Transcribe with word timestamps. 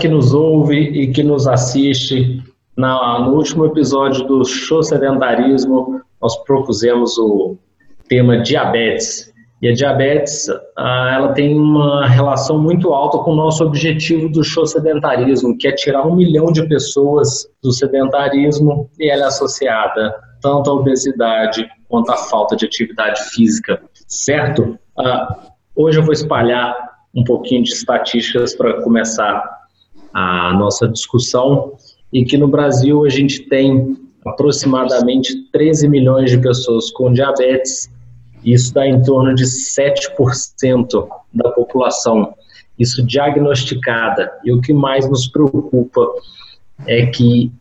que 0.00 0.08
nos 0.08 0.34
ouve 0.34 0.76
e 0.76 1.12
que 1.12 1.22
nos 1.22 1.46
assiste. 1.46 2.42
Na, 2.76 3.20
no 3.20 3.36
último 3.36 3.66
episódio 3.66 4.26
do 4.26 4.44
Show 4.44 4.82
Sedentarismo, 4.82 6.00
nós 6.20 6.36
propusemos 6.44 7.18
o 7.18 7.56
tema 8.08 8.38
diabetes. 8.38 9.30
E 9.60 9.68
a 9.68 9.74
diabetes, 9.74 10.48
ah, 10.76 11.12
ela 11.14 11.32
tem 11.34 11.54
uma 11.54 12.06
relação 12.06 12.58
muito 12.58 12.94
alta 12.94 13.18
com 13.18 13.32
o 13.32 13.36
nosso 13.36 13.62
objetivo 13.62 14.30
do 14.30 14.42
show 14.42 14.66
sedentarismo, 14.66 15.56
que 15.58 15.68
é 15.68 15.72
tirar 15.72 16.06
um 16.06 16.16
milhão 16.16 16.46
de 16.46 16.66
pessoas 16.66 17.46
do 17.62 17.70
sedentarismo 17.70 18.88
e 18.98 19.10
ela 19.10 19.24
é 19.24 19.26
associada 19.26 20.14
tanto 20.40 20.70
à 20.70 20.72
obesidade 20.72 21.68
quanto 21.90 22.10
à 22.10 22.16
falta 22.16 22.56
de 22.56 22.64
atividade 22.64 23.20
física, 23.34 23.82
certo? 24.08 24.78
Ah, 24.98 25.36
hoje 25.76 25.98
eu 25.98 26.04
vou 26.04 26.14
espalhar 26.14 26.74
um 27.14 27.22
pouquinho 27.22 27.62
de 27.62 27.72
estatísticas 27.72 28.54
para 28.54 28.82
começar 28.82 29.59
a 30.12 30.52
nossa 30.54 30.88
discussão 30.88 31.72
e 32.12 32.24
que 32.24 32.36
no 32.36 32.48
Brasil 32.48 33.04
a 33.04 33.08
gente 33.08 33.48
tem 33.48 33.96
aproximadamente 34.26 35.48
13 35.50 35.88
milhões 35.88 36.30
de 36.30 36.38
pessoas 36.38 36.90
com 36.90 37.12
diabetes 37.12 37.90
isso 38.44 38.72
dá 38.72 38.86
em 38.86 39.02
torno 39.02 39.34
de 39.34 39.44
7% 39.44 41.08
da 41.32 41.50
população, 41.50 42.34
isso 42.78 43.04
diagnosticada. 43.04 44.30
E 44.44 44.52
o 44.52 44.60
que 44.60 44.72
mais 44.72 45.08
nos 45.08 45.28
preocupa 45.28 46.06
é 46.86 47.06
que 47.06 47.52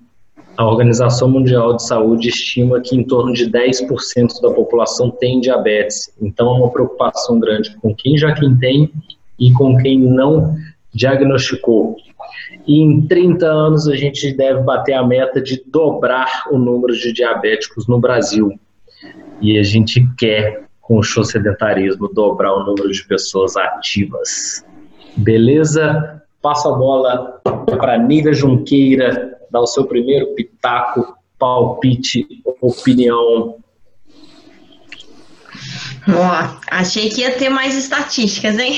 a 0.58 0.66
Organização 0.66 1.30
Mundial 1.30 1.76
de 1.76 1.86
Saúde 1.86 2.30
estima 2.30 2.82
que 2.82 2.96
em 2.96 3.04
torno 3.04 3.34
de 3.34 3.50
10% 3.50 4.42
da 4.42 4.52
população 4.52 5.10
tem 5.10 5.40
diabetes. 5.40 6.12
Então 6.22 6.56
é 6.56 6.60
uma 6.60 6.72
preocupação 6.72 7.40
grande 7.40 7.76
com 7.78 7.94
quem 7.94 8.18
já 8.18 8.34
quem 8.34 8.56
tem 8.58 8.92
e 9.38 9.52
com 9.54 9.78
quem 9.78 10.00
não 10.00 10.56
diagnosticou. 10.94 11.98
E 12.70 12.84
em 12.84 13.02
30 13.02 13.48
anos 13.48 13.88
a 13.88 13.96
gente 13.96 14.32
deve 14.32 14.62
bater 14.62 14.94
a 14.94 15.04
meta 15.04 15.42
de 15.42 15.60
dobrar 15.66 16.44
o 16.52 16.58
número 16.60 16.94
de 16.94 17.12
diabéticos 17.12 17.88
no 17.88 18.00
Brasil. 18.00 18.60
E 19.42 19.58
a 19.58 19.64
gente 19.64 20.08
quer 20.16 20.68
com 20.80 21.00
o 21.00 21.02
show 21.02 21.24
sedentarismo 21.24 22.08
dobrar 22.14 22.54
o 22.54 22.64
número 22.64 22.92
de 22.92 23.04
pessoas 23.08 23.58
ativas. 23.58 24.64
Beleza? 25.18 26.22
Passo 26.44 26.70
a 26.70 26.78
bola 26.78 27.42
para 27.66 27.98
Nívia 27.98 28.34
Junqueira, 28.34 29.36
dar 29.50 29.62
o 29.62 29.68
seu 29.68 29.86
primeiro 29.86 30.28
pitaco, 30.36 31.18
palpite, 31.40 32.28
opinião. 32.62 33.56
Ó, 36.16 36.58
achei 36.72 37.10
que 37.10 37.22
ia 37.22 37.32
ter 37.32 37.50
mais 37.50 37.76
estatísticas, 37.78 38.58
hein? 38.58 38.78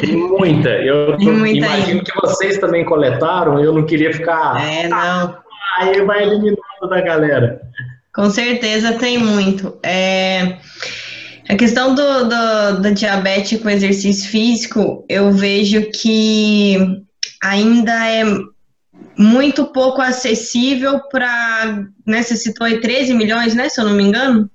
Tem 0.00 0.16
muita. 0.16 0.68
Eu 0.68 1.16
Tem 1.16 1.32
muita 1.32 1.66
imagino 1.66 2.00
aí. 2.00 2.04
que 2.04 2.20
vocês 2.20 2.58
também 2.58 2.84
coletaram, 2.84 3.62
eu 3.62 3.72
não 3.72 3.84
queria 3.84 4.12
ficar. 4.12 4.60
É, 4.60 4.88
não. 4.88 5.36
Aí 5.78 6.00
vai 6.02 6.22
eliminando 6.22 6.56
da 6.88 7.00
galera. 7.00 7.60
Com 8.14 8.30
certeza 8.30 8.94
tem 8.94 9.18
muito. 9.18 9.78
É, 9.82 10.56
a 11.48 11.54
questão 11.54 11.94
do, 11.94 12.24
do, 12.24 12.82
do 12.82 12.94
diabetes 12.94 13.60
com 13.60 13.68
exercício 13.68 14.30
físico, 14.30 15.04
eu 15.08 15.30
vejo 15.32 15.90
que 15.90 17.04
ainda 17.42 17.92
é 18.10 18.24
muito 19.18 19.66
pouco 19.66 20.00
acessível 20.00 21.00
para, 21.10 21.84
né, 22.06 22.22
você 22.22 22.36
citou 22.36 22.66
aí 22.66 22.80
13 22.80 23.14
milhões, 23.14 23.54
né, 23.54 23.68
se 23.68 23.80
eu 23.80 23.84
não 23.84 23.92
me 23.92 24.02
engano? 24.02 24.50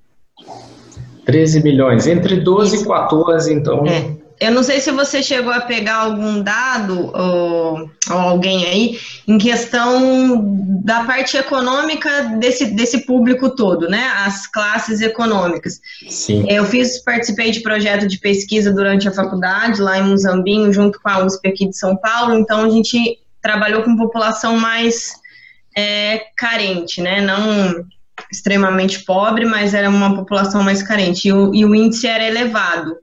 13 1.25 1.63
milhões, 1.63 2.07
entre 2.07 2.37
12 2.37 2.75
Isso. 2.75 2.85
e 2.85 2.87
14, 2.87 3.53
então. 3.53 3.85
É. 3.85 4.21
Eu 4.41 4.51
não 4.51 4.63
sei 4.63 4.79
se 4.79 4.91
você 4.91 5.21
chegou 5.21 5.53
a 5.53 5.61
pegar 5.61 5.97
algum 5.97 6.41
dado 6.41 7.15
ou, 7.15 7.87
ou, 8.09 8.17
alguém 8.17 8.65
aí 8.65 8.99
em 9.27 9.37
questão 9.37 10.43
da 10.83 11.03
parte 11.03 11.37
econômica 11.37 12.23
desse, 12.39 12.73
desse 12.73 13.05
público 13.05 13.55
todo, 13.55 13.87
né? 13.87 14.03
As 14.25 14.47
classes 14.47 14.99
econômicas. 14.99 15.79
Sim. 16.09 16.43
Eu 16.49 16.65
fiz, 16.65 17.03
participei 17.03 17.51
de 17.51 17.59
projeto 17.59 18.07
de 18.07 18.17
pesquisa 18.17 18.73
durante 18.73 19.07
a 19.07 19.11
faculdade 19.13 19.79
lá 19.79 19.99
em 19.99 20.09
Muzambinho, 20.09 20.73
junto 20.73 20.99
com 20.99 21.09
a 21.09 21.23
USP 21.23 21.47
aqui 21.47 21.69
de 21.69 21.77
São 21.77 21.95
Paulo. 21.95 22.33
Então 22.33 22.65
a 22.65 22.69
gente 22.71 23.19
trabalhou 23.43 23.83
com 23.83 23.95
população 23.95 24.57
mais 24.57 25.13
é, 25.77 26.19
carente, 26.35 26.99
né? 26.99 27.21
Não 27.21 27.85
extremamente 28.31 29.03
pobre, 29.03 29.45
mas 29.45 29.73
era 29.73 29.89
uma 29.89 30.15
população 30.15 30.63
mais 30.63 30.81
carente. 30.81 31.27
E 31.27 31.33
o, 31.33 31.53
e 31.53 31.65
o 31.65 31.75
índice 31.75 32.07
era 32.07 32.25
elevado 32.25 32.95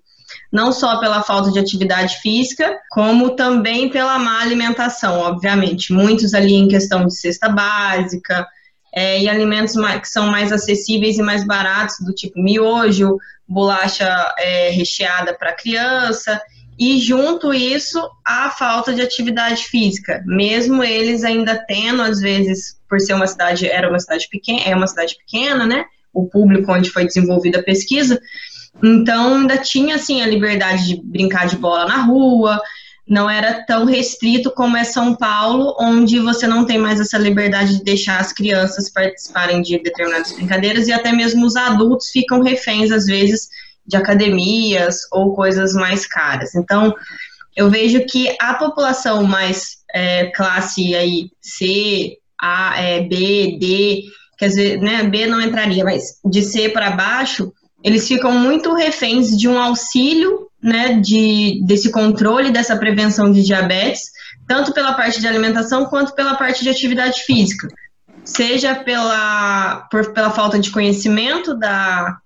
não 0.50 0.72
só 0.72 0.98
pela 0.98 1.22
falta 1.22 1.50
de 1.50 1.58
atividade 1.58 2.16
física, 2.18 2.78
como 2.90 3.36
também 3.36 3.88
pela 3.90 4.18
má 4.18 4.40
alimentação, 4.40 5.18
obviamente. 5.20 5.92
Muitos 5.92 6.34
ali 6.34 6.54
em 6.54 6.68
questão 6.68 7.06
de 7.06 7.14
cesta 7.14 7.48
básica, 7.48 8.46
é, 8.94 9.20
e 9.20 9.28
alimentos 9.28 9.74
mais, 9.74 10.00
que 10.00 10.08
são 10.08 10.26
mais 10.28 10.50
acessíveis 10.50 11.18
e 11.18 11.22
mais 11.22 11.44
baratos, 11.46 11.96
do 12.00 12.12
tipo 12.12 12.40
miojo, 12.40 13.18
bolacha 13.46 14.08
é, 14.38 14.70
recheada 14.70 15.34
para 15.34 15.52
criança, 15.52 16.40
e 16.78 16.98
junto 17.00 17.52
isso 17.52 18.00
a 18.24 18.50
falta 18.50 18.94
de 18.94 19.02
atividade 19.02 19.64
física, 19.64 20.22
mesmo 20.24 20.84
eles 20.84 21.24
ainda 21.24 21.56
tendo 21.66 22.02
às 22.02 22.20
vezes 22.20 22.78
por 22.88 23.00
ser 23.00 23.14
uma 23.14 23.26
cidade 23.26 23.66
era 23.66 23.88
uma 23.88 23.98
cidade 23.98 24.28
pequena, 24.30 24.60
é 24.64 24.74
uma 24.74 24.86
cidade 24.86 25.16
pequena, 25.16 25.66
né? 25.66 25.84
O 26.12 26.26
público 26.26 26.72
onde 26.72 26.90
foi 26.90 27.04
desenvolvida 27.04 27.58
a 27.58 27.62
pesquisa, 27.62 28.20
então 28.82 29.38
ainda 29.38 29.56
tinha 29.58 29.96
assim 29.96 30.22
a 30.22 30.26
liberdade 30.26 30.86
de 30.86 31.02
brincar 31.02 31.48
de 31.48 31.56
bola 31.56 31.86
na 31.86 32.02
rua, 32.02 32.60
não 33.08 33.28
era 33.28 33.64
tão 33.64 33.84
restrito 33.84 34.50
como 34.50 34.76
é 34.76 34.84
São 34.84 35.14
Paulo, 35.14 35.74
onde 35.80 36.20
você 36.20 36.46
não 36.46 36.64
tem 36.64 36.78
mais 36.78 37.00
essa 37.00 37.16
liberdade 37.16 37.78
de 37.78 37.84
deixar 37.84 38.20
as 38.20 38.32
crianças 38.32 38.90
participarem 38.90 39.62
de 39.62 39.82
determinadas 39.82 40.32
brincadeiras 40.32 40.86
e 40.86 40.92
até 40.92 41.10
mesmo 41.10 41.46
os 41.46 41.56
adultos 41.56 42.10
ficam 42.10 42.42
reféns 42.42 42.92
às 42.92 43.06
vezes 43.06 43.48
de 43.88 43.96
academias 43.96 45.00
ou 45.10 45.34
coisas 45.34 45.72
mais 45.72 46.06
caras. 46.06 46.54
Então 46.54 46.94
eu 47.56 47.70
vejo 47.70 48.04
que 48.06 48.36
a 48.40 48.54
população 48.54 49.24
mais 49.24 49.78
é, 49.92 50.26
classe 50.26 50.94
aí 50.94 51.30
C, 51.40 52.18
A, 52.40 52.80
é, 52.80 53.00
B, 53.00 53.56
D, 53.58 54.02
quer 54.38 54.48
dizer, 54.48 54.80
né, 54.80 55.02
B 55.02 55.26
não 55.26 55.40
entraria, 55.40 55.82
mas 55.82 56.20
de 56.24 56.42
C 56.42 56.68
para 56.68 56.90
baixo 56.90 57.52
eles 57.82 58.06
ficam 58.06 58.32
muito 58.32 58.74
reféns 58.74 59.36
de 59.36 59.48
um 59.48 59.60
auxílio, 59.60 60.48
né, 60.62 60.94
de, 60.94 61.62
desse 61.64 61.90
controle, 61.90 62.50
dessa 62.50 62.76
prevenção 62.76 63.30
de 63.30 63.42
diabetes, 63.42 64.10
tanto 64.46 64.72
pela 64.72 64.94
parte 64.94 65.20
de 65.20 65.28
alimentação 65.28 65.84
quanto 65.86 66.14
pela 66.14 66.34
parte 66.34 66.62
de 66.62 66.68
atividade 66.68 67.22
física, 67.22 67.68
seja 68.24 68.74
pela, 68.74 69.86
por, 69.90 70.12
pela 70.12 70.30
falta 70.30 70.58
de 70.58 70.70
conhecimento 70.70 71.54
da, 71.54 72.18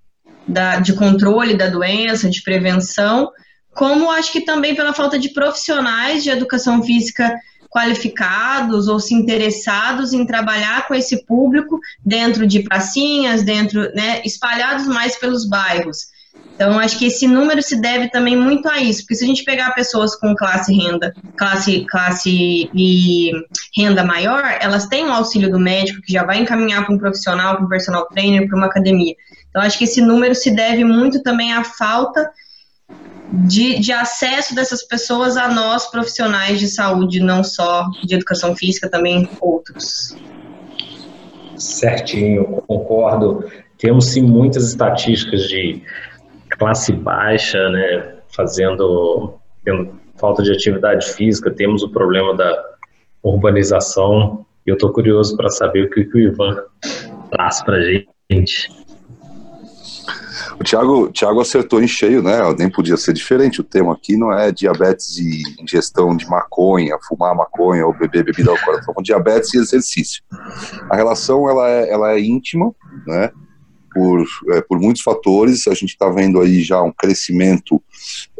da, 0.47 0.81
de 0.81 0.93
controle 0.93 1.57
da 1.57 1.69
doença, 1.69 2.29
de 2.29 2.43
prevenção, 2.43 3.31
como 3.75 4.11
acho 4.11 4.33
que 4.33 4.43
também 4.43 4.75
pela 4.75 4.93
falta 4.93 5.19
de 5.19 5.31
profissionais 5.31 6.23
de 6.23 6.31
educação 6.31 6.83
física 6.83 7.35
qualificados 7.71 8.87
ou 8.87 9.01
se 9.01 9.15
interessados 9.15 10.13
em 10.13 10.27
trabalhar 10.27 10.87
com 10.87 10.95
esse 10.95 11.25
público 11.25 11.81
dentro 12.05 12.47
de 12.47 12.61
pracinhas, 12.61 13.43
dentro, 13.43 13.91
né, 13.95 14.21
espalhados 14.27 14.87
mais 14.87 15.19
pelos 15.19 15.49
bairros. 15.49 16.13
Então, 16.55 16.79
acho 16.79 16.99
que 16.99 17.07
esse 17.07 17.27
número 17.27 17.63
se 17.63 17.81
deve 17.81 18.11
também 18.11 18.37
muito 18.37 18.69
a 18.69 18.79
isso, 18.79 19.01
porque 19.01 19.15
se 19.15 19.25
a 19.25 19.27
gente 19.27 19.43
pegar 19.43 19.73
pessoas 19.73 20.15
com 20.15 20.35
classe 20.35 20.73
renda, 20.73 21.15
classe, 21.37 21.87
classe 21.87 22.71
e 22.75 23.31
renda 23.77 24.05
maior, 24.05 24.45
elas 24.61 24.87
têm 24.87 25.07
um 25.07 25.13
auxílio 25.13 25.51
do 25.51 25.59
médico 25.59 26.03
que 26.03 26.13
já 26.13 26.25
vai 26.25 26.39
encaminhar 26.39 26.85
para 26.85 26.95
um 26.95 26.99
profissional, 26.99 27.57
para 27.57 27.65
um 27.65 27.69
personal 27.69 28.07
trainer, 28.09 28.47
para 28.47 28.57
uma 28.57 28.67
academia. 28.67 29.15
Então, 29.53 29.61
acho 29.61 29.77
que 29.77 29.85
esse 29.85 30.01
número 30.01 30.35
se 30.35 30.51
deve 30.51 30.83
muito 30.83 31.23
também 31.23 31.53
à 31.53 31.63
falta 31.63 32.33
de, 33.47 33.79
de 33.79 33.93
acesso 33.93 34.55
dessas 34.55 34.83
pessoas 34.83 35.37
a 35.37 35.49
nós, 35.49 35.91
profissionais 35.91 36.59
de 36.59 36.69
saúde, 36.69 37.21
não 37.21 37.45
só 37.45 37.87
de 38.03 38.15
educação 38.15 38.57
física, 38.57 38.89
também 38.89 39.29
outros. 39.41 40.17
Certinho, 41.57 42.63
concordo. 42.67 43.45
Temos 43.77 44.07
sim 44.07 44.23
muitas 44.23 44.69
estatísticas 44.69 45.43
de 45.43 45.83
classe 46.51 46.93
baixa, 46.93 47.69
né, 47.69 48.15
fazendo 48.35 49.39
falta 50.17 50.43
de 50.43 50.53
atividade 50.53 51.13
física, 51.13 51.51
temos 51.51 51.83
o 51.83 51.91
problema 51.91 52.35
da 52.35 52.65
urbanização. 53.23 54.47
E 54.67 54.71
eu 54.71 54.75
estou 54.75 54.93
curioso 54.93 55.37
para 55.37 55.49
saber 55.51 55.85
o 55.85 55.91
que, 55.91 56.05
que 56.05 56.17
o 56.17 56.21
Ivan 56.21 56.57
traz 57.31 57.63
para 57.63 57.81
gente. 58.31 58.69
O 60.59 60.65
Thiago, 60.65 61.11
Thiago 61.11 61.41
acertou 61.41 61.83
em 61.83 61.89
cheio, 61.89 62.23
né? 62.23 62.39
Nem 62.59 62.71
podia 62.71 62.97
ser 62.97 63.13
diferente. 63.13 63.61
O 63.61 63.65
tema 63.65 63.93
aqui 63.93 64.17
não 64.17 64.33
é 64.33 64.51
diabetes 64.51 65.17
e 65.19 65.43
ingestão 65.61 66.17
de 66.17 66.27
maconha, 66.29 66.99
fumar 67.07 67.35
maconha 67.35 67.87
ou 67.87 67.93
beber 67.93 68.25
bebida 68.25 68.51
alcoólica. 68.51 68.81
Estamos 68.81 69.03
diabetes 69.05 69.55
e 69.55 69.59
exercício. 69.59 70.23
A 70.91 70.97
relação 70.97 71.49
ela 71.49 71.69
é, 71.69 71.91
ela 71.91 72.13
é 72.13 72.21
íntima, 72.21 72.75
né? 73.07 73.31
Por, 73.93 74.25
é, 74.51 74.61
por 74.63 74.81
muitos 74.81 75.03
fatores. 75.03 75.67
A 75.67 75.75
gente 75.75 75.91
está 75.91 76.09
vendo 76.09 76.41
aí 76.41 76.63
já 76.63 76.83
um 76.83 76.93
crescimento 76.93 77.83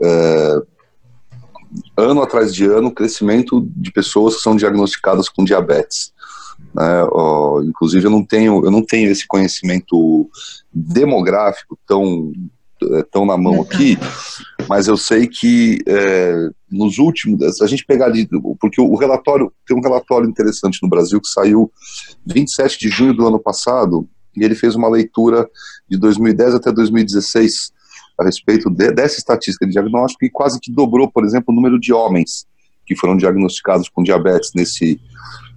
é, 0.01 0.63
ano 1.97 2.23
atrás 2.23 2.55
de 2.55 2.67
ano, 2.67 2.93
crescimento 2.93 3.67
de 3.77 3.91
pessoas 3.91 4.37
que 4.37 4.43
são 4.43 4.57
diagnosticadas 4.57 5.29
com 5.29 5.45
diabetes. 5.45 6.13
Né? 6.75 7.05
Ó, 7.11 7.63
inclusive, 7.63 8.07
eu 8.07 8.11
não 8.11 8.25
tenho, 8.25 8.65
eu 8.65 8.71
não 8.71 8.83
tenho 8.83 9.11
esse 9.11 9.27
conhecimento 9.27 10.29
demográfico 10.73 11.79
tão 11.87 12.33
é, 12.91 13.03
tão 13.05 13.25
na 13.25 13.37
mão 13.37 13.63
aqui, 13.63 13.97
mas 14.69 14.89
eu 14.89 14.97
sei 14.97 15.29
que 15.29 15.79
é, 15.87 16.49
nos 16.71 16.99
últimos, 16.99 17.61
a 17.61 17.67
gente 17.67 17.85
pegar 17.85 18.07
ali, 18.07 18.29
porque 18.61 18.81
o 18.81 18.97
relatório, 18.97 19.53
tem 19.67 19.77
um 19.77 19.81
relatório 19.81 20.29
interessante 20.29 20.81
no 20.83 20.89
Brasil 20.89 21.21
que 21.21 21.29
saiu 21.29 21.71
27 22.27 22.79
de 22.79 22.89
junho 22.89 23.15
do 23.15 23.27
ano 23.27 23.39
passado, 23.39 24.09
e 24.37 24.43
ele 24.43 24.55
fez 24.55 24.75
uma 24.75 24.89
leitura 24.89 25.49
de 25.89 25.97
2010 25.97 26.55
até 26.55 26.73
2016 26.73 27.73
a 28.19 28.25
respeito 28.25 28.71
de, 28.71 28.91
dessa 28.91 29.19
estatística 29.19 29.67
de 29.67 29.73
diagnóstico 29.73 30.25
e 30.25 30.31
quase 30.31 30.59
que 30.59 30.73
dobrou, 30.73 31.11
por 31.11 31.25
exemplo, 31.25 31.47
o 31.49 31.55
número 31.55 31.79
de 31.79 31.93
homens 31.93 32.47
que 32.85 32.97
foram 32.97 33.17
diagnosticados 33.17 33.89
com 33.89 34.03
diabetes 34.03 34.51
nesse, 34.55 35.01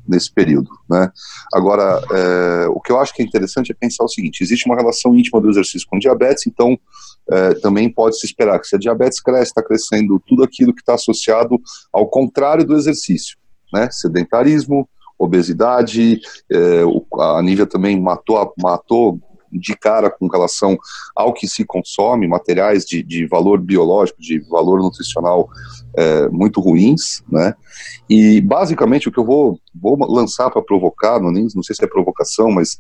nesse 0.08 0.32
período. 0.32 0.70
Né? 0.90 1.12
Agora, 1.54 2.02
é, 2.12 2.68
o 2.70 2.80
que 2.80 2.92
eu 2.92 3.00
acho 3.00 3.14
que 3.14 3.22
é 3.22 3.26
interessante 3.26 3.72
é 3.72 3.76
pensar 3.76 4.04
o 4.04 4.10
seguinte: 4.10 4.42
existe 4.42 4.66
uma 4.66 4.76
relação 4.76 5.16
íntima 5.16 5.42
do 5.42 5.50
exercício 5.50 5.88
com 5.90 6.00
diabetes, 6.00 6.48
então 6.48 6.78
é, 7.32 7.54
também 7.56 7.90
pode 7.90 8.20
se 8.20 8.26
esperar 8.26 8.60
que 8.60 8.68
se 8.68 8.76
a 8.76 8.80
diabetes 8.80 9.20
cresce, 9.20 9.52
está 9.52 9.64
crescendo 9.64 10.22
tudo 10.28 10.44
aquilo 10.44 10.74
que 10.74 10.82
está 10.82 10.94
associado 10.96 11.60
ao 11.92 12.08
contrário 12.08 12.66
do 12.66 12.76
exercício, 12.76 13.38
né? 13.74 13.90
Sedentarismo, 13.92 14.88
obesidade, 15.18 16.20
é, 16.52 16.82
a 17.20 17.42
Nívia 17.42 17.66
também 17.66 18.00
matou, 18.00 18.54
matou 18.62 19.20
de 19.52 19.76
cara 19.76 20.10
com 20.10 20.28
relação 20.28 20.78
ao 21.16 21.34
que 21.34 21.48
se 21.48 21.64
consome, 21.64 22.28
materiais 22.28 22.86
de, 22.86 23.02
de 23.02 23.26
valor 23.26 23.60
biológico, 23.60 24.22
de 24.22 24.40
valor 24.50 24.80
nutricional 24.80 25.48
é, 25.98 26.30
muito 26.30 26.60
ruins, 26.60 27.24
né? 27.30 27.54
E 28.10 28.42
basicamente 28.42 29.08
o 29.08 29.12
que 29.12 29.18
eu 29.18 29.26
vou, 29.26 29.60
vou 29.74 29.98
lançar 30.12 30.50
para 30.50 30.62
provocar, 30.62 31.20
não, 31.20 31.32
nem, 31.32 31.48
não 31.56 31.64
sei 31.64 31.76
se 31.76 31.84
é 31.84 31.88
provocação, 31.88 32.52
mas 32.52 32.80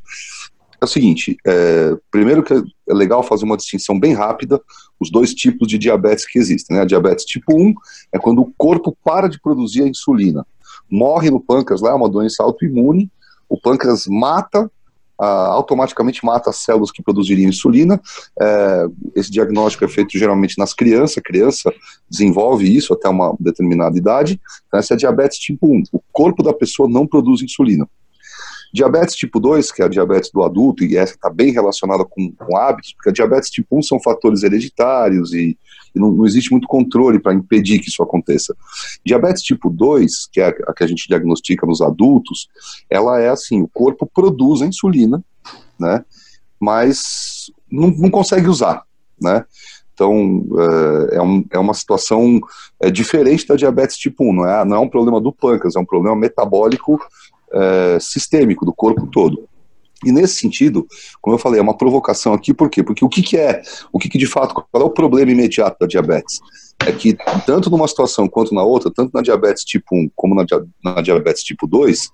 é 0.82 0.86
o 0.86 0.88
seguinte: 0.88 1.38
é, 1.46 1.96
primeiro 2.12 2.44
que 2.44 2.54
é 2.54 2.94
legal 2.94 3.24
fazer 3.24 3.46
uma 3.46 3.58
distinção 3.58 4.00
bem 4.00 4.14
rápida, 4.14 4.62
os 5.00 5.10
dois 5.10 5.34
tipos 5.34 5.68
de 5.68 5.78
diabetes 5.78 6.26
que 6.26 6.40
existem. 6.40 6.76
Né? 6.76 6.84
A 6.84 6.86
diabetes 6.86 7.26
tipo 7.26 7.56
1 7.56 7.74
é 8.14 8.20
quando 8.20 8.42
o 8.42 8.54
corpo 8.58 8.96
para 9.04 9.28
de 9.28 9.40
produzir 9.40 9.84
a 9.84 9.88
insulina. 9.88 10.46
Morre 10.90 11.30
no 11.30 11.40
pâncreas, 11.40 11.82
lá 11.82 11.92
é 11.92 11.94
uma 11.94 12.10
doença 12.10 12.44
autoimune, 12.44 13.10
o 13.50 13.60
pâncreas 13.60 14.06
mata 14.08 14.70
ah, 15.20 15.48
automaticamente 15.48 16.26
mata 16.26 16.50
as 16.50 16.58
células 16.58 16.92
que 16.92 17.04
produziriam 17.04 17.50
insulina. 17.50 18.02
É, 18.40 18.88
esse 19.16 19.32
diagnóstico 19.32 19.86
é 19.86 19.88
feito 19.88 20.18
geralmente 20.18 20.58
nas 20.58 20.74
crianças, 20.74 21.18
a 21.18 21.22
criança 21.22 21.74
desenvolve 22.10 22.74
isso 22.74 22.94
até 22.94 23.08
uma 23.08 23.36
determinada 23.40 23.98
idade. 23.98 24.40
Então, 24.68 24.80
essa 24.80 24.94
é 24.94 24.98
diabetes 24.98 25.38
tipo 25.40 25.68
1. 25.68 25.84
O 25.92 26.02
corpo 26.12 26.44
da 26.44 26.54
pessoa 26.54 26.90
não 26.90 27.08
produz 27.08 27.42
insulina. 27.42 27.88
Diabetes 28.75 29.16
tipo 29.16 29.39
2, 29.39 29.72
que 29.72 29.81
é 29.81 29.86
a 29.86 29.88
diabetes 29.88 30.30
do 30.31 30.44
adulto, 30.44 30.83
e 30.83 30.98
essa 30.98 31.13
está 31.13 31.30
bem 31.30 31.54
relacionada 31.54 32.04
com, 32.04 32.30
com, 32.33 32.57
hábitos, 32.57 32.92
porque 32.92 33.10
a 33.10 33.13
diabetes 33.13 33.50
tipo 33.50 33.77
1 33.77 33.83
são 33.83 34.01
fatores 34.01 34.44
hereditários 34.44 35.31
e, 35.33 35.57
e 35.95 36.00
não, 36.00 36.12
não, 36.12 36.25
existe 36.25 36.51
muito 36.51 36.68
controle 36.68 37.18
para 37.18 37.33
impedir 37.33 37.80
que 37.80 37.88
isso 37.88 38.04
aconteça. 38.04 38.54
Diabetes 39.06 39.44
tipo 39.44 39.69
2, 39.69 40.27
que 40.30 40.42
é 40.42 40.48
a, 40.48 40.50
a, 40.68 40.74
que 40.74 40.83
a 40.83 40.88
gente 40.88 41.07
diagnostica 41.07 41.66
nos 41.66 41.81
adultos, 41.81 42.50
ela 42.89 43.18
é 43.18 43.30
assim, 43.30 43.62
o 43.62 43.68
corpo 43.69 44.06
produz 44.13 44.62
a 44.62 44.66
insulina, 44.66 45.24
né, 45.80 46.04
mas 46.60 47.50
não, 47.72 47.89
não 47.92 48.10
consegue 48.10 48.50
usar, 48.50 48.83
né, 49.22 49.45
então, 49.94 50.45
é, 50.60 51.16
é, 51.16 51.22
um, 51.22 51.45
é 51.50 51.57
uma 51.57 51.74
situação 51.74 52.42
é, 52.81 52.92
diferente 52.92 53.48
da 53.48 53.56
diabetes 53.56 53.95
tipo 53.98 54.30
1, 54.30 54.33
não 54.33 54.45
é, 54.45 54.66
não 54.66 54.75
é 54.75 54.80
um 54.81 54.89
problema 54.89 55.22
do 55.22 55.31
pâncreas, 55.31 55.77
é 55.77 55.80
um 55.80 55.86
problema 55.86 56.18
metabólico 56.18 57.00
é, 57.54 57.98
sistêmico 58.00 58.66
do 58.66 58.74
corpo 58.74 59.08
todo. 59.08 59.48
E 60.04 60.12
nesse 60.12 60.36
sentido, 60.36 60.86
como 61.22 61.36
eu 61.36 61.40
falei, 61.40 61.60
é 61.60 61.64
uma 61.64 61.78
provocação 61.78 62.34
aqui, 62.34 62.54
por 62.54 62.70
quê? 62.70 62.84
Porque 62.84 63.04
o 63.04 63.10
que, 63.10 63.22
que 63.22 63.38
é, 63.38 63.62
o 63.92 63.98
que, 63.98 64.10
que 64.10 64.18
de 64.18 64.28
fato, 64.28 64.54
qual 64.54 64.84
é 64.84 64.86
o 64.86 64.90
problema 64.90 65.32
imediato 65.32 65.78
da 65.80 65.88
diabetes? 65.88 66.40
É 66.86 66.92
que 66.92 67.18
tanto 67.46 67.70
numa 67.70 67.88
situação 67.88 68.28
quanto 68.28 68.54
na 68.54 68.62
outra, 68.62 68.92
tanto 68.94 69.12
na 69.14 69.22
diabetes 69.22 69.64
tipo 69.64 69.96
1 69.96 70.12
como 70.16 70.36
na, 70.36 70.46
na 70.84 71.02
diabetes 71.02 71.42
tipo 71.44 71.66
2, 71.66 72.10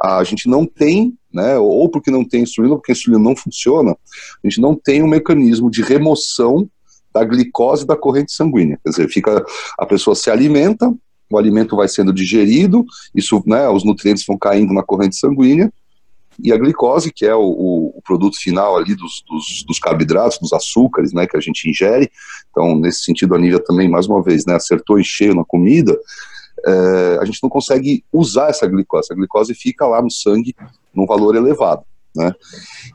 a 0.00 0.24
gente 0.24 0.48
não 0.48 0.64
tem, 0.64 1.16
né, 1.32 1.58
ou 1.58 1.88
porque 1.90 2.10
não 2.10 2.24
tem 2.24 2.42
insulina, 2.42 2.74
ou 2.74 2.78
porque 2.80 2.92
a 2.92 2.94
insulina 2.94 3.22
não 3.22 3.36
funciona, 3.36 3.92
a 3.92 4.48
gente 4.48 4.60
não 4.60 4.74
tem 4.74 5.02
um 5.02 5.08
mecanismo 5.08 5.70
de 5.70 5.82
remoção 5.82 6.68
da 7.12 7.22
glicose 7.22 7.86
da 7.86 7.96
corrente 7.96 8.32
sanguínea. 8.32 8.78
Quer 8.82 8.90
dizer, 8.90 9.08
fica, 9.08 9.44
a 9.78 9.86
pessoa 9.86 10.16
se 10.16 10.30
alimenta, 10.30 10.92
o 11.30 11.38
alimento 11.38 11.76
vai 11.76 11.88
sendo 11.88 12.12
digerido, 12.12 12.84
isso, 13.14 13.42
né, 13.46 13.68
os 13.68 13.84
nutrientes 13.84 14.24
vão 14.26 14.38
caindo 14.38 14.72
na 14.72 14.82
corrente 14.82 15.16
sanguínea, 15.16 15.72
e 16.40 16.52
a 16.52 16.56
glicose, 16.56 17.12
que 17.12 17.26
é 17.26 17.34
o, 17.34 17.92
o, 17.96 18.00
produto 18.04 18.38
final 18.38 18.76
ali 18.76 18.94
dos, 18.94 19.24
dos, 19.28 19.64
dos, 19.66 19.78
carboidratos, 19.80 20.38
dos 20.38 20.52
açúcares, 20.52 21.12
né, 21.12 21.26
que 21.26 21.36
a 21.36 21.40
gente 21.40 21.68
ingere, 21.68 22.10
então 22.50 22.76
nesse 22.76 23.02
sentido 23.02 23.34
a 23.34 23.38
Nívia 23.38 23.58
também, 23.58 23.88
mais 23.88 24.06
uma 24.06 24.22
vez, 24.22 24.46
né, 24.46 24.54
acertou 24.54 25.00
em 25.00 25.04
cheio 25.04 25.34
na 25.34 25.44
comida, 25.44 25.98
é, 26.66 27.18
a 27.20 27.24
gente 27.24 27.40
não 27.42 27.50
consegue 27.50 28.04
usar 28.12 28.50
essa 28.50 28.66
glicose, 28.66 29.12
a 29.12 29.16
glicose 29.16 29.54
fica 29.54 29.86
lá 29.86 30.00
no 30.00 30.10
sangue 30.10 30.54
num 30.94 31.06
valor 31.06 31.34
elevado. 31.36 31.82
Né? 32.16 32.32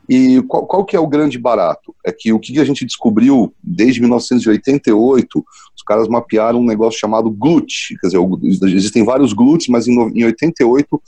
E 0.08 0.42
qual, 0.42 0.66
qual, 0.66 0.84
que 0.84 0.94
é 0.94 1.00
o 1.00 1.06
grande 1.06 1.38
barato? 1.38 1.94
É 2.04 2.12
que 2.12 2.32
o 2.32 2.38
que 2.38 2.58
a 2.60 2.64
gente 2.64 2.84
descobriu 2.84 3.54
desde 3.62 4.00
1988, 4.00 5.44
os 5.73 5.73
caras 5.84 6.08
mapearam 6.08 6.60
um 6.60 6.66
negócio 6.66 6.98
chamado 6.98 7.30
GLUT, 7.30 7.96
quer 8.00 8.08
dizer, 8.08 8.76
existem 8.76 9.04
vários 9.04 9.32
GLUTs, 9.32 9.68
mas 9.68 9.86
em, 9.86 9.94
em 10.18 10.24
88 10.24 11.02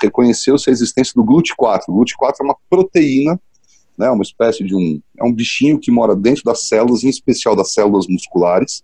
reconheceu-se 0.00 0.68
a 0.68 0.72
existência 0.72 1.12
do 1.14 1.24
GLUT4. 1.24 1.82
O 1.88 1.94
GLUT4 1.94 2.34
é 2.40 2.44
uma 2.44 2.56
proteína, 2.68 3.40
né, 3.96 4.10
uma 4.10 4.22
espécie 4.22 4.64
de 4.64 4.74
um, 4.74 5.00
é 5.18 5.24
um 5.24 5.32
bichinho 5.32 5.78
que 5.78 5.90
mora 5.90 6.16
dentro 6.16 6.42
das 6.44 6.66
células, 6.66 7.04
em 7.04 7.08
especial 7.08 7.54
das 7.54 7.72
células 7.72 8.06
musculares, 8.08 8.82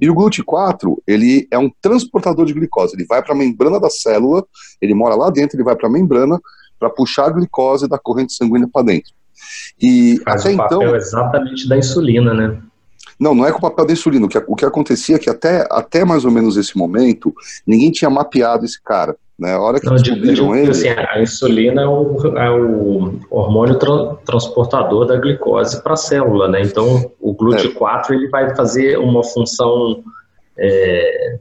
e 0.00 0.08
o 0.08 0.14
GLUT4, 0.14 0.96
ele 1.06 1.46
é 1.50 1.58
um 1.58 1.70
transportador 1.82 2.46
de 2.46 2.54
glicose, 2.54 2.94
ele 2.96 3.04
vai 3.04 3.22
para 3.22 3.34
a 3.34 3.36
membrana 3.36 3.78
da 3.78 3.90
célula, 3.90 4.44
ele 4.80 4.94
mora 4.94 5.14
lá 5.14 5.30
dentro, 5.30 5.56
ele 5.56 5.64
vai 5.64 5.76
para 5.76 5.88
a 5.88 5.92
membrana, 5.92 6.40
para 6.78 6.88
puxar 6.88 7.26
a 7.26 7.30
glicose 7.30 7.88
da 7.88 7.98
corrente 7.98 8.32
sanguínea 8.32 8.68
para 8.72 8.86
dentro. 8.86 9.12
E 9.80 10.20
Faz 10.24 10.46
até 10.46 10.54
o 10.54 10.56
papel 10.56 10.82
então 10.82 10.96
exatamente 10.96 11.68
da 11.68 11.76
insulina, 11.76 12.32
né? 12.32 12.60
Não, 13.18 13.34
não 13.34 13.46
é 13.46 13.50
com 13.50 13.58
o 13.58 13.62
papel 13.62 13.86
da 13.86 13.92
insulina. 13.92 14.26
O 14.26 14.28
que, 14.28 14.38
o 14.38 14.54
que 14.54 14.64
acontecia 14.64 15.16
é 15.16 15.18
que 15.18 15.28
até, 15.28 15.66
até 15.70 16.04
mais 16.04 16.24
ou 16.24 16.30
menos 16.30 16.56
esse 16.56 16.76
momento, 16.76 17.34
ninguém 17.66 17.90
tinha 17.90 18.10
mapeado 18.10 18.64
esse 18.64 18.80
cara. 18.80 19.16
Né? 19.38 19.54
A 19.54 19.60
hora 19.60 19.80
que 19.80 19.86
não, 19.86 19.94
descobriram 19.94 20.54
ele... 20.54 20.70
Assim, 20.70 20.88
a 20.88 21.22
insulina 21.22 21.82
é 21.82 21.86
o, 21.86 22.36
é 22.36 22.50
o 22.50 23.20
hormônio 23.30 23.78
tra 23.78 24.16
transportador 24.24 25.06
da 25.06 25.16
glicose 25.16 25.80
para 25.82 25.94
a 25.94 25.96
célula, 25.96 26.48
né? 26.48 26.62
Então, 26.62 27.10
o 27.20 27.34
GLUT4 27.34 28.10
é. 28.10 28.14
ele 28.14 28.28
vai 28.28 28.54
fazer 28.56 28.98
uma 28.98 29.22
função 29.22 30.02
é, 30.56 31.38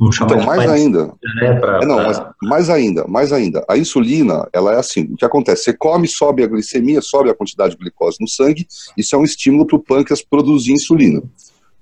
então, 0.00 0.42
mais 0.44 0.70
ainda. 0.70 1.06
Né, 1.40 1.54
pra, 1.58 1.80
é, 1.82 1.86
não, 1.86 1.96
pra... 1.96 2.06
Mas, 2.06 2.22
mais 2.42 2.70
ainda, 2.70 3.04
mais 3.08 3.32
ainda. 3.32 3.64
A 3.68 3.76
insulina, 3.76 4.48
ela 4.52 4.74
é 4.74 4.78
assim, 4.78 5.02
o 5.12 5.16
que 5.16 5.24
acontece? 5.24 5.64
Você 5.64 5.72
come, 5.72 6.06
sobe 6.06 6.42
a 6.42 6.46
glicemia, 6.46 7.00
sobe 7.00 7.30
a 7.30 7.34
quantidade 7.34 7.72
de 7.72 7.78
glicose 7.78 8.18
no 8.20 8.28
sangue, 8.28 8.66
isso 8.96 9.14
é 9.14 9.18
um 9.18 9.24
estímulo 9.24 9.66
para 9.66 9.76
o 9.76 9.82
pâncreas 9.82 10.22
produzir 10.22 10.72
insulina. 10.72 11.22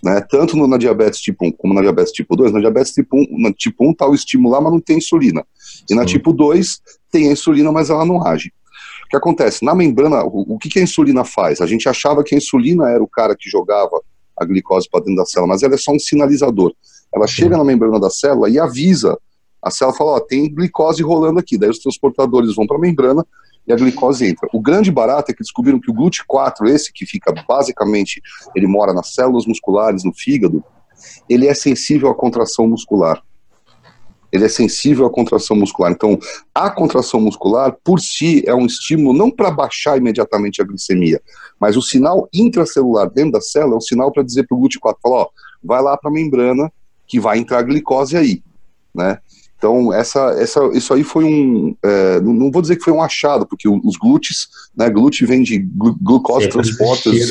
Né? 0.03 0.21
Tanto 0.31 0.57
no, 0.57 0.67
na 0.67 0.79
diabetes 0.79 1.21
tipo 1.21 1.47
1 1.47 1.53
como 1.53 1.75
na 1.75 1.81
diabetes 1.81 2.13
tipo 2.13 2.37
2, 2.37 2.53
na 2.53 2.61
diabetes 2.61 2.93
tipo 2.93 3.17
1, 3.17 3.27
na 3.39 3.53
tipo 3.53 3.87
1 3.87 3.91
está 3.91 4.07
o 4.07 4.15
estímulo 4.15 4.55
lá, 4.55 4.61
mas 4.61 4.73
não 4.73 4.81
tem 4.81 4.99
insulina. 4.99 5.45
E 5.91 5.95
na 5.95 6.05
tipo 6.05 6.33
2 6.33 6.81
tem 7.11 7.29
a 7.29 7.33
insulina, 7.33 7.71
mas 7.73 7.91
ela 7.91 8.05
não 8.05 8.27
age. 8.27 8.53
O 9.05 9.09
que 9.09 9.17
acontece? 9.17 9.65
Na 9.65 9.75
membrana, 9.75 10.25
o, 10.25 10.55
o 10.55 10.59
que, 10.59 10.69
que 10.69 10.79
a 10.79 10.83
insulina 10.83 11.25
faz? 11.25 11.61
A 11.61 11.67
gente 11.67 11.89
achava 11.89 12.25
que 12.25 12.35
a 12.35 12.39
insulina 12.39 12.89
era 12.91 13.03
o 13.03 13.09
cara 13.09 13.37
que 13.39 13.49
jogava 13.49 14.01
a 14.39 14.45
glicose 14.45 14.89
para 14.91 15.01
dentro 15.01 15.17
da 15.17 15.25
célula, 15.25 15.53
mas 15.53 15.63
ela 15.63 15.75
é 15.75 15.79
só 15.79 15.93
um 15.93 15.99
sinalizador. 15.99 16.75
Ela 17.15 17.27
chega 17.27 17.57
na 17.57 17.65
membrana 17.65 17.99
da 17.99 18.11
célula 18.11 18.49
e 18.49 18.59
avisa. 18.59 19.19
A 19.63 19.71
célula 19.71 19.97
fala, 19.97 20.11
ó, 20.13 20.21
tem 20.21 20.53
glicose 20.53 21.03
rolando 21.03 21.39
aqui. 21.39 21.57
Daí 21.57 21.71
os 21.71 21.79
transportadores 21.79 22.55
vão 22.55 22.67
para 22.67 22.77
a 22.77 22.81
membrana 22.81 23.25
e 23.67 23.73
a 23.73 23.77
glicose 23.77 24.25
entra. 24.25 24.49
O 24.53 24.61
grande 24.61 24.91
barato 24.93 25.31
é 25.31 25.35
que 25.35 25.43
descobriram 25.43 25.81
que 25.81 25.91
o 25.91 25.95
GLUT4, 25.95 26.69
esse 26.69 26.93
que 26.93 27.05
fica 27.05 27.35
basicamente, 27.49 28.23
ele 28.55 28.67
mora 28.67 28.93
nas 28.93 29.13
células 29.13 29.45
musculares, 29.47 30.05
no 30.05 30.13
fígado, 30.13 30.63
ele 31.29 31.49
é 31.49 31.55
sensível 31.55 32.09
à 32.09 32.15
contração 32.15 32.69
muscular. 32.69 33.21
Ele 34.31 34.45
é 34.45 34.49
sensível 34.49 35.07
à 35.07 35.11
contração 35.11 35.57
muscular. 35.57 35.93
Então, 35.93 36.19
a 36.55 36.71
contração 36.71 37.21
muscular, 37.21 37.77
por 37.83 38.01
si, 38.01 38.43
é 38.47 38.55
um 38.55 38.67
estímulo 38.67 39.17
não 39.17 39.31
para 39.31 39.51
baixar 39.51 39.97
imediatamente 39.97 40.61
a 40.61 40.65
glicemia, 40.65 41.21
mas 41.59 41.77
o 41.77 41.83
sinal 41.83 42.29
intracelular 42.33 43.11
dentro 43.11 43.33
da 43.33 43.41
célula 43.41 43.75
é 43.75 43.79
um 43.79 43.81
sinal 43.81 44.13
para 44.13 44.23
dizer 44.23 44.47
para 44.47 44.57
o 44.57 44.61
GLUT4, 44.61 44.97
falar, 45.03 45.23
ó, 45.23 45.29
vai 45.63 45.83
lá 45.83 45.97
para 45.97 46.11
a 46.11 46.15
membrana 46.15 46.71
que 47.07 47.21
vai 47.21 47.39
entrar 47.39 47.63
glicose 47.63 48.17
aí, 48.17 48.43
né? 48.95 49.19
Então, 49.59 49.93
essa, 49.93 50.37
essa, 50.39 50.61
isso 50.75 50.93
aí 50.93 51.03
foi 51.03 51.25
um. 51.25 51.75
É, 51.83 52.21
não 52.21 52.51
vou 52.51 52.61
dizer 52.61 52.77
que 52.77 52.85
foi 52.85 52.93
um 52.93 53.03
achado, 53.03 53.47
porque 53.47 53.67
os 53.69 53.97
glúteos, 53.97 54.49
né, 54.77 54.91
glúteo 54.91 55.27
vem 55.27 55.43
de 55.43 55.59
glu, 55.59 55.97
glucose 56.01 56.49
transporters. 56.49 57.31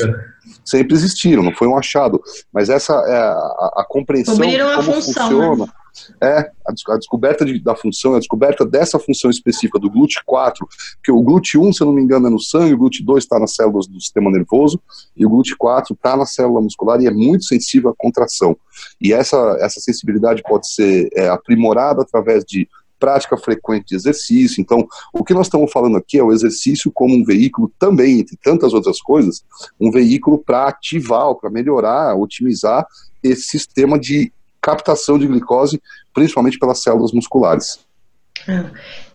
Sempre 0.64 0.96
existiram, 0.96 1.44
não 1.44 1.54
foi 1.54 1.68
um 1.68 1.78
achado. 1.78 2.20
Mas 2.52 2.68
essa 2.68 2.92
é 2.92 3.16
a, 3.16 3.72
a, 3.76 3.86
compreensão 3.88 4.34
de 4.34 4.58
como 4.58 4.82
função, 4.82 5.28
funciona. 5.28 5.66
Né? 5.66 5.72
É 6.20 6.38
a, 6.38 6.72
a 6.88 6.96
descoberta 6.96 7.44
de, 7.44 7.58
da 7.60 7.74
função, 7.74 8.14
a 8.14 8.18
descoberta 8.18 8.64
dessa 8.64 8.98
função 8.98 9.30
específica 9.30 9.78
do 9.78 9.90
GLUT4, 9.90 10.54
que 11.02 11.12
o 11.12 11.22
GLUT1, 11.22 11.72
se 11.72 11.82
eu 11.82 11.86
não 11.86 11.94
me 11.94 12.02
engano, 12.02 12.26
é 12.26 12.30
no 12.30 12.40
sangue, 12.40 12.74
o 12.74 12.78
GLUT2 12.78 13.18
está 13.18 13.38
nas 13.38 13.54
células 13.54 13.86
do 13.86 14.00
sistema 14.00 14.30
nervoso, 14.30 14.80
e 15.16 15.24
o 15.26 15.30
GLUT4 15.30 15.92
está 15.92 16.16
na 16.16 16.26
célula 16.26 16.60
muscular 16.60 17.00
e 17.00 17.06
é 17.06 17.10
muito 17.10 17.44
sensível 17.44 17.90
à 17.90 17.94
contração. 17.96 18.56
E 19.00 19.12
essa, 19.12 19.36
essa 19.60 19.80
sensibilidade 19.80 20.42
pode 20.42 20.72
ser 20.72 21.08
é, 21.14 21.28
aprimorada 21.28 22.02
através 22.02 22.44
de 22.44 22.68
prática 22.98 23.36
frequente 23.36 23.88
de 23.88 23.96
exercício. 23.96 24.60
Então, 24.60 24.86
o 25.12 25.24
que 25.24 25.34
nós 25.34 25.46
estamos 25.46 25.70
falando 25.70 25.96
aqui 25.96 26.18
é 26.18 26.22
o 26.22 26.32
exercício 26.32 26.90
como 26.90 27.14
um 27.14 27.24
veículo 27.24 27.70
também, 27.78 28.20
entre 28.20 28.36
tantas 28.42 28.72
outras 28.72 29.00
coisas, 29.00 29.44
um 29.80 29.90
veículo 29.90 30.38
para 30.38 30.68
ativar, 30.68 31.34
para 31.34 31.50
melhorar, 31.50 32.14
otimizar 32.16 32.86
esse 33.22 33.42
sistema 33.42 33.98
de 33.98 34.32
captação 34.66 35.16
de 35.16 35.28
glicose, 35.28 35.80
principalmente 36.12 36.58
pelas 36.58 36.82
células 36.82 37.12
musculares. 37.12 37.78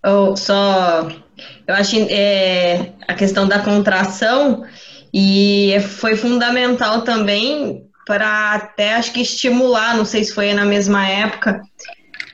Eu 0.02 0.38
só, 0.38 1.10
eu 1.68 1.76
acho 1.76 1.98
é, 2.10 2.94
a 3.06 3.14
questão 3.14 3.46
da 3.46 3.60
contração 3.60 4.64
e 5.14 5.76
foi 6.00 6.16
fundamental 6.16 7.02
também 7.02 7.86
para 8.08 8.54
até 8.54 8.94
acho 8.94 9.12
que 9.12 9.22
estimular, 9.22 9.96
não 9.96 10.06
sei 10.06 10.24
se 10.24 10.34
foi 10.34 10.54
na 10.54 10.64
mesma 10.64 11.06
época, 11.08 11.62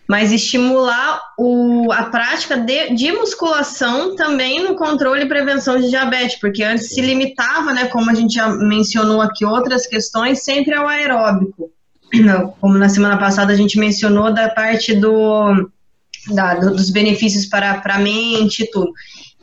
mas 0.08 0.32
estimular 0.32 1.20
o, 1.38 1.92
a 1.92 2.04
prática 2.04 2.56
de, 2.56 2.94
de, 2.94 3.12
musculação 3.12 4.16
também 4.16 4.64
no 4.64 4.76
controle 4.76 5.24
e 5.24 5.28
prevenção 5.28 5.78
de 5.82 5.90
diabetes, 5.90 6.40
porque 6.40 6.64
antes 6.64 6.90
se 6.90 7.02
limitava, 7.02 7.74
né, 7.74 7.88
como 7.88 8.10
a 8.10 8.14
gente 8.14 8.36
já 8.36 8.48
mencionou 8.48 9.22
aqui, 9.22 9.44
outras 9.44 9.88
questões, 9.88 10.44
sempre 10.44 10.74
ao 10.76 10.88
aeróbico 10.88 11.72
como 12.60 12.78
na 12.78 12.90
semana 12.90 13.18
passada 13.18 13.54
a 13.54 13.56
gente 13.56 13.78
mencionou, 13.78 14.34
da 14.34 14.50
parte 14.50 14.94
do, 14.94 15.70
da, 16.34 16.56
dos 16.56 16.90
benefícios 16.90 17.46
para, 17.46 17.82
a 17.84 18.00
mente 18.00 18.64
e 18.64 18.72
tudo. 18.72 18.92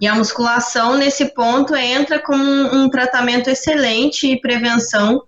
E 0.00 0.06
a 0.06 0.14
musculação, 0.14 0.96
nesse 0.96 1.34
ponto, 1.34 1.74
entra 1.74 2.18
como 2.18 2.42
um, 2.42 2.84
um 2.84 2.88
tratamento 2.88 3.48
excelente 3.48 4.26
e 4.26 4.40
prevenção 4.40 5.22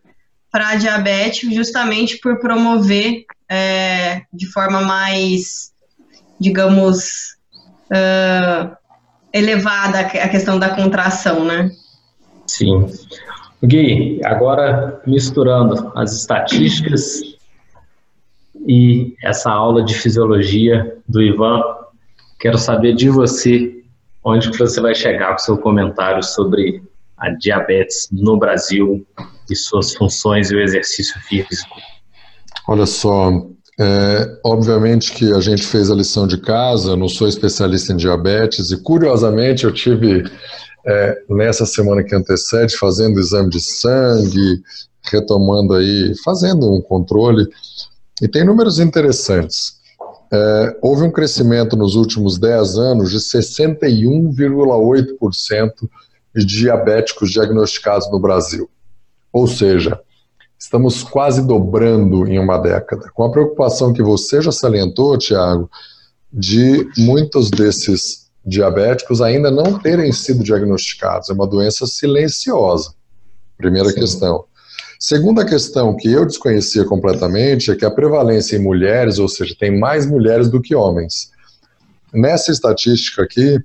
para 0.51 0.75
diabetes, 0.75 1.55
justamente 1.55 2.19
por 2.19 2.41
promover 2.41 3.25
é, 3.49 4.23
de 4.33 4.47
forma 4.47 4.81
mais, 4.81 5.73
digamos, 6.41 7.37
uh, 7.93 8.77
elevada 9.33 10.01
a 10.01 10.29
questão 10.29 10.59
da 10.59 10.71
contração, 10.71 11.45
né? 11.45 11.71
Sim. 12.47 12.87
Gui, 13.67 14.21
agora 14.25 15.03
misturando 15.07 15.93
as 15.95 16.13
estatísticas 16.13 17.21
e 18.67 19.15
essa 19.23 19.51
aula 19.51 19.85
de 19.85 19.95
fisiologia 19.95 20.97
do 21.09 21.23
Ivan, 21.23 21.63
quero 22.39 22.59
saber 22.59 22.95
de 22.95 23.09
você 23.11 23.83
onde 24.25 24.51
que 24.51 24.59
você 24.59 24.81
vai 24.81 24.95
chegar 24.95 25.33
com 25.33 25.39
seu 25.39 25.59
comentário 25.59 26.23
sobre 26.23 26.83
a 27.17 27.31
diabetes 27.31 28.09
no 28.13 28.37
Brasil 28.37 29.07
e 29.51 29.57
suas 29.57 29.95
funções 29.95 30.51
e 30.51 30.57
o 30.57 30.61
exercício 30.61 31.19
físico. 31.21 31.77
Olha 32.69 32.87
só, 32.87 33.31
é, 33.79 34.39
obviamente 34.43 35.13
que 35.13 35.31
a 35.33 35.41
gente 35.41 35.63
fez 35.63 35.91
a 35.91 35.95
lição 35.95 36.27
de 36.27 36.41
casa, 36.41 36.97
não 36.97 37.09
sou 37.09 37.29
especialista 37.29 37.93
em 37.93 37.97
diabetes 37.97 38.71
e 38.71 38.83
curiosamente 38.83 39.65
eu 39.65 39.73
tive 39.73 40.25
é, 40.87 41.23
nessa 41.29 41.67
semana 41.67 42.03
que 42.03 42.15
antecede, 42.15 42.75
fazendo 42.77 43.21
exame 43.21 43.51
de 43.51 43.61
sangue, 43.61 44.63
retomando 45.03 45.75
aí, 45.75 46.15
fazendo 46.25 46.73
um 46.73 46.81
controle, 46.81 47.47
e 48.23 48.29
tem 48.29 48.45
números 48.45 48.79
interessantes. 48.79 49.75
É, 50.33 50.79
houve 50.81 51.03
um 51.03 51.11
crescimento 51.11 51.77
nos 51.77 51.97
últimos 51.97 52.39
10 52.39 52.79
anos 52.79 53.11
de 53.11 53.19
61,8% 53.19 55.73
de 56.35 56.47
diabéticos 56.47 57.31
diagnosticados 57.31 58.11
no 58.11 58.19
Brasil. 58.19 58.71
Ou 59.33 59.47
seja, 59.47 60.01
estamos 60.59 61.03
quase 61.03 61.43
dobrando 61.43 62.27
em 62.27 62.39
uma 62.39 62.59
década. 62.59 63.11
Com 63.15 63.25
a 63.25 63.31
preocupação 63.31 63.93
que 63.93 64.03
você 64.03 64.41
já 64.41 64.53
salientou, 64.53 65.19
Tiago, 65.19 65.71
de 66.33 66.89
muitos 66.97 67.51
desses 67.51 68.27
diabéticos 68.45 69.21
ainda 69.21 69.51
não 69.51 69.79
terem 69.79 70.13
sido 70.13 70.43
diagnosticados. 70.43 71.31
É 71.31 71.33
uma 71.33 71.47
doença 71.47 71.87
silenciosa. 71.87 72.95
Primeira 73.57 73.91
Sim. 73.91 74.01
questão. 74.01 74.45
Segunda 74.99 75.45
questão 75.45 75.95
que 75.95 76.11
eu 76.11 76.25
desconhecia 76.25 76.85
completamente 76.85 77.71
é 77.71 77.77
que 77.77 77.85
a 77.85 77.91
prevalência 77.91 78.57
em 78.57 78.63
mulheres, 78.63 79.19
ou 79.19 79.29
seja, 79.29 79.55
tem 79.59 79.79
mais 79.79 80.07
mulheres 80.07 80.49
do 80.49 80.61
que 80.61 80.75
homens. 80.75 81.31
Nessa 82.15 82.51
estatística 82.51 83.23
aqui, 83.23 83.59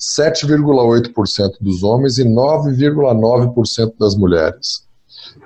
7,8% 0.00 1.52
dos 1.60 1.84
homens 1.84 2.18
e 2.18 2.24
9,9% 2.24 3.94
das 3.98 4.16
mulheres 4.16 4.83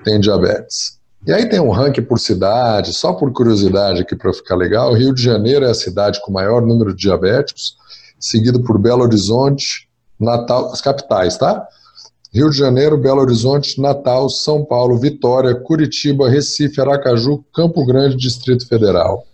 têm 0.04 0.20
diabetes. 0.20 0.98
E 1.26 1.32
aí 1.32 1.48
tem 1.48 1.60
um 1.60 1.70
ranking 1.70 2.02
por 2.02 2.18
cidade, 2.18 2.92
só 2.92 3.12
por 3.12 3.32
curiosidade 3.32 4.02
aqui 4.02 4.14
para 4.14 4.32
ficar 4.32 4.54
legal. 4.54 4.94
Rio 4.94 5.12
de 5.12 5.22
Janeiro 5.22 5.64
é 5.64 5.70
a 5.70 5.74
cidade 5.74 6.20
com 6.22 6.32
maior 6.32 6.64
número 6.64 6.94
de 6.94 7.02
diabéticos, 7.02 7.76
seguido 8.18 8.62
por 8.62 8.78
Belo 8.78 9.02
Horizonte, 9.02 9.88
Natal, 10.18 10.72
as 10.72 10.80
capitais, 10.80 11.36
tá? 11.36 11.66
Rio 12.32 12.50
de 12.50 12.56
Janeiro, 12.56 12.98
Belo 12.98 13.20
Horizonte, 13.20 13.80
Natal, 13.80 14.28
São 14.28 14.64
Paulo, 14.64 14.98
Vitória, 14.98 15.54
Curitiba, 15.54 16.28
Recife, 16.28 16.80
Aracaju, 16.80 17.44
Campo 17.54 17.84
Grande, 17.84 18.16
Distrito 18.16 18.68
Federal. 18.68 19.24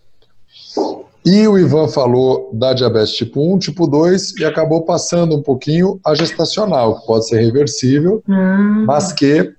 E 1.25 1.49
o 1.49 1.59
Ivan 1.59 1.89
falou 1.89 2.51
da 2.53 2.75
diabetes 2.75 3.15
tipo 3.15 3.55
1, 3.55 3.59
tipo 3.59 3.87
2 3.87 4.37
e 4.39 4.45
acabou 4.45 4.83
passando 4.83 5.35
um 5.35 5.43
pouquinho 5.43 5.99
a 6.05 6.15
gestacional, 6.15 7.01
que 7.01 7.07
pode 7.07 7.27
ser 7.27 7.41
reversível, 7.41 8.23
hum. 8.29 8.85
mas 8.87 9.13
que 9.13 9.55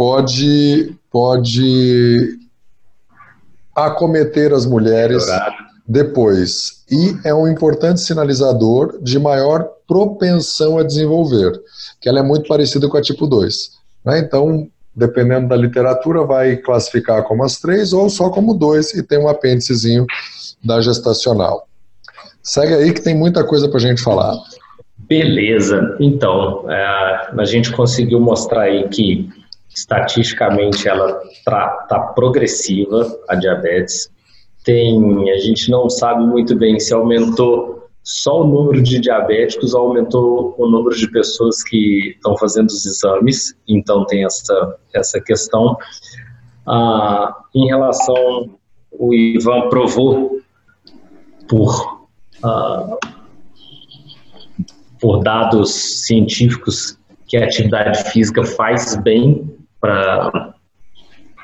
pode, 0.00 0.96
pode 1.10 2.38
acometer 3.76 4.50
as 4.54 4.64
mulheres 4.64 5.26
depois. 5.86 6.86
E 6.90 7.18
é 7.22 7.34
um 7.34 7.46
importante 7.46 8.00
sinalizador 8.00 8.98
de 9.02 9.18
maior 9.18 9.68
propensão 9.86 10.78
a 10.78 10.82
desenvolver, 10.82 11.52
que 12.00 12.08
ela 12.08 12.20
é 12.20 12.22
muito 12.22 12.48
parecida 12.48 12.88
com 12.88 12.96
a 12.96 13.02
tipo 13.02 13.26
2. 13.26 13.72
Né? 14.06 14.20
Então, 14.20 14.68
dependendo 14.96 15.48
da 15.48 15.56
literatura, 15.56 16.24
vai 16.24 16.56
classificar 16.56 17.22
como 17.24 17.44
as 17.44 17.60
três 17.60 17.92
ou 17.92 18.08
só 18.08 18.30
como 18.30 18.54
dois 18.54 18.94
e 18.94 19.02
tem 19.02 19.18
um 19.18 19.28
apêndicezinho 19.28 20.06
da 20.64 20.80
gestacional. 20.80 21.68
Segue 22.42 22.72
aí 22.72 22.94
que 22.94 23.02
tem 23.02 23.14
muita 23.14 23.44
coisa 23.44 23.68
para 23.68 23.76
a 23.76 23.82
gente 23.82 24.00
falar. 24.00 24.34
Beleza. 24.96 25.94
Então, 26.00 26.64
é, 26.70 27.32
a 27.36 27.44
gente 27.44 27.70
conseguiu 27.72 28.18
mostrar 28.18 28.62
aí 28.62 28.88
que 28.88 29.28
estatisticamente 29.74 30.88
ela 30.88 31.22
está 31.32 31.98
progressiva, 32.14 33.06
a 33.28 33.34
diabetes 33.34 34.10
tem, 34.64 35.30
a 35.30 35.38
gente 35.38 35.70
não 35.70 35.88
sabe 35.88 36.24
muito 36.24 36.56
bem 36.56 36.78
se 36.78 36.92
aumentou 36.92 37.88
só 38.02 38.42
o 38.42 38.46
número 38.46 38.82
de 38.82 38.98
diabéticos 38.98 39.74
ou 39.74 39.88
aumentou 39.88 40.54
o 40.58 40.66
número 40.68 40.96
de 40.96 41.10
pessoas 41.10 41.62
que 41.62 42.14
estão 42.16 42.36
fazendo 42.36 42.68
os 42.68 42.84
exames, 42.84 43.54
então 43.68 44.04
tem 44.06 44.24
essa, 44.24 44.78
essa 44.94 45.20
questão. 45.20 45.76
Ah, 46.66 47.36
em 47.54 47.66
relação, 47.66 48.58
o 48.92 49.14
Ivan 49.14 49.68
provou 49.68 50.40
por, 51.48 52.08
ah, 52.42 52.96
por 55.00 55.22
dados 55.22 56.06
científicos 56.06 56.98
que 57.26 57.36
a 57.36 57.44
atividade 57.44 58.10
física 58.10 58.44
faz 58.44 58.96
bem 58.96 59.59
para 59.80 60.54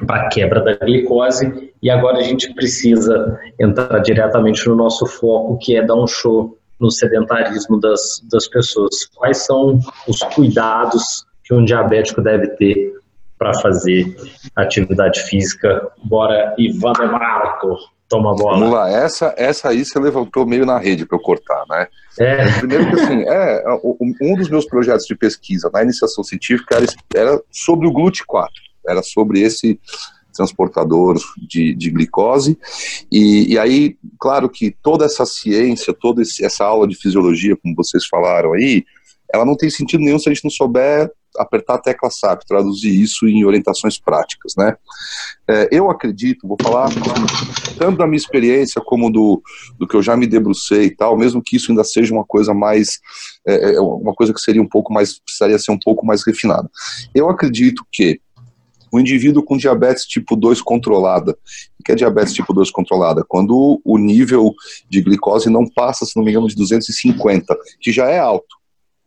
para 0.07 0.29
quebra 0.29 0.61
da 0.61 0.75
glicose 0.75 1.73
e 1.83 1.89
agora 1.89 2.19
a 2.19 2.23
gente 2.23 2.53
precisa 2.55 3.41
entrar 3.59 3.99
diretamente 4.01 4.67
no 4.69 4.75
nosso 4.75 5.07
foco, 5.07 5.57
que 5.59 5.77
é 5.77 5.83
dar 5.83 5.95
um 5.95 6.07
show 6.07 6.59
no 6.79 6.91
sedentarismo 6.91 7.81
das, 7.81 8.23
das 8.31 8.47
pessoas. 8.49 9.07
Quais 9.15 9.39
são 9.47 9.81
os 10.07 10.19
cuidados 10.35 11.25
que 11.45 11.55
um 11.55 11.65
diabético 11.65 12.21
deve 12.21 12.49
ter 12.57 12.93
para 13.39 13.55
fazer 13.61 14.15
atividade 14.55 15.21
física? 15.23 15.89
Bora, 16.05 16.55
Ivan 16.59 16.93
Marco, 17.11 17.79
toma 18.09 18.33
a 18.33 18.35
bola. 18.35 18.59
Vamos 18.59 18.73
lá, 18.73 18.91
essa, 18.91 19.35
essa 19.37 19.69
aí 19.71 19.85
você 19.85 19.99
levantou 19.99 20.47
meio 20.47 20.65
na 20.65 20.79
rede 20.79 21.07
para 21.07 21.17
eu 21.17 21.23
cortar, 21.23 21.65
né? 21.69 21.89
É. 22.19 22.59
Primeiro 22.59 22.89
que 22.89 23.01
assim, 23.01 23.23
é, 23.27 23.65
um 24.23 24.37
dos 24.37 24.49
meus 24.49 24.65
projetos 24.65 25.07
de 25.07 25.15
pesquisa 25.15 25.71
na 25.73 25.83
iniciação 25.83 26.25
científica 26.25 26.77
era, 26.77 26.87
era 27.15 27.43
sobre 27.51 27.87
o 27.87 27.93
GLUT4 27.93 28.51
era 28.89 29.03
sobre 29.03 29.41
esse 29.41 29.79
transportador 30.35 31.17
de, 31.49 31.75
de 31.75 31.91
glicose. 31.91 32.59
E, 33.11 33.55
e, 33.55 33.59
aí, 33.59 33.97
claro 34.19 34.49
que 34.49 34.75
toda 34.83 35.07
essa 35.07 35.25
ciência, 35.25 35.95
toda 35.95 36.23
esse, 36.23 36.45
essa 36.45 36.65
aula 36.65 36.87
de 36.87 36.95
fisiologia, 36.95 37.57
como 37.57 37.75
vocês 37.75 38.07
falaram 38.07 38.53
aí, 38.53 38.85
ela 39.33 39.45
não 39.45 39.57
tem 39.57 39.71
sentido 39.71 40.01
nenhum 40.03 40.19
se 40.19 40.29
a 40.29 40.33
gente 40.33 40.45
não 40.45 40.51
souber 40.51 41.11
apertar 41.39 41.75
a 41.75 41.79
tecla 41.79 42.11
SAP, 42.11 42.43
traduzir 42.47 42.91
isso 42.91 43.29
em 43.29 43.45
orientações 43.45 43.99
práticas, 43.99 44.55
né? 44.57 44.77
É, 45.49 45.69
eu 45.71 45.91
acredito, 45.91 46.47
vou 46.47 46.57
falar 46.61 46.89
tanto 47.79 47.99
da 47.99 48.07
minha 48.07 48.17
experiência 48.17 48.81
como 48.85 49.11
do, 49.11 49.43
do 49.79 49.87
que 49.87 49.97
eu 49.97 50.03
já 50.03 50.17
me 50.17 50.27
debrucei 50.27 50.85
e 50.85 50.91
tal, 50.91 51.17
mesmo 51.17 51.43
que 51.43 51.57
isso 51.57 51.71
ainda 51.71 51.85
seja 51.85 52.13
uma 52.13 52.25
coisa 52.25 52.53
mais, 52.53 52.99
é, 53.47 53.75
é 53.75 53.81
uma 53.81 54.15
coisa 54.15 54.33
que 54.33 54.41
seria 54.41 54.63
um 54.63 54.69
pouco 54.69 54.93
mais, 54.93 55.19
precisaria 55.19 55.59
ser 55.59 55.73
um 55.73 55.79
pouco 55.79 56.05
mais 56.05 56.25
refinada. 56.25 56.69
Eu 57.15 57.29
acredito 57.29 57.85
que 57.93 58.21
o 58.93 59.01
indivíduo 59.01 59.43
com 59.43 59.57
diabetes 59.57 60.07
tipo 60.07 60.37
2 60.37 60.63
controlada. 60.63 61.37
O 61.79 61.85
que 61.85 61.93
é 61.93 61.95
diabetes 61.95 62.33
tipo 62.33 62.53
2 62.53 62.71
controlada? 62.71 63.25
Quando 63.27 63.81
o 63.85 63.99
nível 63.99 64.55
de 64.89 65.03
glicose 65.03 65.51
não 65.51 65.67
passa, 65.69 66.07
se 66.07 66.17
não 66.17 66.25
me 66.25 66.31
engano, 66.31 66.49
de 66.49 66.55
250, 66.55 67.57
que 67.81 67.93
já 67.93 68.09
é 68.09 68.19
alto 68.19 68.57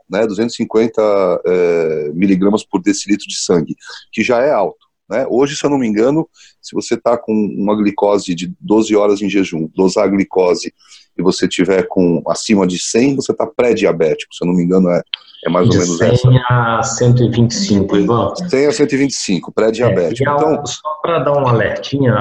né, 0.09 0.25
250 0.25 1.01
é, 1.45 2.11
miligramas 2.13 2.63
por 2.63 2.81
decilitro 2.81 3.27
de 3.27 3.37
sangue, 3.37 3.75
que 4.11 4.23
já 4.23 4.41
é 4.41 4.51
alto. 4.51 4.89
Né? 5.09 5.25
Hoje, 5.27 5.55
se 5.55 5.65
eu 5.65 5.69
não 5.69 5.79
me 5.79 5.87
engano, 5.87 6.27
se 6.61 6.75
você 6.75 6.93
está 6.93 7.17
com 7.17 7.33
uma 7.33 7.75
glicose 7.75 8.35
de 8.35 8.53
12 8.61 8.95
horas 8.95 9.21
em 9.21 9.29
jejum, 9.29 9.67
dosar 9.75 10.05
a 10.05 10.07
glicose 10.07 10.71
e 11.17 11.23
você 11.23 11.47
tiver 11.47 11.87
com 11.87 12.21
acima 12.27 12.67
de 12.67 12.77
100, 12.77 13.15
você 13.15 13.31
está 13.31 13.45
pré-diabético. 13.45 14.33
Se 14.33 14.43
eu 14.43 14.47
não 14.47 14.55
me 14.55 14.63
engano, 14.63 14.89
é, 14.89 15.01
é 15.45 15.49
mais 15.49 15.67
de 15.67 15.77
ou 15.77 15.83
menos 15.83 15.97
100 15.97 16.07
essa. 16.09 16.29
100 16.29 16.39
a 16.49 16.83
125, 16.83 17.97
Ivan. 17.97 18.35
100 18.35 18.67
a 18.67 18.71
125, 18.71 19.51
pré-diabético. 19.51 20.29
É, 20.29 20.33
então, 20.33 20.65
só 20.65 20.89
para 21.01 21.19
dar 21.19 21.33
um 21.33 21.47
alertinha, 21.47 22.13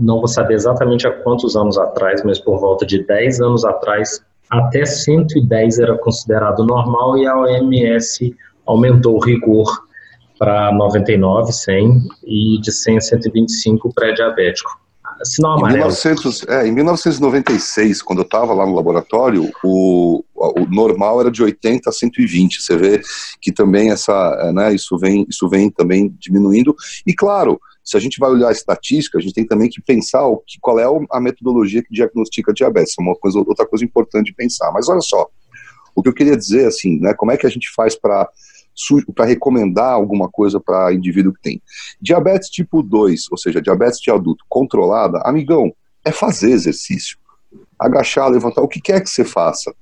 não 0.00 0.18
vou 0.18 0.28
saber 0.28 0.54
exatamente 0.54 1.06
há 1.06 1.12
quantos 1.22 1.56
anos 1.56 1.78
atrás, 1.78 2.22
mas 2.24 2.40
por 2.40 2.58
volta 2.58 2.84
de 2.84 3.06
10 3.06 3.40
anos 3.40 3.64
atrás, 3.64 4.20
até 4.50 4.84
110 4.84 5.78
era 5.78 5.96
considerado 5.98 6.64
normal 6.64 7.18
e 7.18 7.26
a 7.26 7.36
OMS 7.36 8.34
aumentou 8.66 9.16
o 9.16 9.24
rigor 9.24 9.66
para 10.38 10.72
99, 10.72 11.52
100 11.52 12.08
e 12.24 12.60
de 12.60 12.72
100 12.72 12.96
a 12.96 13.00
125 13.00 13.92
pré-diabético. 13.92 14.78
Sinal 15.24 15.58
amarelo. 15.58 15.78
Em, 15.78 15.80
1900, 15.80 16.48
é, 16.48 16.66
em 16.66 16.72
1996, 16.72 18.02
quando 18.02 18.20
eu 18.20 18.24
estava 18.24 18.52
lá 18.52 18.66
no 18.66 18.74
laboratório, 18.74 19.50
o, 19.64 20.24
o 20.34 20.66
normal 20.66 21.20
era 21.20 21.30
de 21.30 21.42
80 21.42 21.88
a 21.90 21.92
120. 21.92 22.62
Você 22.62 22.76
vê 22.76 23.00
que 23.40 23.52
também 23.52 23.90
essa, 23.90 24.52
né, 24.52 24.74
isso 24.74 24.96
vem, 24.98 25.26
isso 25.28 25.48
vem 25.48 25.70
também 25.70 26.14
diminuindo. 26.18 26.74
E 27.06 27.12
claro, 27.12 27.60
se 27.84 27.96
a 27.96 28.00
gente 28.00 28.20
vai 28.20 28.30
olhar 28.30 28.48
a 28.48 28.52
estatística, 28.52 29.18
a 29.18 29.20
gente 29.20 29.32
tem 29.32 29.46
também 29.46 29.68
que 29.68 29.80
pensar 29.80 30.26
o 30.26 30.38
que, 30.38 30.58
qual 30.60 30.78
é 30.78 30.84
a 31.10 31.20
metodologia 31.20 31.82
que 31.82 31.92
diagnostica 31.92 32.52
diabetes. 32.52 32.94
É 32.98 33.02
uma 33.02 33.14
coisa, 33.14 33.38
outra 33.38 33.66
coisa 33.66 33.84
importante 33.84 34.26
de 34.26 34.34
pensar. 34.34 34.70
Mas 34.72 34.88
olha 34.88 35.00
só, 35.00 35.26
o 35.94 36.02
que 36.02 36.08
eu 36.08 36.14
queria 36.14 36.36
dizer, 36.36 36.66
assim, 36.66 37.00
né, 37.00 37.14
como 37.14 37.32
é 37.32 37.36
que 37.36 37.46
a 37.46 37.50
gente 37.50 37.72
faz 37.74 37.96
para 37.96 38.28
para 39.14 39.24
recomendar 39.24 39.92
alguma 39.92 40.28
coisa 40.28 40.60
para 40.60 40.92
indivíduo 40.92 41.32
que 41.32 41.42
tem. 41.42 41.62
Diabetes 42.00 42.48
tipo 42.48 42.82
2, 42.82 43.26
ou 43.30 43.38
seja, 43.38 43.60
diabetes 43.60 44.00
de 44.00 44.10
adulto 44.10 44.44
controlada, 44.48 45.20
amigão, 45.24 45.72
é 46.04 46.12
fazer 46.12 46.50
exercício. 46.50 47.18
Agachar, 47.78 48.28
levantar, 48.28 48.62
o 48.62 48.68
que 48.68 48.80
quer 48.80 49.02
que 49.02 49.10
você 49.10 49.24
faça. 49.24 49.74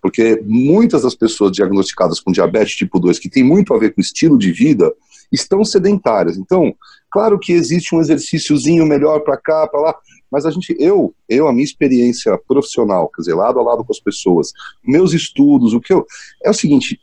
Porque 0.00 0.42
muitas 0.44 1.02
das 1.02 1.14
pessoas 1.14 1.52
diagnosticadas 1.52 2.18
com 2.18 2.32
diabetes 2.32 2.74
tipo 2.74 2.98
2, 2.98 3.18
que 3.18 3.30
tem 3.30 3.44
muito 3.44 3.72
a 3.72 3.78
ver 3.78 3.94
com 3.94 4.00
estilo 4.00 4.36
de 4.36 4.52
vida, 4.52 4.92
estão 5.30 5.64
sedentárias. 5.64 6.36
Então, 6.36 6.74
claro 7.10 7.38
que 7.38 7.52
existe 7.52 7.94
um 7.94 8.00
exercíciozinho 8.00 8.84
melhor 8.84 9.20
para 9.20 9.36
cá, 9.36 9.66
para 9.66 9.80
lá, 9.80 9.94
mas 10.32 10.46
a 10.46 10.50
gente, 10.50 10.74
eu, 10.78 11.14
eu, 11.28 11.46
a 11.46 11.52
minha 11.52 11.64
experiência 11.64 12.38
profissional, 12.48 13.08
quer 13.08 13.20
dizer, 13.20 13.34
lado 13.34 13.60
a 13.60 13.62
lado 13.62 13.84
com 13.84 13.92
as 13.92 14.00
pessoas, 14.00 14.50
meus 14.82 15.12
estudos, 15.12 15.74
o 15.74 15.80
que 15.80 15.92
eu. 15.92 16.06
É 16.42 16.48
o 16.48 16.54
seguinte: 16.54 16.98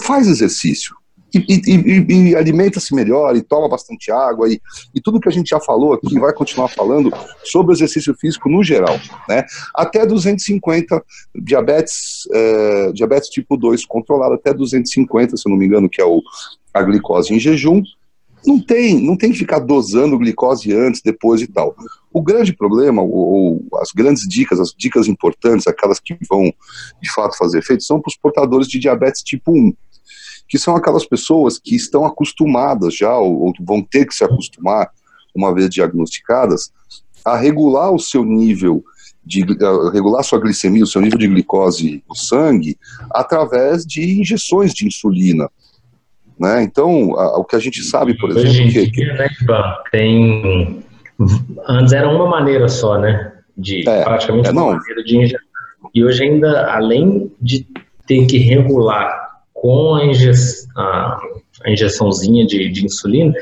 faz 0.00 0.26
exercício. 0.26 0.94
E, 1.34 1.38
e, 1.48 1.74
e, 1.74 2.30
e 2.30 2.36
alimenta-se 2.36 2.94
melhor, 2.94 3.36
e 3.36 3.42
toma 3.42 3.68
bastante 3.68 4.10
água, 4.10 4.48
e, 4.48 4.60
e 4.94 5.00
tudo 5.00 5.20
que 5.20 5.28
a 5.28 5.32
gente 5.32 5.48
já 5.48 5.60
falou 5.60 5.92
aqui, 5.92 6.18
vai 6.18 6.32
continuar 6.32 6.68
falando 6.68 7.10
sobre 7.44 7.72
o 7.72 7.74
exercício 7.74 8.14
físico 8.18 8.48
no 8.48 8.62
geral. 8.62 8.98
Né? 9.28 9.44
Até 9.74 10.06
250, 10.06 11.04
diabetes, 11.34 12.26
é, 12.32 12.92
diabetes 12.92 13.28
tipo 13.28 13.56
2 13.56 13.84
controlado, 13.84 14.34
até 14.34 14.54
250, 14.54 15.36
se 15.36 15.46
eu 15.46 15.50
não 15.50 15.58
me 15.58 15.66
engano, 15.66 15.90
que 15.90 16.00
é 16.00 16.04
o, 16.04 16.22
a 16.72 16.82
glicose 16.82 17.34
em 17.34 17.40
jejum, 17.40 17.82
não 18.46 18.60
tem, 18.60 19.00
não 19.02 19.16
tem 19.16 19.32
que 19.32 19.38
ficar 19.38 19.58
dosando 19.58 20.18
glicose 20.18 20.72
antes, 20.72 21.02
depois 21.02 21.42
e 21.42 21.48
tal. 21.48 21.74
O 22.16 22.22
grande 22.22 22.56
problema, 22.56 23.02
ou, 23.02 23.10
ou, 23.10 23.68
as 23.74 23.90
grandes 23.94 24.26
dicas, 24.26 24.58
as 24.58 24.72
dicas 24.74 25.06
importantes, 25.06 25.66
aquelas 25.66 26.00
que 26.00 26.16
vão 26.26 26.50
de 27.02 27.12
fato 27.12 27.36
fazer 27.36 27.58
efeito, 27.58 27.84
são 27.84 28.00
para 28.00 28.08
os 28.08 28.16
portadores 28.16 28.68
de 28.68 28.78
diabetes 28.78 29.22
tipo 29.22 29.52
1, 29.52 29.74
que 30.48 30.58
são 30.58 30.74
aquelas 30.74 31.04
pessoas 31.04 31.58
que 31.58 31.76
estão 31.76 32.06
acostumadas 32.06 32.96
já, 32.96 33.14
ou, 33.18 33.42
ou 33.42 33.52
vão 33.60 33.82
ter 33.82 34.06
que 34.06 34.14
se 34.14 34.24
acostumar, 34.24 34.88
uma 35.34 35.54
vez 35.54 35.68
diagnosticadas, 35.68 36.72
a 37.22 37.36
regular 37.36 37.92
o 37.92 37.98
seu 37.98 38.24
nível 38.24 38.82
de 39.22 39.44
regular 39.92 40.24
sua 40.24 40.40
glicemia, 40.40 40.84
o 40.84 40.86
seu 40.86 41.02
nível 41.02 41.18
de 41.18 41.28
glicose 41.28 42.02
no 42.08 42.16
sangue, 42.16 42.78
através 43.10 43.84
de 43.84 44.18
injeções 44.18 44.72
de 44.72 44.86
insulina. 44.86 45.50
Né? 46.40 46.62
Então, 46.62 47.14
a, 47.18 47.38
o 47.38 47.44
que 47.44 47.56
a 47.56 47.58
gente 47.58 47.82
sabe, 47.82 48.16
por 48.16 48.30
exemplo, 48.30 48.48
Hoje 48.48 48.90
que, 48.90 48.90
dia, 48.90 49.14
né, 49.14 49.28
tem 49.92 50.85
antes 51.68 51.92
era 51.92 52.08
uma 52.08 52.26
maneira 52.26 52.68
só, 52.68 52.98
né, 52.98 53.32
de 53.56 53.88
é, 53.88 54.04
praticamente 54.04 54.48
é, 54.48 54.52
uma 54.52 54.74
maneira 54.74 55.02
de 55.02 55.16
injeção. 55.16 55.46
E 55.94 56.04
hoje 56.04 56.24
ainda, 56.24 56.70
além 56.72 57.32
de 57.40 57.66
ter 58.06 58.26
que 58.26 58.38
regular 58.38 59.26
com 59.54 59.94
a, 59.94 60.04
inje 60.04 60.30
a, 60.76 61.18
a 61.64 61.70
injeçãozinha 61.70 62.46
de, 62.46 62.68
de 62.70 62.84
insulina, 62.84 63.32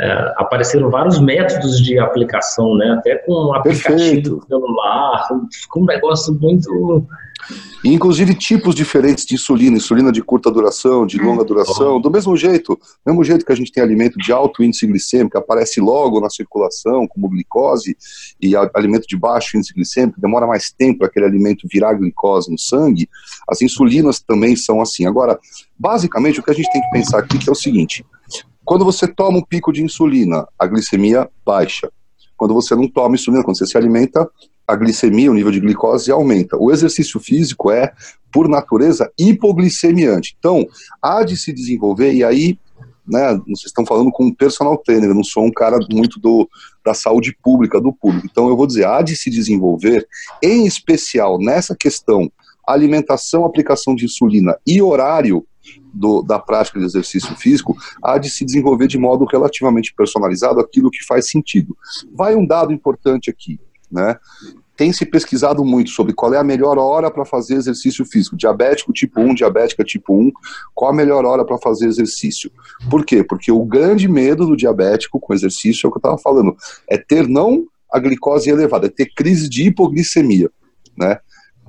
é, 0.00 0.34
apareceram 0.36 0.90
vários 0.90 1.20
métodos 1.20 1.80
de 1.80 1.98
aplicação, 1.98 2.74
né? 2.76 2.90
Até 2.98 3.16
com 3.16 3.48
um 3.48 3.54
aplicativo 3.54 3.98
Perfeito. 3.98 4.46
celular, 4.48 5.28
ficou 5.52 5.82
um 5.82 5.86
negócio 5.86 6.34
muito 6.34 7.06
inclusive 7.84 8.34
tipos 8.34 8.74
diferentes 8.74 9.24
de 9.24 9.34
insulina, 9.34 9.76
insulina 9.76 10.12
de 10.12 10.22
curta 10.22 10.50
duração, 10.50 11.06
de 11.06 11.18
longa 11.18 11.44
duração, 11.44 12.00
do 12.00 12.10
mesmo 12.10 12.36
jeito, 12.36 12.74
do 12.76 13.10
mesmo 13.10 13.24
jeito 13.24 13.44
que 13.44 13.52
a 13.52 13.54
gente 13.56 13.72
tem 13.72 13.82
alimento 13.82 14.18
de 14.18 14.32
alto 14.32 14.62
índice 14.62 14.86
glicêmico, 14.86 15.32
que 15.32 15.38
aparece 15.38 15.80
logo 15.80 16.20
na 16.20 16.30
circulação, 16.30 17.06
como 17.08 17.28
glicose, 17.28 17.96
e 18.40 18.54
alimento 18.74 19.06
de 19.06 19.16
baixo 19.16 19.56
índice 19.56 19.74
glicêmico, 19.74 20.20
demora 20.20 20.46
mais 20.46 20.70
tempo 20.70 21.00
para 21.00 21.08
aquele 21.08 21.26
alimento 21.26 21.66
virar 21.70 21.94
glicose 21.94 22.50
no 22.50 22.58
sangue, 22.58 23.08
as 23.48 23.62
insulinas 23.62 24.20
também 24.20 24.54
são 24.56 24.80
assim. 24.80 25.06
Agora, 25.06 25.38
basicamente, 25.78 26.40
o 26.40 26.42
que 26.42 26.50
a 26.50 26.54
gente 26.54 26.70
tem 26.70 26.82
que 26.82 26.90
pensar 26.90 27.18
aqui 27.18 27.38
é 27.48 27.50
o 27.50 27.54
seguinte, 27.54 28.04
quando 28.64 28.84
você 28.84 29.08
toma 29.08 29.38
um 29.38 29.42
pico 29.42 29.72
de 29.72 29.82
insulina, 29.82 30.46
a 30.58 30.66
glicemia 30.66 31.28
baixa. 31.44 31.90
Quando 32.36 32.54
você 32.54 32.74
não 32.74 32.88
toma 32.88 33.14
insulina, 33.14 33.44
quando 33.44 33.58
você 33.58 33.66
se 33.66 33.76
alimenta, 33.76 34.28
a 34.72 34.76
glicemia, 34.76 35.30
o 35.30 35.34
nível 35.34 35.52
de 35.52 35.60
glicose 35.60 36.10
aumenta. 36.10 36.56
O 36.56 36.72
exercício 36.72 37.20
físico 37.20 37.70
é, 37.70 37.92
por 38.32 38.48
natureza, 38.48 39.12
hipoglicemiante. 39.18 40.34
Então, 40.38 40.66
há 41.00 41.22
de 41.22 41.36
se 41.36 41.52
desenvolver, 41.52 42.12
e 42.14 42.24
aí, 42.24 42.58
né, 43.06 43.34
vocês 43.46 43.66
estão 43.66 43.84
falando 43.84 44.10
com 44.10 44.24
um 44.24 44.34
personal 44.34 44.78
trainer, 44.78 45.10
eu 45.10 45.14
não 45.14 45.24
sou 45.24 45.44
um 45.44 45.52
cara 45.52 45.78
muito 45.90 46.18
do, 46.18 46.48
da 46.84 46.94
saúde 46.94 47.36
pública, 47.42 47.80
do 47.80 47.92
público. 47.92 48.26
Então, 48.30 48.48
eu 48.48 48.56
vou 48.56 48.66
dizer, 48.66 48.86
há 48.86 49.02
de 49.02 49.14
se 49.14 49.28
desenvolver, 49.28 50.06
em 50.42 50.66
especial 50.66 51.38
nessa 51.38 51.76
questão, 51.76 52.32
alimentação, 52.66 53.44
aplicação 53.44 53.94
de 53.94 54.06
insulina 54.06 54.56
e 54.66 54.80
horário 54.80 55.46
do, 55.92 56.22
da 56.22 56.38
prática 56.38 56.78
de 56.78 56.86
exercício 56.86 57.36
físico, 57.36 57.76
há 58.02 58.16
de 58.16 58.30
se 58.30 58.44
desenvolver 58.44 58.86
de 58.86 58.96
modo 58.96 59.26
relativamente 59.26 59.92
personalizado 59.94 60.60
aquilo 60.60 60.90
que 60.90 61.04
faz 61.04 61.28
sentido. 61.28 61.76
Vai 62.14 62.34
um 62.34 62.46
dado 62.46 62.72
importante 62.72 63.28
aqui 63.28 63.60
né? 63.92 64.16
Tem 64.82 64.92
se 64.92 65.06
pesquisado 65.06 65.64
muito 65.64 65.90
sobre 65.90 66.12
qual 66.12 66.34
é 66.34 66.38
a 66.38 66.42
melhor 66.42 66.76
hora 66.76 67.08
para 67.08 67.24
fazer 67.24 67.54
exercício 67.54 68.04
físico. 68.04 68.36
Diabético 68.36 68.92
tipo 68.92 69.20
1, 69.20 69.34
diabética 69.34 69.84
tipo 69.84 70.12
1, 70.12 70.32
qual 70.74 70.90
a 70.90 70.92
melhor 70.92 71.24
hora 71.24 71.44
para 71.44 71.56
fazer 71.56 71.86
exercício? 71.86 72.50
Por 72.90 73.06
quê? 73.06 73.22
Porque 73.22 73.52
o 73.52 73.64
grande 73.64 74.08
medo 74.08 74.44
do 74.44 74.56
diabético 74.56 75.20
com 75.20 75.32
exercício 75.32 75.86
é 75.86 75.88
o 75.88 75.92
que 75.92 75.98
eu 75.98 76.00
estava 76.00 76.18
falando, 76.18 76.56
é 76.90 76.98
ter 76.98 77.28
não 77.28 77.64
a 77.92 78.00
glicose 78.00 78.50
elevada, 78.50 78.88
é 78.88 78.90
ter 78.90 79.06
crise 79.14 79.48
de 79.48 79.68
hipoglicemia, 79.68 80.50
né? 80.98 81.20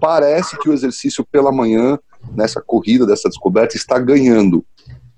Parece 0.01 0.57
que 0.57 0.67
o 0.67 0.73
exercício 0.73 1.23
pela 1.23 1.51
manhã, 1.51 1.99
nessa 2.35 2.63
corrida 2.65 3.05
dessa 3.05 3.29
descoberta, 3.29 3.77
está 3.77 3.99
ganhando, 3.99 4.65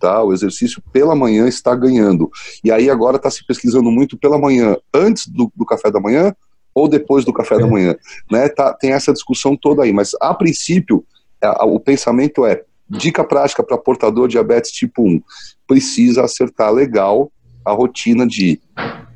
tá? 0.01 0.21
O 0.21 0.33
exercício 0.33 0.83
pela 0.91 1.15
manhã 1.15 1.47
está 1.47 1.73
ganhando. 1.73 2.29
E 2.61 2.73
aí 2.73 2.89
agora 2.89 3.15
está 3.15 3.31
se 3.31 3.47
pesquisando 3.47 3.89
muito 3.89 4.17
pela 4.17 4.37
manhã, 4.37 4.75
antes 4.93 5.27
do, 5.27 5.49
do 5.55 5.65
café 5.65 5.89
da 5.89 6.01
manhã 6.01 6.35
ou 6.75 6.89
depois 6.89 7.23
do 7.23 7.31
café 7.31 7.57
da 7.57 7.65
manhã, 7.65 7.95
né? 8.29 8.49
Tá, 8.49 8.73
tem 8.73 8.91
essa 8.91 9.13
discussão 9.13 9.55
toda 9.55 9.83
aí, 9.83 9.93
mas 9.93 10.11
a 10.21 10.33
princípio 10.33 11.05
o 11.61 11.79
pensamento 11.79 12.45
é 12.45 12.63
dica 12.89 13.23
prática 13.23 13.63
para 13.63 13.77
portador 13.77 14.27
de 14.27 14.33
diabetes 14.33 14.71
tipo 14.71 15.03
1, 15.03 15.21
precisa 15.65 16.23
acertar 16.23 16.71
legal 16.71 17.31
a 17.63 17.71
rotina 17.71 18.27
de 18.27 18.59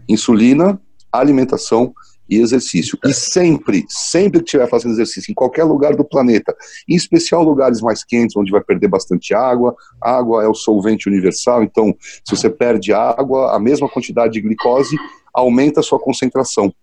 insulina, 0.07 0.79
alimentação 1.11 1.93
e 2.27 2.37
exercício. 2.37 2.97
E 3.03 3.13
sempre, 3.13 3.85
sempre 3.89 4.39
que 4.39 4.45
estiver 4.45 4.67
fazendo 4.69 4.91
exercício, 4.91 5.31
em 5.31 5.35
qualquer 5.35 5.63
lugar 5.63 5.95
do 5.95 6.03
planeta, 6.03 6.55
em 6.87 6.95
especial 6.95 7.43
lugares 7.43 7.81
mais 7.81 8.03
quentes, 8.03 8.37
onde 8.37 8.51
vai 8.51 8.61
perder 8.61 8.87
bastante 8.87 9.33
água, 9.33 9.75
água 10.01 10.43
é 10.43 10.47
o 10.47 10.53
solvente 10.53 11.09
universal, 11.09 11.63
então 11.63 11.95
se 11.99 12.35
você 12.35 12.49
perde 12.49 12.93
água, 12.93 13.55
a 13.55 13.59
mesma 13.59 13.89
quantidade 13.89 14.33
de 14.33 14.41
glicose 14.41 14.95
aumenta 15.33 15.79
a 15.79 15.83
sua 15.83 15.99
concentração 15.99 16.73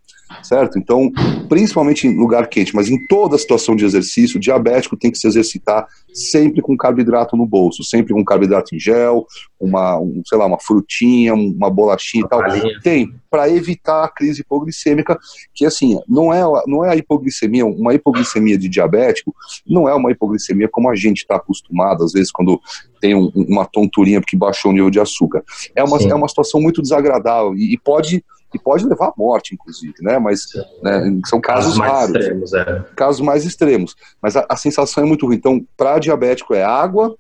certo? 0.42 0.78
Então, 0.78 1.10
principalmente 1.48 2.06
em 2.06 2.16
lugar 2.16 2.48
quente, 2.48 2.74
mas 2.74 2.88
em 2.88 3.06
toda 3.06 3.38
situação 3.38 3.76
de 3.76 3.84
exercício, 3.84 4.36
o 4.36 4.40
diabético 4.40 4.96
tem 4.96 5.10
que 5.10 5.18
se 5.18 5.26
exercitar 5.26 5.86
sempre 6.12 6.62
com 6.62 6.76
carboidrato 6.76 7.36
no 7.36 7.46
bolso, 7.46 7.84
sempre 7.84 8.12
com 8.12 8.24
carboidrato 8.24 8.74
em 8.74 8.78
gel, 8.78 9.26
uma, 9.60 9.98
um, 9.98 10.22
sei 10.26 10.38
lá, 10.38 10.46
uma 10.46 10.58
frutinha, 10.58 11.34
uma 11.34 11.70
bolachinha 11.70 12.24
e 12.24 12.28
tal. 12.28 12.40
Tem, 12.82 13.12
para 13.30 13.50
evitar 13.50 14.04
a 14.04 14.08
crise 14.08 14.40
hipoglicêmica, 14.40 15.18
que 15.54 15.66
assim, 15.66 15.98
não 16.08 16.32
é, 16.32 16.42
não 16.66 16.84
é 16.84 16.90
a 16.90 16.96
hipoglicemia, 16.96 17.66
uma 17.66 17.94
hipoglicemia 17.94 18.56
de 18.56 18.68
diabético, 18.68 19.34
não 19.66 19.88
é 19.88 19.94
uma 19.94 20.10
hipoglicemia 20.10 20.68
como 20.68 20.90
a 20.90 20.94
gente 20.94 21.18
está 21.18 21.36
acostumado, 21.36 22.04
às 22.04 22.12
vezes, 22.12 22.30
quando 22.30 22.60
tem 23.00 23.14
um, 23.14 23.30
uma 23.34 23.66
tonturinha 23.66 24.20
porque 24.20 24.36
baixou 24.36 24.70
o 24.70 24.74
nível 24.74 24.90
de 24.90 25.00
açúcar. 25.00 25.42
É 25.74 25.84
uma, 25.84 25.98
é 25.98 26.14
uma 26.14 26.28
situação 26.28 26.60
muito 26.60 26.80
desagradável 26.80 27.54
e, 27.54 27.74
e 27.74 27.78
pode 27.78 28.24
e 28.56 28.58
pode 28.58 28.86
levar 28.86 29.08
à 29.08 29.12
morte, 29.16 29.54
inclusive, 29.54 29.94
né? 30.00 30.18
Mas 30.18 30.40
né, 30.82 31.20
são 31.26 31.40
casos, 31.40 31.78
casos 31.78 31.78
raros, 31.78 32.16
extremos, 32.16 32.52
é. 32.52 32.84
casos 32.96 33.20
mais 33.20 33.44
extremos. 33.44 33.96
Mas 34.20 34.36
a, 34.36 34.44
a 34.48 34.56
sensação 34.56 35.04
é 35.04 35.06
muito 35.06 35.26
ruim. 35.26 35.36
Então, 35.36 35.64
para 35.76 35.98
diabético 35.98 36.54
é 36.54 36.64
água 36.64 37.16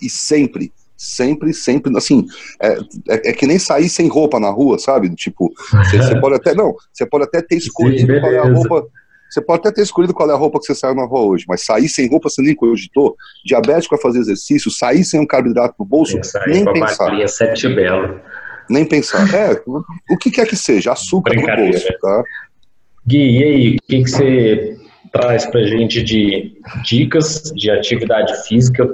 e 0.00 0.08
sempre, 0.08 0.72
sempre, 0.96 1.52
sempre, 1.52 1.96
assim, 1.96 2.26
é, 2.60 2.72
é, 3.08 3.30
é, 3.30 3.32
que 3.32 3.46
nem 3.46 3.58
sair 3.58 3.88
sem 3.88 4.06
roupa 4.08 4.38
na 4.38 4.50
rua, 4.50 4.78
sabe? 4.78 5.08
Tipo, 5.14 5.52
você 5.90 6.14
pode 6.20 6.36
até, 6.36 6.54
não, 6.54 6.74
você 6.92 7.06
pode 7.06 7.24
até 7.24 7.42
ter 7.42 7.56
escolhido 7.56 8.12
Sim, 8.12 8.20
qual 8.20 8.32
é 8.32 8.38
a 8.38 8.52
roupa, 8.52 8.86
você 9.28 9.40
pode 9.40 9.60
até 9.60 9.72
ter 9.72 9.82
escolhido 9.82 10.14
qual 10.14 10.30
é 10.30 10.32
a 10.32 10.36
roupa 10.36 10.58
que 10.58 10.66
você 10.66 10.74
saiu 10.74 10.94
na 10.94 11.04
rua 11.04 11.20
hoje, 11.20 11.44
mas 11.48 11.64
sair 11.64 11.88
sem 11.88 12.08
roupa 12.08 12.30
você 12.30 12.40
nem 12.40 12.54
cogitou. 12.54 13.16
Diabético 13.44 13.94
vai 13.94 14.02
fazer 14.02 14.20
exercício, 14.20 14.70
sair 14.70 15.04
sem 15.04 15.20
um 15.20 15.26
carboidrato 15.26 15.74
no 15.78 15.84
bolso, 15.84 16.18
nem 16.46 16.64
pensar. 16.64 17.28
Sete 17.28 17.68
belo. 17.68 18.20
Nem 18.68 18.84
pensar. 18.84 19.32
É, 19.34 19.62
o 20.10 20.16
que 20.16 20.30
quer 20.30 20.46
que 20.46 20.56
seja, 20.56 20.92
açúcar 20.92 21.34
no 21.34 21.42
bolso, 21.42 21.88
tá? 22.00 22.24
Gui, 23.06 23.38
e 23.38 23.44
aí, 23.44 23.76
o 23.76 23.82
que, 23.88 24.02
que 24.02 24.10
você 24.10 24.76
traz 25.12 25.46
pra 25.46 25.62
gente 25.62 26.02
de 26.02 26.52
dicas 26.84 27.52
de 27.54 27.70
atividade 27.70 28.46
física 28.46 28.86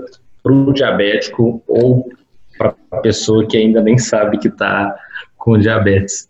para 0.42 0.52
o 0.52 0.72
diabético 0.72 1.62
ou 1.66 2.08
para 2.56 2.74
a 2.92 2.96
pessoa 2.98 3.46
que 3.46 3.56
ainda 3.56 3.82
nem 3.82 3.98
sabe 3.98 4.38
que 4.38 4.48
está 4.48 4.94
com 5.36 5.58
diabetes? 5.58 6.28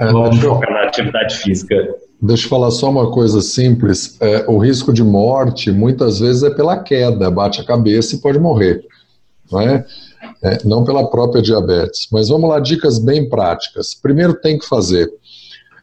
É, 0.00 0.06
Vamos 0.06 0.40
focar 0.40 0.72
na 0.72 0.84
atividade 0.84 1.36
física. 1.36 1.94
Deixa 2.20 2.46
eu 2.46 2.48
falar 2.48 2.70
só 2.70 2.90
uma 2.90 3.10
coisa 3.10 3.40
simples. 3.42 4.16
É, 4.20 4.44
o 4.48 4.58
risco 4.58 4.92
de 4.92 5.04
morte 5.04 5.70
muitas 5.70 6.20
vezes 6.20 6.42
é 6.42 6.50
pela 6.50 6.82
queda, 6.82 7.30
bate 7.30 7.60
a 7.60 7.64
cabeça 7.64 8.16
e 8.16 8.20
pode 8.20 8.38
morrer. 8.38 8.82
Não 9.52 9.60
é? 9.60 9.84
É, 10.44 10.58
não 10.64 10.84
pela 10.84 11.08
própria 11.08 11.42
diabetes. 11.42 12.06
Mas 12.12 12.28
vamos 12.28 12.48
lá, 12.48 12.60
dicas 12.60 12.98
bem 12.98 13.28
práticas. 13.28 13.94
Primeiro 13.94 14.34
tem 14.34 14.58
que 14.58 14.68
fazer. 14.68 15.10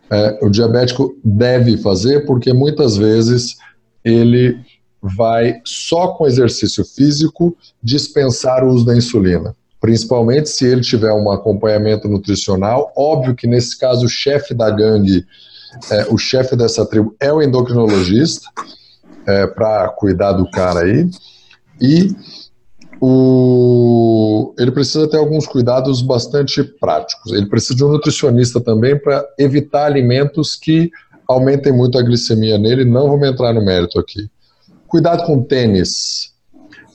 É, 0.09 0.39
o 0.41 0.49
diabético 0.49 1.17
deve 1.23 1.77
fazer 1.77 2.25
porque 2.25 2.53
muitas 2.53 2.95
vezes 2.95 3.55
ele 4.03 4.59
vai 5.01 5.59
só 5.65 6.09
com 6.09 6.27
exercício 6.27 6.85
físico 6.85 7.57
dispensar 7.81 8.63
o 8.63 8.69
uso 8.69 8.85
da 8.85 8.95
insulina. 8.95 9.55
Principalmente 9.79 10.47
se 10.49 10.65
ele 10.65 10.81
tiver 10.81 11.11
um 11.11 11.31
acompanhamento 11.31 12.07
nutricional. 12.07 12.93
Óbvio 12.95 13.33
que 13.33 13.47
nesse 13.47 13.79
caso 13.79 14.05
o 14.05 14.09
chefe 14.09 14.53
da 14.53 14.69
gangue, 14.69 15.25
é, 15.89 16.05
o 16.09 16.19
chefe 16.19 16.55
dessa 16.55 16.85
tribo 16.85 17.15
é 17.19 17.33
o 17.33 17.41
endocrinologista, 17.41 18.47
é, 19.25 19.47
para 19.47 19.89
cuidar 19.89 20.33
do 20.33 20.49
cara 20.51 20.81
aí. 20.81 21.09
E 21.79 22.15
o, 23.03 24.53
ele 24.59 24.69
precisa 24.69 25.09
ter 25.09 25.17
alguns 25.17 25.47
cuidados 25.47 26.03
bastante 26.03 26.63
práticos. 26.63 27.33
Ele 27.33 27.47
precisa 27.47 27.75
de 27.75 27.83
um 27.83 27.89
nutricionista 27.89 28.61
também 28.61 28.95
para 28.95 29.25
evitar 29.39 29.85
alimentos 29.85 30.55
que 30.55 30.91
aumentem 31.27 31.73
muito 31.73 31.97
a 31.97 32.03
glicemia 32.03 32.59
nele. 32.59 32.85
Não 32.85 33.09
vamos 33.09 33.27
entrar 33.27 33.53
no 33.53 33.65
mérito 33.65 33.99
aqui. 33.99 34.29
Cuidado 34.87 35.25
com 35.25 35.41
tênis, 35.41 36.31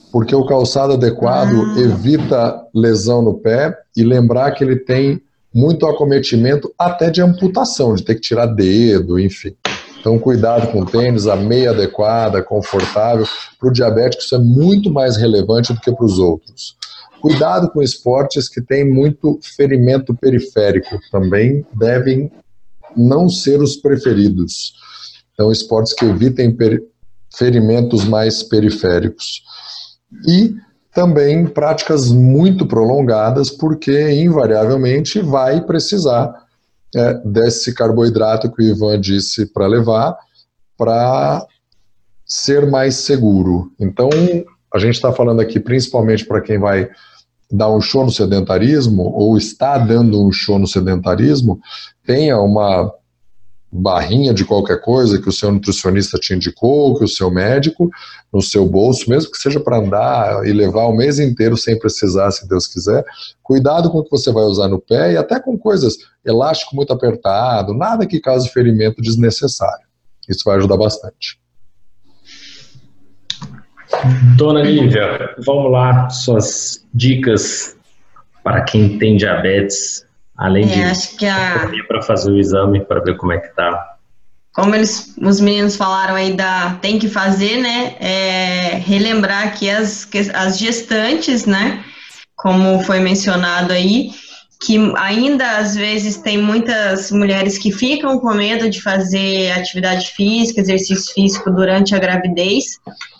porque 0.09 0.33
o 0.33 0.45
calçado 0.45 0.93
adequado 0.93 1.53
ah. 1.53 1.79
evita 1.79 2.63
lesão 2.73 3.21
no 3.21 3.33
pé 3.33 3.77
e 3.95 4.01
lembrar 4.01 4.51
que 4.51 4.63
ele 4.63 4.77
tem 4.77 5.21
muito 5.53 5.85
acometimento 5.87 6.73
até 6.79 7.09
de 7.09 7.21
amputação, 7.21 7.95
de 7.95 8.03
ter 8.03 8.15
que 8.15 8.21
tirar 8.21 8.45
dedo, 8.45 9.19
enfim. 9.19 9.53
Então, 9.99 10.17
cuidado 10.17 10.71
com 10.71 10.81
o 10.81 10.85
tênis, 10.85 11.27
a 11.27 11.35
meia 11.35 11.71
adequada, 11.71 12.41
confortável. 12.41 13.25
Para 13.59 13.69
o 13.69 13.71
diabético, 13.71 14.23
isso 14.23 14.35
é 14.35 14.39
muito 14.39 14.91
mais 14.91 15.17
relevante 15.17 15.73
do 15.73 15.79
que 15.79 15.91
para 15.91 16.05
os 16.05 16.19
outros. 16.19 16.75
Cuidado 17.19 17.69
com 17.71 17.81
esportes 17.81 18.47
que 18.47 18.61
têm 18.61 18.87
muito 18.87 19.39
ferimento 19.55 20.15
periférico, 20.15 20.99
também 21.11 21.65
devem 21.73 22.31
não 22.95 23.27
ser 23.27 23.61
os 23.61 23.75
preferidos. 23.75 24.73
Então, 25.33 25.51
esportes 25.51 25.93
que 25.93 26.05
evitem 26.05 26.55
ferimentos 27.35 28.05
mais 28.05 28.43
periféricos. 28.43 29.43
E 30.27 30.55
também 30.93 31.45
práticas 31.45 32.09
muito 32.09 32.65
prolongadas, 32.65 33.49
porque 33.49 34.11
invariavelmente 34.11 35.19
vai 35.19 35.61
precisar 35.61 36.46
é, 36.95 37.13
desse 37.25 37.73
carboidrato 37.73 38.51
que 38.51 38.61
o 38.61 38.65
Ivan 38.65 38.99
disse 38.99 39.45
para 39.45 39.67
levar, 39.67 40.17
para 40.77 41.45
ser 42.25 42.69
mais 42.69 42.95
seguro. 42.95 43.71
Então, 43.79 44.09
a 44.73 44.79
gente 44.79 44.95
está 44.95 45.11
falando 45.11 45.39
aqui 45.39 45.59
principalmente 45.59 46.25
para 46.25 46.41
quem 46.41 46.59
vai 46.59 46.89
dar 47.51 47.69
um 47.69 47.79
show 47.79 48.03
no 48.03 48.11
sedentarismo 48.11 49.03
ou 49.03 49.37
está 49.37 49.77
dando 49.77 50.25
um 50.25 50.31
show 50.31 50.59
no 50.59 50.67
sedentarismo, 50.67 51.59
tenha 52.05 52.37
uma 52.39 52.93
barrinha 53.71 54.33
de 54.33 54.45
qualquer 54.45 54.81
coisa 54.81 55.21
que 55.21 55.27
o 55.27 55.31
seu 55.31 55.51
nutricionista 55.51 56.17
te 56.17 56.33
indicou, 56.33 56.97
que 56.97 57.03
o 57.03 57.07
seu 57.07 57.29
médico, 57.29 57.89
no 58.31 58.41
seu 58.41 58.65
bolso, 58.65 59.09
mesmo 59.09 59.31
que 59.31 59.37
seja 59.37 59.59
para 59.59 59.77
andar 59.77 60.45
e 60.45 60.53
levar 60.53 60.85
o 60.85 60.95
mês 60.95 61.19
inteiro 61.19 61.57
sem 61.57 61.77
precisar, 61.77 62.31
se 62.31 62.47
Deus 62.47 62.65
quiser. 62.67 63.03
Cuidado 63.43 63.89
com 63.89 63.99
o 63.99 64.03
que 64.03 64.11
você 64.11 64.31
vai 64.31 64.43
usar 64.43 64.67
no 64.67 64.79
pé 64.79 65.13
e 65.13 65.17
até 65.17 65.39
com 65.39 65.57
coisas, 65.57 65.97
elástico 66.25 66.75
muito 66.75 66.93
apertado, 66.93 67.73
nada 67.73 68.05
que 68.05 68.19
cause 68.19 68.49
ferimento 68.49 69.01
desnecessário. 69.01 69.85
Isso 70.29 70.43
vai 70.45 70.57
ajudar 70.57 70.77
bastante. 70.77 71.39
Dona 74.37 74.61
Lívia, 74.61 75.35
vamos 75.45 75.71
lá, 75.71 76.09
suas 76.09 76.85
dicas 76.93 77.75
para 78.43 78.61
quem 78.61 78.97
tem 78.97 79.17
diabetes 79.17 80.06
Além 80.37 80.65
é, 80.65 80.67
de 80.67 80.83
acho 80.83 81.17
que 81.17 81.25
a... 81.25 81.69
para 81.87 82.01
fazer 82.01 82.31
o 82.31 82.37
exame 82.37 82.85
para 82.85 83.01
ver 83.01 83.17
como 83.17 83.31
é 83.31 83.39
que 83.39 83.53
tá. 83.55 83.95
Como 84.53 84.73
eles, 84.73 85.15
os 85.21 85.39
meninos 85.39 85.75
falaram 85.75 86.15
aí 86.15 86.33
da 86.33 86.77
tem 86.81 86.97
que 86.97 87.07
fazer, 87.07 87.57
né? 87.57 87.95
É, 87.99 88.75
relembrar 88.75 89.57
que 89.57 89.69
as, 89.69 90.07
as 90.33 90.57
gestantes, 90.57 91.45
né? 91.45 91.83
Como 92.35 92.79
foi 92.81 92.99
mencionado 92.99 93.73
aí, 93.73 94.11
que 94.61 94.77
ainda 94.97 95.57
às 95.57 95.75
vezes 95.75 96.17
tem 96.17 96.37
muitas 96.37 97.11
mulheres 97.11 97.57
que 97.57 97.71
ficam 97.71 98.19
com 98.19 98.33
medo 98.33 98.69
de 98.69 98.81
fazer 98.81 99.51
atividade 99.51 100.09
física, 100.09 100.61
exercício 100.61 101.13
físico 101.13 101.51
durante 101.51 101.95
a 101.95 101.99
gravidez, 101.99 102.65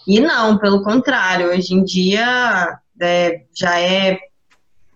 e 0.07 0.19
não, 0.19 0.57
pelo 0.57 0.83
contrário, 0.83 1.49
hoje 1.49 1.73
em 1.73 1.83
dia 1.83 2.79
é, 2.99 3.41
já 3.55 3.79
é 3.79 4.17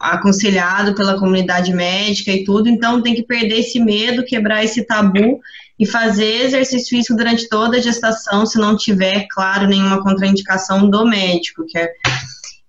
aconselhado 0.02 0.96
pela 0.96 1.18
comunidade 1.18 1.74
médica 1.74 2.32
e 2.32 2.44
tudo, 2.44 2.68
então 2.68 3.02
tem 3.02 3.14
que 3.14 3.24
perder 3.24 3.60
esse 3.60 3.80
medo, 3.80 4.26
quebrar 4.26 4.64
esse 4.64 4.84
tabu 4.86 5.40
e 5.80 5.86
fazer 5.86 6.46
exercício 6.46 6.90
físico 6.90 7.16
durante 7.16 7.48
toda 7.48 7.78
a 7.78 7.82
gestação, 7.82 8.46
se 8.46 8.58
não 8.60 8.76
tiver, 8.76 9.26
claro, 9.30 9.68
nenhuma 9.68 10.02
contraindicação 10.02 10.90
do 10.90 11.06
médico. 11.06 11.66
Que 11.68 11.78
é... 11.78 11.92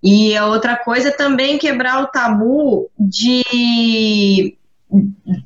E 0.01 0.35
a 0.35 0.47
outra 0.47 0.75
coisa 0.75 1.09
é 1.09 1.11
também 1.11 1.57
quebrar 1.57 2.03
o 2.03 2.07
tabu 2.07 2.89
de 2.99 4.55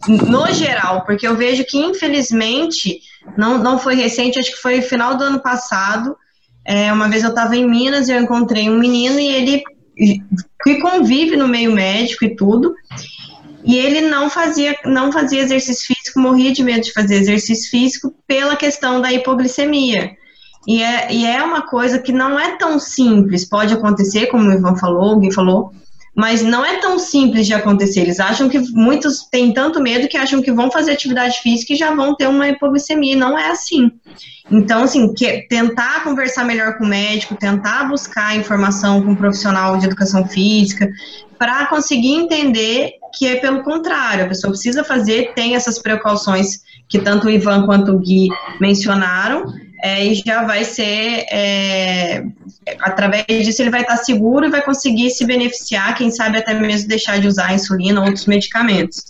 no 0.08 0.52
geral, 0.54 1.06
porque 1.06 1.26
eu 1.26 1.36
vejo 1.36 1.64
que 1.66 1.78
infelizmente 1.78 3.00
não, 3.38 3.58
não 3.58 3.80
foi 3.80 3.96
recente, 3.96 4.40
acho 4.40 4.52
que 4.52 4.62
foi 4.62 4.82
final 4.82 5.16
do 5.16 5.24
ano 5.24 5.40
passado. 5.40 6.18
É, 6.66 6.92
uma 6.92 7.08
vez 7.08 7.24
eu 7.24 7.30
estava 7.30 7.56
em 7.56 7.66
Minas 7.66 8.10
e 8.10 8.12
eu 8.12 8.22
encontrei 8.22 8.70
um 8.70 8.78
menino 8.78 9.20
e 9.20 9.28
ele 9.28 9.64
que 10.64 10.80
convive 10.80 11.36
no 11.36 11.48
meio 11.48 11.72
médico 11.72 12.26
e 12.26 12.36
tudo. 12.36 12.74
E 13.64 13.78
ele 13.78 14.02
não 14.02 14.30
fazia, 14.30 14.78
não 14.86 15.12
fazia 15.12 15.42
exercício 15.42 15.88
físico, 15.88 16.20
morria 16.20 16.54
de 16.54 16.64
medo 16.64 16.82
de 16.82 16.94
fazer 16.94 17.16
exercício 17.16 17.70
físico 17.70 18.14
pela 18.26 18.56
questão 18.56 19.02
da 19.02 19.12
hipoglicemia. 19.12 20.16
E 20.66 20.82
é, 20.82 21.14
e 21.14 21.26
é 21.26 21.42
uma 21.42 21.62
coisa 21.62 22.00
que 22.00 22.12
não 22.12 22.40
é 22.40 22.58
tão 22.58 22.78
simples, 22.80 23.46
pode 23.46 23.74
acontecer, 23.74 24.28
como 24.28 24.50
o 24.50 24.54
Ivan 24.54 24.76
falou, 24.76 25.14
alguém 25.14 25.32
falou, 25.32 25.72
mas 26.18 26.42
não 26.42 26.66
é 26.66 26.78
tão 26.78 26.98
simples 26.98 27.46
de 27.46 27.54
acontecer. 27.54 28.00
Eles 28.00 28.20
acham 28.20 28.50
que 28.50 28.58
muitos 28.72 29.28
têm 29.30 29.54
tanto 29.54 29.80
medo 29.80 30.08
que 30.08 30.18
acham 30.18 30.42
que 30.42 30.52
vão 30.52 30.72
fazer 30.72 30.94
atividade 30.94 31.38
física 31.44 31.74
e 31.74 31.76
já 31.76 31.94
vão 31.94 32.16
ter 32.16 32.28
uma 32.28 32.50
hipoglicemia. 32.50 33.16
Não 33.16 33.38
é 33.38 33.52
assim. 33.52 33.92
Então, 34.50 34.82
assim, 34.82 35.14
tentar 35.48 36.04
conversar 36.04 36.44
melhor 36.44 36.80
com 36.80 36.86
o 36.86 36.88
médico, 36.88 37.36
tentar 37.36 37.84
buscar 37.88 38.36
informação 38.36 39.04
com 39.04 39.12
um 39.12 39.16
profissional 39.16 39.78
de 39.78 39.86
educação 39.86 40.26
física, 40.28 40.90
para 41.38 41.68
conseguir 41.68 42.14
entender 42.14 42.94
que 43.16 43.28
é 43.28 43.36
pelo 43.36 43.62
contrário, 43.62 44.26
a 44.26 44.28
pessoa 44.28 44.52
precisa 44.52 44.84
fazer, 44.84 45.34
tem 45.36 45.54
essas 45.54 45.78
precauções 45.78 46.62
que 46.90 46.98
tanto 46.98 47.28
o 47.28 47.30
Ivan 47.30 47.68
quanto 47.68 47.92
o 47.92 48.00
Gui 48.00 48.30
mencionaram, 48.60 49.54
é, 49.82 50.06
e 50.06 50.16
já 50.16 50.44
vai 50.44 50.64
ser, 50.64 51.26
é, 51.32 52.24
através 52.80 53.26
disso, 53.28 53.62
ele 53.62 53.70
vai 53.70 53.82
estar 53.82 53.98
seguro 53.98 54.46
e 54.46 54.50
vai 54.50 54.62
conseguir 54.62 55.12
se 55.12 55.26
beneficiar, 55.26 55.96
quem 55.96 56.10
sabe 56.10 56.38
até 56.38 56.54
mesmo 56.54 56.88
deixar 56.88 57.20
de 57.20 57.28
usar 57.28 57.54
insulina 57.54 58.00
ou 58.00 58.08
outros 58.08 58.26
medicamentos. 58.26 59.06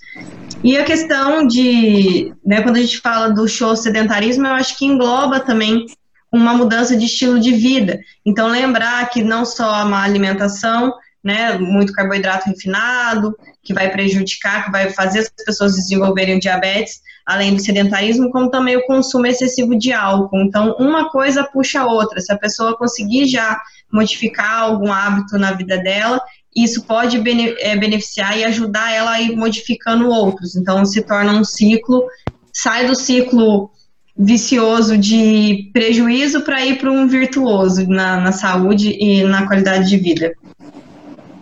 E 0.63 0.77
a 0.77 0.83
questão 0.83 1.47
de, 1.47 2.33
né, 2.45 2.61
quando 2.61 2.77
a 2.77 2.81
gente 2.81 2.99
fala 2.99 3.29
do 3.29 3.47
show 3.47 3.75
sedentarismo, 3.75 4.47
eu 4.47 4.53
acho 4.53 4.77
que 4.77 4.85
engloba 4.85 5.39
também 5.39 5.85
uma 6.31 6.53
mudança 6.53 6.97
de 6.97 7.05
estilo 7.05 7.39
de 7.39 7.53
vida. 7.53 7.99
Então, 8.25 8.47
lembrar 8.47 9.09
que 9.09 9.23
não 9.23 9.45
só 9.45 9.73
a 9.73 9.85
má 9.85 10.03
alimentação, 10.03 10.93
né, 11.23 11.57
muito 11.57 11.93
carboidrato 11.93 12.49
refinado, 12.49 13.35
que 13.63 13.73
vai 13.73 13.89
prejudicar, 13.89 14.65
que 14.65 14.71
vai 14.71 14.89
fazer 14.89 15.19
as 15.19 15.29
pessoas 15.45 15.75
desenvolverem 15.75 16.39
diabetes, 16.39 17.01
além 17.27 17.53
do 17.53 17.61
sedentarismo, 17.61 18.31
como 18.31 18.49
também 18.49 18.77
o 18.77 18.85
consumo 18.85 19.27
excessivo 19.27 19.77
de 19.77 19.91
álcool. 19.91 20.39
Então, 20.39 20.77
uma 20.79 21.09
coisa 21.09 21.43
puxa 21.43 21.81
a 21.81 21.85
outra. 21.85 22.21
Se 22.21 22.31
a 22.31 22.37
pessoa 22.37 22.77
conseguir 22.77 23.27
já 23.27 23.59
modificar 23.91 24.61
algum 24.61 24.89
hábito 24.89 25.37
na 25.37 25.51
vida 25.51 25.77
dela, 25.77 26.21
isso 26.55 26.85
pode 26.85 27.21
é, 27.59 27.75
beneficiar 27.75 28.39
e 28.39 28.45
ajudar 28.45 28.93
ela 28.93 29.11
a 29.11 29.21
ir 29.21 29.35
modificando 29.35 30.09
outros. 30.09 30.55
Então, 30.55 30.85
se 30.85 31.01
torna 31.01 31.33
um 31.33 31.43
ciclo, 31.43 32.05
sai 32.53 32.87
do 32.87 32.95
ciclo 32.95 33.69
vicioso 34.17 34.97
de 34.97 35.69
prejuízo 35.73 36.41
para 36.41 36.65
ir 36.65 36.79
para 36.79 36.89
um 36.89 37.09
virtuoso 37.09 37.85
na, 37.89 38.21
na 38.21 38.31
saúde 38.31 38.97
e 38.97 39.21
na 39.23 39.45
qualidade 39.45 39.89
de 39.89 39.97
vida. 39.97 40.31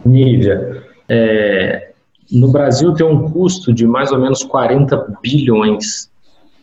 Nívia, 0.03 0.83
é, 1.07 1.91
no 2.35 2.49
Brasil 2.49 2.93
tem 2.93 3.05
um 3.05 3.29
custo 3.29 3.73
de 3.73 3.87
mais 3.87 4.11
ou 4.11 4.19
menos 4.19 4.43
40 4.43 5.17
bilhões 5.21 6.09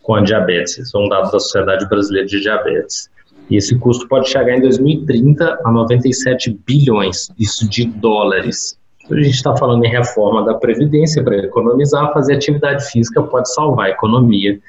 com 0.03 0.15
a 0.15 0.21
diabetes. 0.21 0.91
São 0.91 1.09
dados 1.09 1.33
da 1.33 1.41
Sociedade 1.41 1.89
Brasileira 1.89 2.27
de 2.27 2.41
Diabetes. 2.41 3.11
E 3.51 3.57
esse 3.57 3.79
custo 3.79 4.07
pode 4.09 4.29
chegar 4.29 4.57
em 4.57 4.61
2030 4.61 5.61
a 5.65 5.71
97 5.71 6.59
bilhões, 6.67 7.29
isso 7.39 7.69
de 7.69 7.85
dólares. 7.85 8.79
A 9.11 9.17
gente 9.17 9.35
está 9.35 9.55
falando 9.57 9.85
em 9.85 9.91
reforma 9.91 10.45
da 10.45 10.55
Previdência 10.55 11.23
para 11.25 11.37
economizar, 11.37 12.13
fazer 12.13 12.35
atividade 12.35 12.89
física 12.91 13.23
pode 13.23 13.53
salvar 13.53 13.87
a 13.87 13.91
economia. 13.91 14.61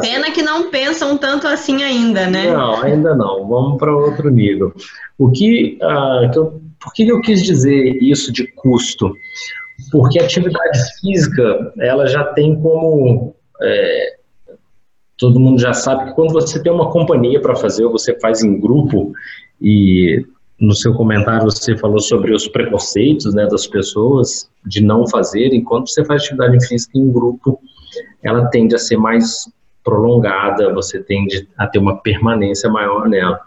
Pena 0.00 0.30
que 0.30 0.42
não 0.42 0.70
pensam 0.70 1.16
tanto 1.18 1.46
assim 1.46 1.82
ainda, 1.82 2.26
né? 2.26 2.50
Não, 2.50 2.82
ainda 2.82 3.14
não. 3.14 3.46
Vamos 3.46 3.78
para 3.78 3.94
outro 3.94 4.30
nível. 4.30 4.72
O 5.18 5.30
que, 5.30 5.78
uh, 5.82 6.30
que 6.32 6.38
eu 6.38 6.60
por 6.80 6.94
que 6.94 7.06
eu 7.06 7.20
quis 7.20 7.42
dizer 7.42 8.02
isso 8.02 8.32
de 8.32 8.46
custo? 8.46 9.14
Porque 9.90 10.18
a 10.20 10.24
atividade 10.24 10.78
física, 11.00 11.72
ela 11.78 12.06
já 12.06 12.24
tem 12.24 12.60
como. 12.60 13.34
É, 13.60 14.16
todo 15.18 15.40
mundo 15.40 15.60
já 15.60 15.72
sabe 15.72 16.06
que 16.06 16.14
quando 16.14 16.32
você 16.32 16.62
tem 16.62 16.72
uma 16.72 16.90
companhia 16.90 17.40
para 17.40 17.56
fazer, 17.56 17.84
ou 17.84 17.92
você 17.92 18.18
faz 18.18 18.42
em 18.42 18.58
grupo, 18.58 19.12
e 19.60 20.24
no 20.58 20.74
seu 20.74 20.94
comentário 20.94 21.44
você 21.44 21.76
falou 21.76 22.00
sobre 22.00 22.32
os 22.32 22.48
preconceitos 22.48 23.34
né, 23.34 23.46
das 23.46 23.66
pessoas 23.66 24.50
de 24.64 24.82
não 24.82 25.06
fazer, 25.06 25.52
enquanto 25.52 25.90
você 25.90 26.04
faz 26.04 26.22
atividade 26.22 26.66
física 26.66 26.98
em 26.98 27.10
grupo, 27.12 27.60
ela 28.22 28.46
tende 28.46 28.74
a 28.74 28.78
ser 28.78 28.96
mais 28.96 29.50
prolongada, 29.84 30.72
você 30.72 31.02
tende 31.02 31.48
a 31.56 31.66
ter 31.66 31.78
uma 31.78 31.98
permanência 31.98 32.70
maior 32.70 33.08
nela. 33.08 33.40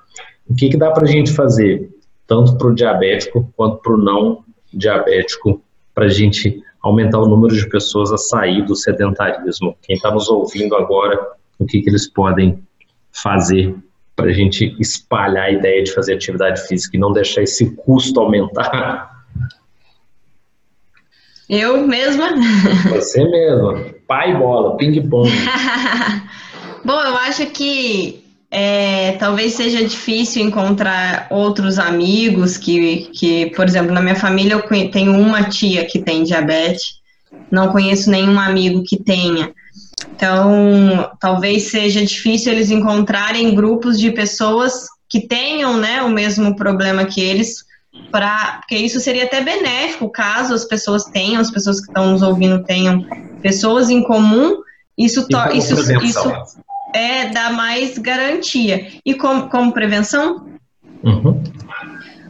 O 0.47 0.55
que, 0.55 0.69
que 0.69 0.77
dá 0.77 0.91
para 0.91 1.03
a 1.03 1.07
gente 1.07 1.31
fazer? 1.31 1.89
tanto 2.27 2.57
para 2.57 2.67
o 2.67 2.75
diabético 2.75 3.51
quanto 3.55 3.77
para 3.77 3.93
o 3.93 3.97
não 3.97 4.43
diabético, 4.73 5.61
para 5.93 6.05
a 6.05 6.09
gente 6.09 6.61
aumentar 6.81 7.19
o 7.19 7.27
número 7.27 7.55
de 7.55 7.67
pessoas 7.69 8.11
a 8.11 8.17
sair 8.17 8.65
do 8.65 8.75
sedentarismo. 8.75 9.77
Quem 9.81 9.95
está 9.95 10.11
nos 10.11 10.27
ouvindo 10.29 10.75
agora, 10.75 11.33
o 11.57 11.65
que, 11.65 11.81
que 11.81 11.89
eles 11.89 12.09
podem 12.09 12.61
fazer 13.11 13.75
para 14.15 14.27
a 14.27 14.33
gente 14.33 14.75
espalhar 14.79 15.45
a 15.45 15.51
ideia 15.51 15.83
de 15.83 15.93
fazer 15.93 16.15
atividade 16.15 16.61
física 16.67 16.97
e 16.97 16.99
não 16.99 17.11
deixar 17.11 17.41
esse 17.41 17.75
custo 17.75 18.19
aumentar? 18.19 19.11
Eu 21.49 21.85
mesma? 21.87 22.29
Você 22.89 23.23
mesma. 23.23 23.93
Pai 24.07 24.37
bola, 24.37 24.75
ping-pong. 24.77 25.29
Bom, 26.83 26.99
eu 27.01 27.15
acho 27.15 27.45
que 27.47 28.22
é, 28.55 29.13
talvez 29.13 29.53
seja 29.53 29.83
difícil 29.83 30.43
encontrar 30.43 31.25
outros 31.31 31.79
amigos 31.79 32.55
que, 32.55 33.09
que, 33.11 33.47
por 33.55 33.67
exemplo, 33.67 33.91
na 33.91 33.99
minha 33.99 34.15
família 34.15 34.53
eu 34.53 34.91
tenho 34.91 35.17
uma 35.17 35.49
tia 35.49 35.83
que 35.85 35.97
tem 35.97 36.23
diabetes, 36.23 36.99
não 37.49 37.71
conheço 37.71 38.11
nenhum 38.11 38.39
amigo 38.39 38.83
que 38.83 39.01
tenha. 39.01 39.51
Então, 40.15 41.09
talvez 41.19 41.71
seja 41.71 42.05
difícil 42.05 42.53
eles 42.53 42.69
encontrarem 42.69 43.55
grupos 43.55 43.99
de 43.99 44.11
pessoas 44.11 44.85
que 45.09 45.21
tenham 45.21 45.75
né, 45.77 46.03
o 46.03 46.09
mesmo 46.09 46.55
problema 46.55 47.05
que 47.05 47.21
eles, 47.21 47.65
pra, 48.11 48.57
porque 48.59 48.75
isso 48.75 48.99
seria 48.99 49.23
até 49.23 49.41
benéfico 49.41 50.11
caso 50.11 50.53
as 50.53 50.65
pessoas 50.65 51.05
tenham, 51.05 51.41
as 51.41 51.49
pessoas 51.49 51.79
que 51.79 51.87
estão 51.87 52.11
nos 52.11 52.21
ouvindo 52.21 52.63
tenham 52.63 53.03
pessoas 53.41 53.89
em 53.89 54.03
comum. 54.03 54.57
Isso, 54.95 55.25
isso, 55.55 55.73
isso, 56.03 56.31
é 56.93 57.29
dar 57.29 57.51
mais 57.53 57.97
garantia. 57.97 58.87
E 59.05 59.13
como, 59.13 59.49
como 59.49 59.73
prevenção? 59.73 60.47
Uhum. 61.03 61.43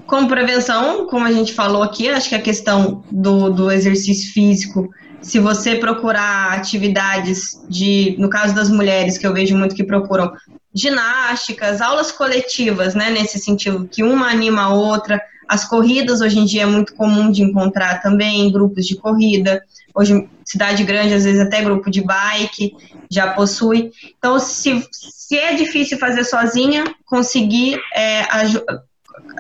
Como 0.06 0.28
prevenção, 0.28 1.08
como 1.08 1.26
a 1.26 1.32
gente 1.32 1.54
falou 1.54 1.84
aqui, 1.84 2.10
acho 2.10 2.30
que 2.30 2.36
a 2.36 2.41
questão 2.41 3.04
do, 3.12 3.49
do 3.49 3.71
exercício 3.71 4.32
físico, 4.34 4.89
se 5.21 5.39
você 5.39 5.76
procurar 5.76 6.54
atividades 6.54 7.63
de, 7.69 8.15
no 8.19 8.30
caso 8.30 8.54
das 8.54 8.69
mulheres, 8.69 9.17
que 9.17 9.26
eu 9.26 9.34
vejo 9.34 9.56
muito 9.58 9.76
que 9.76 9.84
procuram 9.84 10.32
ginásticas, 10.74 11.82
aulas 11.82 12.12
coletivas, 12.12 12.96
né, 12.96 13.10
nesse 13.10 13.40
sentido, 13.40 13.88
que 13.90 14.04
uma 14.04 14.28
anima 14.28 14.64
a 14.64 14.74
outra. 14.74 15.22
As 15.48 15.66
corridas 15.66 16.22
hoje 16.22 16.40
em 16.40 16.46
dia 16.46 16.64
é 16.64 16.66
muito 16.66 16.96
comum 16.96 17.32
de 17.32 17.44
encontrar 17.44 18.02
também, 18.02 18.52
grupos 18.52 18.86
de 18.86 18.96
corrida. 18.96 19.62
Hoje, 19.94 20.28
cidade 20.44 20.84
grande, 20.84 21.14
às 21.14 21.24
vezes 21.24 21.40
até 21.40 21.62
grupo 21.62 21.92
de 21.92 22.02
bike 22.02 22.76
já 23.12 23.28
possui. 23.34 23.92
Então, 24.18 24.40
se, 24.40 24.84
se 24.92 25.38
é 25.38 25.54
difícil 25.54 26.00
fazer 26.00 26.24
sozinha, 26.24 26.84
conseguir 27.06 27.80
é, 27.94 28.26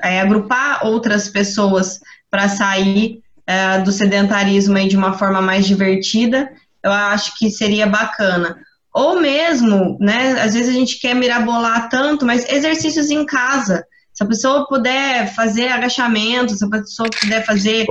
é, 0.03 0.21
agrupar 0.21 0.85
outras 0.85 1.29
pessoas 1.29 1.99
para 2.29 2.47
sair 2.47 3.21
é, 3.47 3.79
do 3.79 3.91
sedentarismo 3.91 4.77
aí 4.77 4.87
de 4.87 4.97
uma 4.97 5.13
forma 5.17 5.41
mais 5.41 5.65
divertida, 5.65 6.51
eu 6.83 6.91
acho 6.91 7.37
que 7.37 7.49
seria 7.49 7.87
bacana. 7.87 8.57
Ou 8.93 9.19
mesmo, 9.19 9.97
né, 9.99 10.39
às 10.41 10.53
vezes 10.53 10.69
a 10.69 10.77
gente 10.77 10.99
quer 10.99 11.15
mirabolar 11.15 11.89
tanto, 11.89 12.25
mas 12.25 12.47
exercícios 12.47 13.09
em 13.09 13.25
casa. 13.25 13.85
Se 14.13 14.23
a 14.23 14.27
pessoa 14.27 14.67
puder 14.67 15.33
fazer 15.33 15.69
agachamento, 15.69 16.53
se 16.53 16.63
a 16.63 16.69
pessoa 16.69 17.09
puder 17.09 17.43
fazer 17.43 17.87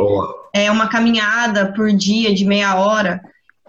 é, 0.54 0.70
uma 0.70 0.88
caminhada 0.88 1.72
por 1.72 1.90
dia 1.92 2.32
de 2.32 2.44
meia 2.44 2.76
hora, 2.76 3.20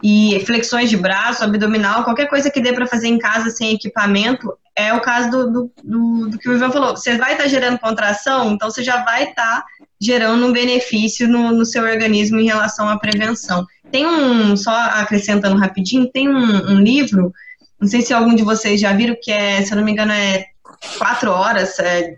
e 0.04 0.44
flexões 0.46 0.90
de 0.90 0.98
braço, 0.98 1.46
abdominal, 1.46 2.04
qualquer 2.04 2.28
coisa 2.28 2.52
que 2.52 2.60
dê 2.60 2.74
para 2.74 2.86
fazer 2.86 3.08
em 3.08 3.18
casa 3.18 3.50
sem 3.50 3.74
equipamento, 3.74 4.54
é 4.76 4.94
o 4.94 5.00
caso 5.00 5.30
do, 5.30 5.52
do, 5.52 5.72
do, 5.82 6.30
do 6.30 6.38
que 6.38 6.50
o 6.50 6.54
Ivan 6.54 6.72
falou. 6.72 6.92
Você 6.92 7.18
vai 7.18 7.32
estar 7.32 7.46
tá 7.46 7.50
gerando 7.50 7.80
contração, 7.80 8.52
então 8.52 8.70
você 8.70 8.84
já 8.84 9.02
vai 9.06 9.30
estar 9.30 9.62
tá 9.62 9.66
gerando 10.04 10.46
um 10.46 10.52
benefício 10.52 11.28
no, 11.28 11.52
no, 11.52 11.66
seu 11.66 11.84
organismo 11.84 12.40
em 12.40 12.46
relação 12.46 12.90
à 12.90 13.00
prevenção. 13.00 13.66
Tem 13.92 14.06
um, 14.06 14.56
só 14.58 14.72
acrescentando 14.72 15.58
rapidinho, 15.58 16.12
tem 16.12 16.28
um, 16.28 16.72
um, 16.72 16.80
livro, 16.80 17.32
não 17.80 17.88
sei 17.88 18.02
se 18.02 18.14
algum 18.14 18.36
de 18.36 18.44
vocês 18.44 18.82
já 18.82 18.92
viram, 18.92 19.16
que 19.22 19.32
é, 19.32 19.62
se 19.62 19.72
eu 19.72 19.78
não 19.78 19.84
me 19.84 19.92
engano, 19.92 20.12
é 20.12 20.46
quatro 20.98 21.32
horas. 21.32 21.80
É, 21.80 22.18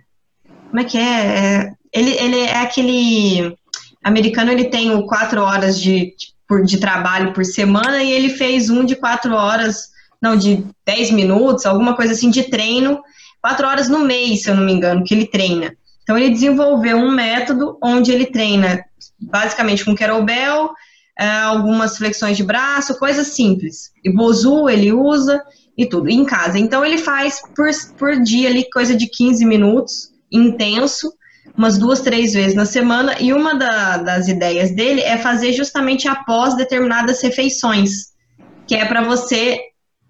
como 0.70 0.80
é 0.80 0.84
que 0.84 0.98
é? 0.98 1.02
é 1.02 1.72
ele, 1.94 2.12
ele 2.12 2.40
é 2.42 2.58
aquele 2.58 3.56
americano, 4.04 4.52
ele 4.52 4.66
tem 4.66 4.94
o 4.94 5.06
quatro 5.06 5.42
horas 5.42 5.80
de 5.80 6.14
por, 6.48 6.64
de 6.64 6.80
trabalho 6.80 7.34
por 7.34 7.46
semana 7.46 8.04
e 8.04 8.12
ele 8.12 8.30
fez 8.30 8.70
um 8.70 8.84
de 8.84 8.96
quatro 8.96 9.34
horas, 9.34 9.90
não, 10.22 10.36
de 10.36 10.64
dez 10.86 11.12
minutos, 11.12 11.66
alguma 11.66 11.96
coisa 11.96 12.14
assim, 12.14 12.30
de 12.30 12.44
treino, 12.44 13.02
quatro 13.42 13.68
horas 13.68 13.88
no 13.88 14.00
mês, 14.00 14.44
se 14.44 14.50
eu 14.50 14.56
não 14.56 14.64
me 14.64 14.74
engano, 14.74 15.04
que 15.04 15.14
ele 15.14 15.26
treina. 15.26 15.76
Então 16.06 16.16
ele 16.16 16.30
desenvolveu 16.30 16.98
um 16.98 17.12
método 17.12 17.80
onde 17.84 18.12
ele 18.12 18.28
treina 18.28 18.86
basicamente 19.20 19.84
com 19.84 19.96
kettlebell, 19.96 20.70
é, 21.18 21.28
algumas 21.28 21.98
flexões 21.98 22.38
de 22.38 22.44
braço, 22.44 23.00
coisas 23.00 23.28
simples. 23.30 23.92
E 24.04 24.14
bozu 24.14 24.70
ele 24.70 24.94
usa 24.94 25.42
e 25.76 25.84
tudo, 25.84 26.10
em 26.12 26.24
casa. 26.24 26.60
Então 26.60 26.86
ele 26.86 27.00
faz 27.00 27.42
por, 27.56 27.68
por 27.98 28.22
dia 28.22 28.50
ali 28.50 28.70
coisa 28.70 28.96
de 28.96 29.08
15 29.08 29.44
minutos, 29.46 30.12
intenso, 30.32 31.12
umas 31.58 31.76
duas, 31.80 32.02
três 32.02 32.34
vezes 32.34 32.56
na 32.56 32.66
semana, 32.66 33.16
e 33.20 33.34
uma 33.34 33.56
da, 33.56 33.98
das 33.98 34.28
ideias 34.28 34.76
dele 34.76 35.02
é 35.02 35.18
fazer 35.18 35.54
justamente 35.54 36.08
após 36.08 36.56
determinadas 36.56 37.20
refeições, 37.22 38.14
que 38.68 38.76
é 38.76 38.86
para 38.86 39.02
você 39.02 39.60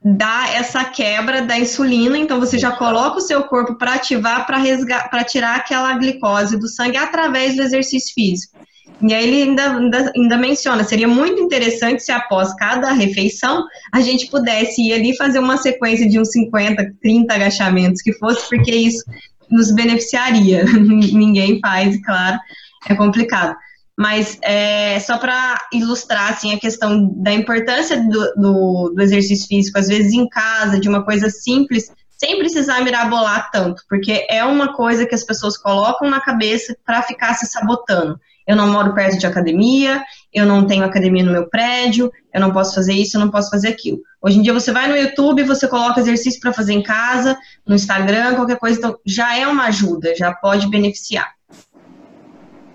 dar 0.08 0.54
essa 0.54 0.86
quebra 0.86 1.42
da 1.42 1.58
insulina, 1.58 2.16
então 2.16 2.40
você 2.40 2.60
já 2.60 2.72
coloca 2.72 3.18
o 3.18 3.22
seu 3.22 3.42
corpo 3.42 3.74
para 3.74 3.96
ativar, 3.96 4.46
para 4.46 5.24
tirar 5.24 5.56
aquela 5.56 5.98
glicose 5.98 6.60
do 6.60 6.68
sangue 6.68 6.96
através 6.96 7.56
do 7.56 7.64
exercício 7.64 8.14
físico. 8.14 8.56
E 9.02 9.14
aí 9.14 9.28
ele 9.28 9.50
ainda, 9.50 9.78
ainda, 9.78 10.14
ainda, 10.16 10.38
menciona, 10.38 10.84
seria 10.84 11.08
muito 11.08 11.42
interessante 11.42 12.04
se 12.04 12.12
após 12.12 12.54
cada 12.54 12.92
refeição 12.92 13.66
a 13.92 14.00
gente 14.00 14.28
pudesse 14.28 14.80
ir 14.84 14.94
ali 14.94 15.18
fazer 15.18 15.40
uma 15.40 15.58
sequência 15.58 16.08
de 16.08 16.20
uns 16.20 16.32
50, 16.32 16.94
30 17.02 17.34
agachamentos 17.34 18.02
que 18.04 18.14
fosse, 18.14 18.48
porque 18.48 18.74
isso 18.74 19.04
nos 19.50 19.74
beneficiaria. 19.74 20.66
Ninguém 20.70 21.60
faz, 21.60 22.00
claro, 22.06 22.40
é 22.88 22.94
complicado. 22.94 23.56
Mas 23.98 24.38
é, 24.42 25.00
só 25.00 25.18
para 25.18 25.68
ilustrar 25.72 26.34
assim, 26.34 26.54
a 26.54 26.60
questão 26.60 27.14
da 27.16 27.32
importância 27.32 27.98
do, 27.98 28.34
do, 28.36 28.94
do 28.96 29.02
exercício 29.02 29.48
físico, 29.48 29.80
às 29.80 29.88
vezes 29.88 30.14
em 30.14 30.28
casa, 30.28 30.80
de 30.80 30.90
uma 30.90 31.04
coisa 31.04 31.30
simples, 31.30 31.90
sem 32.18 32.38
precisar 32.38 32.82
mirabolar 32.82 33.50
tanto, 33.52 33.84
porque 33.90 34.26
é 34.30 34.44
uma 34.44 34.74
coisa 34.74 35.06
que 35.06 35.16
as 35.16 35.24
pessoas 35.24 35.58
colocam 35.58 36.10
na 36.10 36.20
cabeça 36.20 36.76
para 36.86 37.02
ficar 37.02 37.34
se 37.36 37.46
sabotando. 37.46 38.20
Eu 38.48 38.56
não 38.56 38.72
moro 38.72 38.94
perto 38.94 39.18
de 39.18 39.26
academia, 39.26 40.04
eu 40.32 40.46
não 40.46 40.68
tenho 40.68 40.84
academia 40.84 41.24
no 41.24 41.32
meu 41.32 41.50
prédio, 41.50 42.12
eu 42.34 42.40
não 42.40 42.52
posso 42.52 42.76
fazer 42.76 42.94
isso, 42.94 43.18
eu 43.18 43.22
não 43.22 43.32
posso 43.32 43.50
fazer 43.50 43.70
aquilo. 43.70 44.00
Hoje 44.22 44.38
em 44.38 44.42
dia 44.44 44.54
você 44.54 44.72
vai 44.72 44.88
no 44.88 44.96
YouTube, 44.96 45.44
você 45.44 45.68
coloca 45.68 46.00
exercício 46.00 46.40
para 46.40 46.54
fazer 46.54 46.74
em 46.74 46.84
casa, 46.84 47.38
no 47.66 47.74
Instagram, 47.74 48.36
qualquer 48.36 48.60
coisa, 48.60 48.78
então 48.78 49.00
já 49.06 49.36
é 49.36 49.48
uma 49.48 49.66
ajuda, 49.66 50.16
já 50.16 50.32
pode 50.34 50.70
beneficiar. 50.70 51.34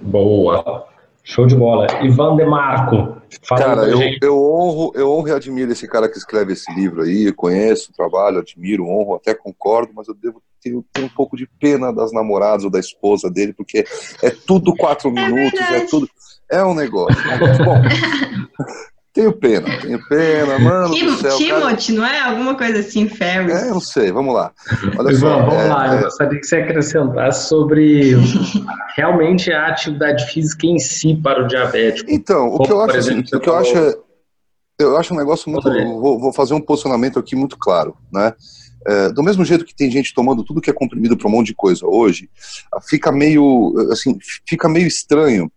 Boa. 0.01 0.89
Show 1.23 1.47
de 1.47 1.55
bola. 1.55 1.87
Ivan 2.03 2.37
Demarco. 2.37 3.21
Fala 3.43 3.61
cara, 3.61 3.83
eu, 3.83 4.01
eu, 4.21 4.37
honro, 4.37 4.93
eu 4.95 5.11
honro 5.11 5.29
e 5.29 5.33
admiro 5.33 5.71
esse 5.71 5.87
cara 5.87 6.09
que 6.09 6.19
escreve 6.19 6.53
esse 6.53 6.73
livro 6.75 7.03
aí, 7.03 7.33
conheço 7.33 7.91
o 7.91 7.95
trabalho, 7.95 8.41
admiro, 8.41 8.87
honro, 8.87 9.15
até 9.15 9.35
concordo, 9.35 9.93
mas 9.95 10.09
eu 10.09 10.15
devo 10.15 10.43
ter, 10.61 10.77
ter 10.93 11.05
um 11.05 11.09
pouco 11.09 11.37
de 11.37 11.47
pena 11.47 11.93
das 11.93 12.13
namoradas 12.13 12.65
ou 12.65 12.71
da 12.71 12.81
esposa 12.81 13.31
dele, 13.31 13.53
porque 13.53 13.85
é 14.23 14.31
tudo 14.31 14.75
quatro 14.75 15.09
é 15.09 15.13
minutos, 15.13 15.61
é, 15.61 15.77
é 15.77 15.87
tudo. 15.87 16.09
É 16.51 16.65
um 16.65 16.75
negócio. 16.75 17.17
É 17.31 17.35
um 17.35 17.39
negócio. 17.39 17.65
Bom, 17.65 17.75
Tenho 19.12 19.33
pena, 19.33 19.66
tenho 19.81 19.99
pena, 20.09 20.59
mano. 20.61 20.94
Tim, 20.94 21.16
céu, 21.16 21.37
Timothy, 21.37 21.96
cara... 21.96 21.99
não 21.99 22.07
é? 22.07 22.20
Alguma 22.20 22.55
coisa 22.57 22.79
assim, 22.79 23.09
Ferris. 23.09 23.55
É, 23.55 23.68
não 23.70 23.81
sei, 23.81 24.12
vamos 24.12 24.33
lá. 24.33 24.53
Olha 24.96 25.16
só, 25.16 25.38
vamos 25.40 25.55
é, 25.55 25.68
lá, 25.68 25.94
é... 25.94 25.99
eu 25.99 26.03
gostaria 26.05 26.38
que 26.38 26.46
você 26.46 26.57
acrescentasse 26.57 27.49
sobre 27.49 28.14
realmente 28.96 29.53
a 29.53 29.66
atividade 29.66 30.27
física 30.27 30.64
em 30.64 30.79
si 30.79 31.16
para 31.16 31.44
o 31.44 31.49
diabético. 31.49 32.09
Então, 32.09 32.55
o 32.55 32.62
que 32.62 32.70
eu 32.70 32.81
acho, 32.83 32.96
exemplo, 32.96 33.25
o 33.35 33.40
que 33.40 33.49
eu 33.49 33.57
acho 33.57 33.77
é, 33.77 33.94
eu 34.79 34.96
acho 34.96 35.12
um 35.12 35.16
negócio 35.16 35.51
muito. 35.51 35.68
Vou, 36.01 36.18
vou, 36.18 36.33
fazer 36.33 36.55
um 36.55 36.61
posicionamento 36.61 37.18
aqui 37.18 37.35
muito 37.35 37.59
claro, 37.59 37.96
né? 38.12 38.33
É, 38.87 39.11
do 39.11 39.23
mesmo 39.23 39.44
jeito 39.44 39.64
que 39.64 39.75
tem 39.75 39.90
gente 39.90 40.14
tomando 40.14 40.42
tudo 40.42 40.61
que 40.61 40.70
é 40.70 40.73
comprimido 40.73 41.16
para 41.16 41.29
um 41.29 41.31
monte 41.33 41.49
de 41.49 41.55
coisa 41.55 41.85
hoje, 41.85 42.31
fica 42.88 43.12
meio 43.12 43.75
assim, 43.92 44.16
fica 44.49 44.68
meio 44.68 44.87
estranho 44.87 45.51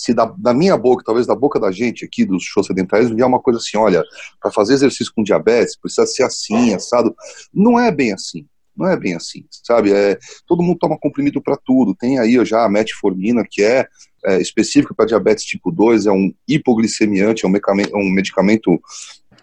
se 0.00 0.14
da, 0.14 0.24
da, 0.38 0.54
minha 0.54 0.78
boca, 0.78 1.04
talvez 1.04 1.26
da 1.26 1.34
boca 1.34 1.60
da 1.60 1.70
gente 1.70 2.06
aqui, 2.06 2.24
dos 2.24 2.42
shows 2.42 2.66
sedentários, 2.66 3.10
vier 3.10 3.26
uma 3.26 3.38
coisa 3.38 3.58
assim, 3.58 3.76
olha, 3.76 4.02
para 4.40 4.50
fazer 4.50 4.72
exercício 4.72 5.12
com 5.14 5.22
diabetes, 5.22 5.78
precisa 5.78 6.06
ser 6.06 6.22
assim, 6.22 6.72
assado. 6.72 7.14
Não 7.52 7.78
é 7.78 7.92
bem 7.92 8.10
assim. 8.10 8.46
Não 8.74 8.88
é 8.88 8.96
bem 8.96 9.14
assim, 9.14 9.44
sabe? 9.50 9.92
É, 9.92 10.18
todo 10.46 10.62
mundo 10.62 10.78
toma 10.78 10.98
comprimido 10.98 11.42
para 11.42 11.54
tudo. 11.54 11.94
Tem 11.94 12.18
aí 12.18 12.42
já 12.46 12.64
a 12.64 12.68
metformina, 12.68 13.44
que 13.48 13.62
é, 13.62 13.86
é 14.24 14.40
específico 14.40 14.94
para 14.94 15.04
diabetes 15.04 15.44
tipo 15.44 15.70
2, 15.70 16.06
é 16.06 16.12
um 16.12 16.32
hipoglicemiante, 16.48 17.44
é 17.44 17.48
um 17.48 17.50
medicamento, 17.50 17.94
um 17.94 18.10
medicamento 18.10 18.80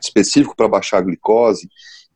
específico 0.01 0.55
para 0.55 0.67
baixar 0.67 0.97
a 0.97 1.01
glicose. 1.01 1.69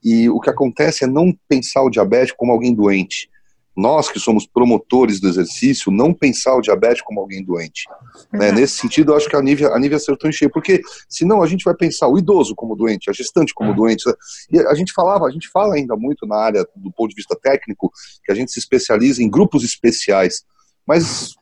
E 0.04 0.27
o 0.32 0.39
que 0.39 0.49
acontece 0.49 1.04
é 1.04 1.08
não 1.08 1.32
pensar 1.47 1.84
o 1.84 1.91
diabético 1.91 2.39
como 2.39 2.51
alguém 2.51 2.73
doente 2.73 3.30
nós 3.75 4.10
que 4.10 4.19
somos 4.19 4.45
promotores 4.45 5.19
do 5.19 5.27
exercício, 5.27 5.91
não 5.91 6.13
pensar 6.13 6.55
o 6.55 6.62
diabetes 6.62 7.01
como 7.01 7.19
alguém 7.19 7.43
doente. 7.43 7.88
Né? 8.31 8.51
Nesse 8.51 8.77
sentido, 8.77 9.12
eu 9.12 9.17
acho 9.17 9.29
que 9.29 9.36
a 9.36 9.41
Nívia, 9.41 9.69
a 9.69 9.79
Nívia 9.79 9.97
acertou 9.97 10.29
em 10.29 10.34
cheio, 10.34 10.51
porque 10.51 10.81
senão 11.07 11.41
a 11.41 11.47
gente 11.47 11.63
vai 11.63 11.73
pensar 11.73 12.07
o 12.07 12.17
idoso 12.17 12.53
como 12.53 12.75
doente, 12.75 13.10
a 13.10 13.13
gestante 13.13 13.53
como 13.53 13.73
doente. 13.73 14.03
E 14.51 14.60
a 14.60 14.73
gente 14.73 14.91
falava, 14.93 15.25
a 15.25 15.31
gente 15.31 15.47
fala 15.49 15.75
ainda 15.75 15.95
muito 15.95 16.27
na 16.27 16.36
área 16.36 16.65
do 16.75 16.91
ponto 16.91 17.10
de 17.10 17.15
vista 17.15 17.38
técnico, 17.41 17.91
que 18.25 18.31
a 18.31 18.36
gente 18.36 18.51
se 18.51 18.60
especializa 18.60 19.23
em 19.23 19.29
grupos 19.29 19.63
especiais, 19.63 20.43
mas, 20.86 21.36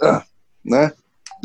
ah, 0.00 0.22
né? 0.64 0.92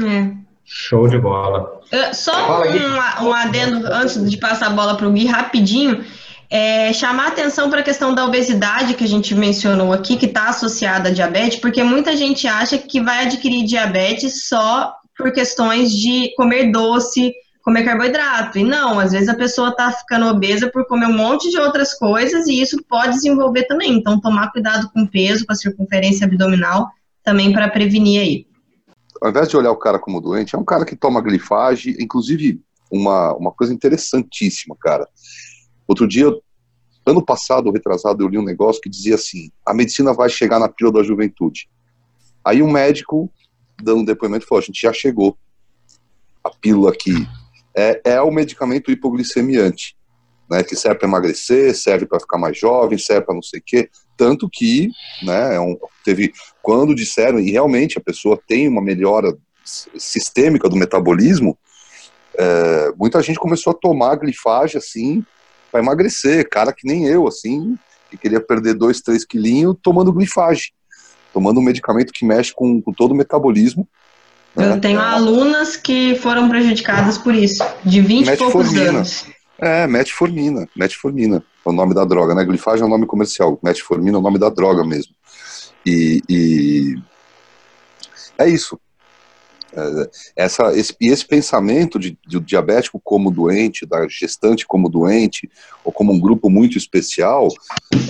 É. 0.01 0.49
Show 0.63 1.07
de 1.07 1.17
bola. 1.17 1.81
Uh, 1.91 2.13
só 2.13 2.61
um, 2.61 3.27
um 3.27 3.33
adendo 3.33 3.87
antes 3.87 4.29
de 4.29 4.37
passar 4.37 4.67
a 4.67 4.69
bola 4.69 4.95
para 4.95 5.07
o 5.07 5.11
Gui, 5.11 5.25
rapidinho 5.25 6.05
é, 6.49 6.91
chamar 6.93 7.27
atenção 7.27 7.69
para 7.69 7.81
a 7.81 7.83
questão 7.83 8.13
da 8.13 8.25
obesidade 8.25 8.95
que 8.95 9.03
a 9.03 9.07
gente 9.07 9.35
mencionou 9.35 9.93
aqui, 9.93 10.17
que 10.17 10.25
está 10.25 10.49
associada 10.49 11.09
à 11.09 11.11
diabetes, 11.11 11.59
porque 11.59 11.83
muita 11.83 12.17
gente 12.17 12.47
acha 12.47 12.77
que 12.77 12.99
vai 12.99 13.25
adquirir 13.25 13.65
diabetes 13.65 14.47
só 14.47 14.95
por 15.15 15.31
questões 15.31 15.91
de 15.91 16.33
comer 16.35 16.71
doce, 16.71 17.33
comer 17.61 17.83
carboidrato. 17.83 18.57
E 18.57 18.63
não, 18.63 18.99
às 18.99 19.11
vezes 19.11 19.29
a 19.29 19.35
pessoa 19.35 19.69
está 19.69 19.91
ficando 19.91 20.25
obesa 20.25 20.71
por 20.71 20.87
comer 20.87 21.05
um 21.05 21.15
monte 21.15 21.51
de 21.51 21.59
outras 21.59 21.93
coisas 21.93 22.47
e 22.47 22.59
isso 22.59 22.81
pode 22.89 23.13
desenvolver 23.13 23.65
também. 23.65 23.93
Então, 23.93 24.19
tomar 24.19 24.51
cuidado 24.51 24.89
com 24.91 25.03
o 25.03 25.07
peso, 25.07 25.45
com 25.45 25.51
a 25.51 25.55
circunferência 25.55 26.25
abdominal, 26.25 26.87
também 27.23 27.53
para 27.53 27.69
prevenir 27.69 28.21
aí. 28.21 28.47
Ao 29.21 29.29
invés 29.29 29.49
de 29.49 29.57
olhar 29.57 29.71
o 29.71 29.77
cara 29.77 29.99
como 29.99 30.21
doente, 30.21 30.55
é 30.55 30.57
um 30.57 30.65
cara 30.65 30.85
que 30.85 30.95
toma 30.95 31.21
glifage, 31.21 31.95
inclusive 31.99 32.59
uma, 32.89 33.35
uma 33.35 33.51
coisa 33.51 33.73
interessantíssima, 33.73 34.75
cara. 34.79 35.07
Outro 35.89 36.07
dia, 36.07 36.31
ano 37.03 37.25
passado, 37.25 37.71
retrasado, 37.71 38.23
eu 38.23 38.27
li 38.27 38.37
um 38.37 38.43
negócio 38.43 38.79
que 38.79 38.87
dizia 38.87 39.15
assim: 39.15 39.49
a 39.65 39.73
medicina 39.73 40.13
vai 40.13 40.29
chegar 40.29 40.59
na 40.59 40.69
pílula 40.69 40.99
da 40.99 41.03
juventude. 41.03 41.67
Aí 42.45 42.61
um 42.61 42.69
médico, 42.69 43.27
dando 43.81 44.01
um 44.01 44.05
depoimento, 44.05 44.45
falou: 44.45 44.61
a 44.61 44.65
gente 44.65 44.79
já 44.79 44.93
chegou. 44.93 45.35
A 46.43 46.51
pílula 46.51 46.91
aqui 46.91 47.27
é, 47.75 48.01
é 48.05 48.21
o 48.21 48.29
medicamento 48.29 48.91
hipoglicemiante, 48.91 49.97
né, 50.47 50.61
que 50.61 50.75
serve 50.75 50.99
para 50.99 51.07
emagrecer, 51.07 51.75
serve 51.75 52.05
para 52.05 52.19
ficar 52.19 52.37
mais 52.37 52.55
jovem, 52.55 52.99
serve 52.99 53.25
para 53.25 53.33
não 53.33 53.41
sei 53.41 53.59
o 53.59 53.63
quê. 53.65 53.89
Tanto 54.15 54.47
que, 54.47 54.91
né, 55.23 55.55
é 55.55 55.59
um, 55.59 55.75
teve, 56.05 56.31
quando 56.61 56.93
disseram, 56.93 57.39
e 57.39 57.49
realmente 57.49 57.97
a 57.97 58.01
pessoa 58.01 58.39
tem 58.47 58.67
uma 58.67 58.81
melhora 58.81 59.35
sistêmica 59.63 60.69
do 60.69 60.75
metabolismo, 60.75 61.57
é, 62.37 62.93
muita 62.95 63.23
gente 63.23 63.39
começou 63.39 63.71
a 63.71 63.75
tomar 63.75 64.15
glifagem 64.17 64.77
assim, 64.77 65.25
para 65.71 65.81
emagrecer, 65.81 66.47
cara 66.49 66.73
que 66.73 66.87
nem 66.87 67.05
eu, 67.07 67.27
assim, 67.27 67.77
que 68.09 68.17
queria 68.17 68.41
perder 68.41 68.73
dois, 68.73 69.01
três 69.01 69.25
quilinhos 69.25 69.75
tomando 69.81 70.13
glifage, 70.13 70.71
tomando 71.33 71.59
um 71.59 71.63
medicamento 71.63 72.11
que 72.11 72.25
mexe 72.25 72.53
com, 72.53 72.81
com 72.81 72.91
todo 72.91 73.11
o 73.11 73.15
metabolismo. 73.15 73.87
Né? 74.55 74.71
Eu 74.71 74.81
tenho 74.81 74.99
é. 74.99 75.03
alunas 75.03 75.77
que 75.77 76.15
foram 76.15 76.49
prejudicadas 76.49 77.17
por 77.17 77.35
isso, 77.35 77.63
de 77.83 78.01
20 78.01 78.27
e 78.27 78.37
poucos 78.37 78.75
anos. 78.75 79.25
É, 79.57 79.85
metformina, 79.87 80.67
metformina 80.75 81.43
é 81.65 81.69
o 81.69 81.73
nome 81.73 81.93
da 81.93 82.05
droga, 82.05 82.33
né? 82.33 82.45
Glifage 82.45 82.81
é 82.81 82.85
o 82.85 82.89
nome 82.89 83.05
comercial, 83.05 83.59
metformina 83.61 84.17
é 84.17 84.19
o 84.19 84.23
nome 84.23 84.39
da 84.39 84.49
droga 84.49 84.85
mesmo. 84.85 85.13
E, 85.85 86.21
e 86.29 86.95
é 88.37 88.47
isso. 88.47 88.79
É, 89.73 90.09
essa, 90.35 90.75
esse, 90.75 90.95
esse 90.99 91.25
pensamento 91.25 91.99
de, 91.99 92.17
de 92.27 92.39
diabético 92.39 92.99
como 93.03 93.31
doente, 93.31 93.85
da 93.85 94.07
gestante 94.07 94.65
como 94.65 94.89
doente, 94.89 95.49
ou 95.83 95.91
como 95.91 96.11
um 96.11 96.19
grupo 96.19 96.49
muito 96.49 96.77
especial, 96.77 97.47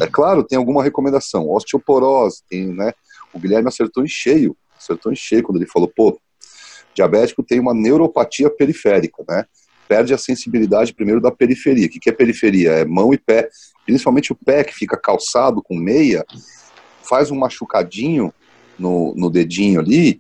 é 0.02 0.08
claro, 0.08 0.44
tem 0.44 0.58
alguma 0.58 0.84
recomendação. 0.84 1.50
Osteoporose, 1.50 2.42
tem, 2.50 2.68
né? 2.68 2.94
O 3.34 3.40
Guilherme 3.40 3.68
acertou 3.68 4.04
em 4.04 4.08
cheio, 4.08 4.56
acertou 4.78 5.12
em 5.12 5.16
cheio 5.16 5.44
quando 5.44 5.58
ele 5.58 5.70
falou, 5.70 5.92
pô, 5.94 6.20
diabético 6.94 7.44
tem 7.44 7.60
uma 7.60 7.74
neuropatia 7.74 8.50
periférica, 8.50 9.24
né? 9.28 9.46
Perde 9.88 10.14
a 10.14 10.18
sensibilidade 10.18 10.94
primeiro 10.94 11.20
da 11.20 11.32
periferia. 11.32 11.88
O 11.88 11.90
que 11.90 12.10
é 12.10 12.14
periferia? 12.14 12.72
É 12.72 12.86
mão 12.86 13.14
e 13.14 13.18
pé, 13.18 13.50
principalmente 13.86 14.32
o 14.32 14.36
pé 14.36 14.64
que 14.64 14.74
fica 14.74 14.96
calçado 14.96 15.62
com 15.64 15.76
meia, 15.76 16.24
faz 17.02 17.32
um 17.32 17.36
machucadinho 17.36 18.32
no, 18.78 19.14
no 19.16 19.30
dedinho 19.30 19.80
ali, 19.80 20.20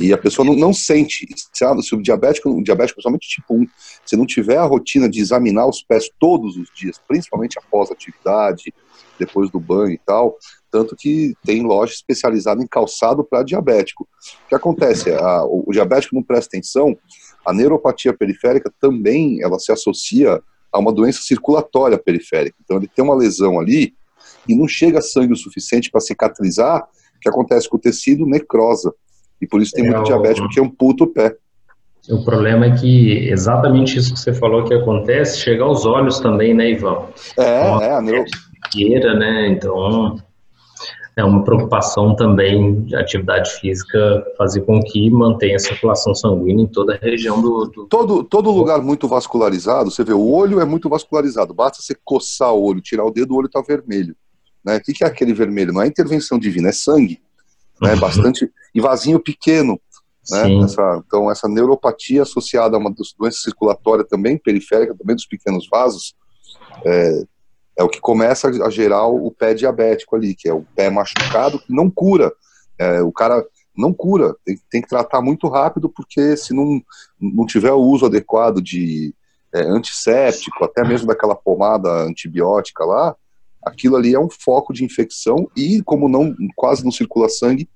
e 0.00 0.12
a 0.12 0.18
pessoa 0.18 0.46
não, 0.46 0.54
não 0.54 0.72
sente. 0.72 1.26
Se, 1.52 1.64
a, 1.64 1.76
se 1.80 1.94
o 1.94 2.02
diabético, 2.02 2.50
o 2.50 2.62
diabético, 2.62 2.96
principalmente 2.96 3.28
tipo 3.28 3.54
1, 3.54 3.66
se 4.04 4.16
não 4.16 4.26
tiver 4.26 4.58
a 4.58 4.64
rotina 4.64 5.08
de 5.08 5.20
examinar 5.20 5.66
os 5.66 5.82
pés 5.82 6.10
todos 6.18 6.56
os 6.56 6.68
dias, 6.74 7.00
principalmente 7.06 7.58
após 7.58 7.90
a 7.90 7.94
atividade, 7.94 8.72
depois 9.18 9.50
do 9.50 9.58
banho 9.58 9.92
e 9.92 9.98
tal, 9.98 10.36
tanto 10.70 10.94
que 10.94 11.34
tem 11.44 11.62
loja 11.62 11.92
especializada 11.92 12.62
em 12.62 12.66
calçado 12.66 13.24
para 13.24 13.42
diabético. 13.42 14.06
O 14.44 14.48
que 14.48 14.54
acontece? 14.54 15.12
A, 15.12 15.44
o, 15.44 15.64
o 15.66 15.72
diabético 15.72 16.14
não 16.14 16.22
presta 16.22 16.56
atenção, 16.56 16.96
a 17.44 17.52
neuropatia 17.52 18.12
periférica 18.12 18.72
também 18.80 19.42
ela 19.42 19.58
se 19.58 19.72
associa 19.72 20.42
a 20.72 20.78
uma 20.78 20.92
doença 20.92 21.20
circulatória 21.22 21.96
periférica. 21.96 22.56
Então 22.62 22.76
ele 22.76 22.88
tem 22.88 23.04
uma 23.04 23.14
lesão 23.14 23.58
ali 23.58 23.94
e 24.48 24.54
não 24.54 24.68
chega 24.68 25.00
sangue 25.00 25.32
o 25.32 25.36
suficiente 25.36 25.90
para 25.90 26.00
cicatrizar 26.00 26.86
que 27.26 27.28
acontece 27.28 27.68
com 27.68 27.76
o 27.76 27.80
tecido? 27.80 28.24
Necrosa. 28.24 28.94
E 29.40 29.46
por 29.46 29.60
isso 29.60 29.72
tem 29.72 29.86
é 29.86 29.90
muito 29.90 30.00
o... 30.00 30.04
diabético 30.04 30.48
que 30.48 30.60
amputa 30.60 31.04
o 31.04 31.06
pé. 31.06 31.36
O 32.08 32.24
problema 32.24 32.66
é 32.66 32.70
que 32.70 33.28
exatamente 33.28 33.98
isso 33.98 34.14
que 34.14 34.20
você 34.20 34.32
falou 34.32 34.64
que 34.64 34.72
acontece, 34.72 35.40
chega 35.40 35.64
aos 35.64 35.84
olhos 35.84 36.20
também, 36.20 36.54
né, 36.54 36.70
Ivan? 36.70 37.02
É, 37.36 37.60
então, 37.60 37.82
é, 37.82 37.92
a 37.92 38.00
neuro... 38.00 38.24
né? 39.18 39.48
Então, 39.48 40.16
é 41.16 41.24
uma 41.24 41.42
preocupação 41.42 42.14
também 42.14 42.82
de 42.82 42.94
atividade 42.94 43.50
física 43.52 44.24
fazer 44.36 44.60
com 44.60 44.80
que 44.82 45.10
mantenha 45.10 45.56
a 45.56 45.58
circulação 45.58 46.14
sanguínea 46.14 46.64
em 46.64 46.68
toda 46.68 46.94
a 46.94 46.98
região 46.98 47.40
do, 47.40 47.64
do... 47.64 47.86
Todo, 47.86 48.22
todo 48.22 48.50
lugar 48.50 48.82
muito 48.82 49.08
vascularizado, 49.08 49.90
você 49.90 50.04
vê, 50.04 50.12
o 50.12 50.30
olho 50.30 50.60
é 50.60 50.64
muito 50.64 50.88
vascularizado, 50.88 51.54
basta 51.54 51.82
você 51.82 51.96
coçar 52.04 52.52
o 52.52 52.62
olho, 52.62 52.82
tirar 52.82 53.04
o 53.04 53.10
dedo, 53.10 53.32
o 53.32 53.38
olho 53.38 53.46
está 53.46 53.62
vermelho. 53.62 54.14
Né? 54.64 54.76
O 54.76 54.80
que 54.80 55.02
é 55.02 55.06
aquele 55.06 55.32
vermelho? 55.32 55.72
Não 55.72 55.82
é 55.82 55.86
intervenção 55.86 56.38
divina, 56.38 56.68
é 56.68 56.72
sangue. 56.72 57.20
Né? 57.80 57.94
Uhum. 57.94 58.00
Bastante. 58.00 58.50
E 58.74 58.80
vasinho 58.80 59.20
pequeno. 59.20 59.80
Né? 60.30 60.64
Essa, 60.64 61.02
então, 61.06 61.30
essa 61.30 61.48
neuropatia 61.48 62.22
associada 62.22 62.76
a 62.76 62.80
uma 62.80 62.92
doença 63.18 63.38
circulatória 63.38 64.04
também, 64.04 64.38
periférica, 64.38 64.94
também 64.96 65.14
dos 65.14 65.26
pequenos 65.26 65.68
vasos, 65.70 66.14
é, 66.84 67.22
é 67.78 67.84
o 67.84 67.88
que 67.88 68.00
começa 68.00 68.48
a 68.48 68.70
gerar 68.70 69.06
o 69.06 69.30
pé 69.30 69.54
diabético 69.54 70.16
ali, 70.16 70.34
que 70.34 70.48
é 70.48 70.52
o 70.52 70.64
pé 70.74 70.90
machucado 70.90 71.58
que 71.58 71.72
não 71.72 71.90
cura. 71.90 72.32
É, 72.78 73.02
o 73.02 73.12
cara 73.12 73.44
não 73.76 73.92
cura, 73.92 74.34
tem, 74.44 74.58
tem, 74.70 74.82
que 74.82 74.88
tratar 74.88 75.20
muito 75.20 75.48
rápido, 75.48 75.88
porque 75.88 76.36
se 76.36 76.54
não, 76.54 76.80
não 77.20 77.44
tiver 77.44 77.72
o 77.72 77.80
uso 77.80 78.06
adequado 78.06 78.62
de 78.62 79.14
é, 79.54 79.60
antisséptico, 79.60 80.64
até 80.64 80.82
mesmo 80.82 81.06
daquela 81.06 81.34
pomada 81.34 81.90
antibiótica 82.02 82.84
lá, 82.84 83.14
aquilo 83.66 83.96
ali 83.96 84.14
é 84.14 84.20
um 84.20 84.30
foco 84.30 84.72
de 84.72 84.84
infecção 84.84 85.50
e, 85.56 85.82
como 85.84 86.08
não 86.08 86.34
quase 86.54 86.84
não 86.84 86.92
circula 86.92 87.28
sangue, 87.28 87.68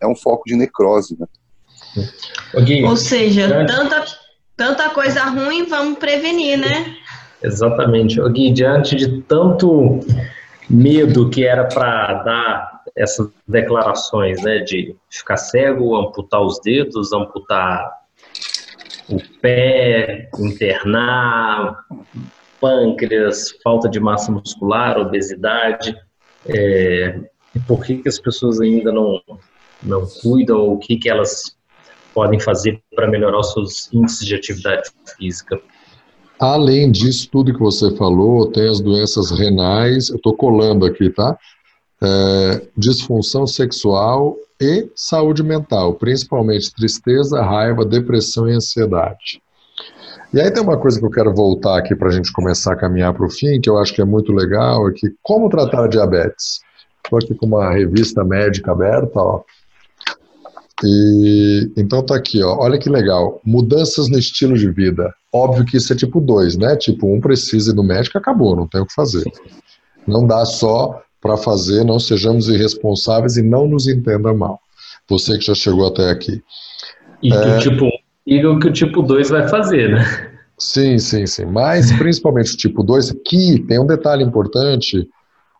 é 0.00 0.06
um 0.06 0.14
foco 0.14 0.44
de 0.46 0.54
necrose, 0.54 1.16
né? 1.18 1.26
Ou 2.86 2.96
seja, 2.96 3.66
tanta, 3.66 4.04
tanta 4.56 4.90
coisa 4.90 5.24
ruim, 5.24 5.66
vamos 5.66 5.98
prevenir, 5.98 6.56
né? 6.58 6.96
Exatamente. 7.42 8.20
Gui, 8.30 8.52
diante 8.52 8.94
de 8.94 9.20
tanto 9.22 10.00
medo 10.70 11.28
que 11.28 11.44
era 11.44 11.64
para 11.64 12.22
dar 12.22 12.82
essas 12.96 13.28
declarações, 13.46 14.40
né, 14.42 14.58
de 14.60 14.94
ficar 15.10 15.36
cego, 15.36 15.96
amputar 15.96 16.40
os 16.40 16.60
dedos, 16.60 17.12
amputar 17.12 17.90
o 19.08 19.18
pé, 19.40 20.28
internar, 20.38 21.84
pâncreas, 22.62 23.50
falta 23.62 23.88
de 23.88 23.98
massa 23.98 24.30
muscular, 24.30 24.96
obesidade, 24.96 25.94
é, 26.46 27.20
e 27.54 27.60
por 27.60 27.84
que, 27.84 27.96
que 27.96 28.08
as 28.08 28.20
pessoas 28.20 28.60
ainda 28.60 28.92
não, 28.92 29.20
não 29.82 30.06
cuidam, 30.22 30.58
ou 30.58 30.74
o 30.74 30.78
que, 30.78 30.96
que 30.96 31.10
elas 31.10 31.56
podem 32.14 32.38
fazer 32.38 32.80
para 32.94 33.08
melhorar 33.08 33.40
os 33.40 33.52
seus 33.52 33.92
índices 33.92 34.26
de 34.26 34.34
atividade 34.34 34.90
física. 35.16 35.60
Além 36.38 36.90
disso, 36.90 37.28
tudo 37.30 37.52
que 37.52 37.60
você 37.60 37.94
falou, 37.96 38.50
tem 38.50 38.68
as 38.68 38.80
doenças 38.80 39.30
renais, 39.30 40.08
eu 40.08 40.16
estou 40.16 40.34
colando 40.34 40.84
aqui, 40.84 41.10
tá? 41.10 41.36
É, 42.02 42.68
disfunção 42.76 43.46
sexual 43.46 44.36
e 44.60 44.90
saúde 44.94 45.42
mental, 45.42 45.94
principalmente 45.94 46.72
tristeza, 46.74 47.42
raiva, 47.42 47.84
depressão 47.84 48.48
e 48.48 48.52
ansiedade. 48.52 49.40
E 50.32 50.40
aí 50.40 50.50
tem 50.50 50.62
uma 50.62 50.78
coisa 50.78 50.98
que 50.98 51.04
eu 51.04 51.10
quero 51.10 51.34
voltar 51.34 51.78
aqui 51.78 51.94
para 51.94 52.08
a 52.08 52.12
gente 52.12 52.32
começar 52.32 52.72
a 52.72 52.76
caminhar 52.76 53.12
para 53.12 53.26
o 53.26 53.30
fim, 53.30 53.60
que 53.60 53.68
eu 53.68 53.76
acho 53.76 53.92
que 53.92 54.00
é 54.00 54.04
muito 54.04 54.32
legal, 54.32 54.88
é 54.88 54.92
que 54.92 55.08
como 55.22 55.50
tratar 55.50 55.84
a 55.84 55.88
diabetes? 55.88 56.60
Estou 57.04 57.18
aqui 57.18 57.34
com 57.34 57.46
uma 57.46 57.70
revista 57.70 58.24
médica 58.24 58.72
aberta, 58.72 59.20
ó. 59.20 59.42
E 60.82 61.70
então 61.76 62.02
tá 62.02 62.16
aqui, 62.16 62.42
ó. 62.42 62.56
Olha 62.58 62.78
que 62.78 62.88
legal. 62.88 63.40
Mudanças 63.44 64.08
no 64.08 64.18
estilo 64.18 64.56
de 64.56 64.70
vida. 64.70 65.14
Óbvio 65.32 65.66
que 65.66 65.76
isso 65.76 65.92
é 65.92 65.96
tipo 65.96 66.20
2, 66.20 66.56
né? 66.56 66.76
Tipo 66.76 67.08
1 67.08 67.14
um 67.14 67.20
precisa 67.20 67.70
ir 67.70 67.74
no 67.74 67.82
médico, 67.82 68.16
acabou, 68.16 68.56
não 68.56 68.66
tem 68.66 68.80
o 68.80 68.86
que 68.86 68.94
fazer. 68.94 69.24
Não 70.06 70.26
dá 70.26 70.44
só 70.46 71.02
para 71.20 71.36
fazer, 71.36 71.84
não 71.84 72.00
sejamos 72.00 72.48
irresponsáveis 72.48 73.36
e 73.36 73.42
não 73.42 73.68
nos 73.68 73.86
entenda 73.86 74.32
mal. 74.32 74.58
Você 75.08 75.36
que 75.36 75.44
já 75.44 75.54
chegou 75.54 75.86
até 75.86 76.10
aqui. 76.10 76.42
E 77.22 77.32
é... 77.32 77.40
que 77.40 77.48
o 77.48 77.58
tipo 77.58 77.90
e 78.26 78.44
o 78.44 78.58
que 78.58 78.68
o 78.68 78.72
tipo 78.72 79.02
2 79.02 79.30
vai 79.30 79.48
fazer, 79.48 79.90
né? 79.90 80.32
Sim, 80.58 80.98
sim, 80.98 81.26
sim. 81.26 81.44
Mas 81.44 81.90
principalmente 81.92 82.54
o 82.54 82.56
tipo 82.56 82.82
2, 82.82 83.12
que 83.24 83.60
tem 83.66 83.80
um 83.80 83.86
detalhe 83.86 84.22
importante, 84.22 85.08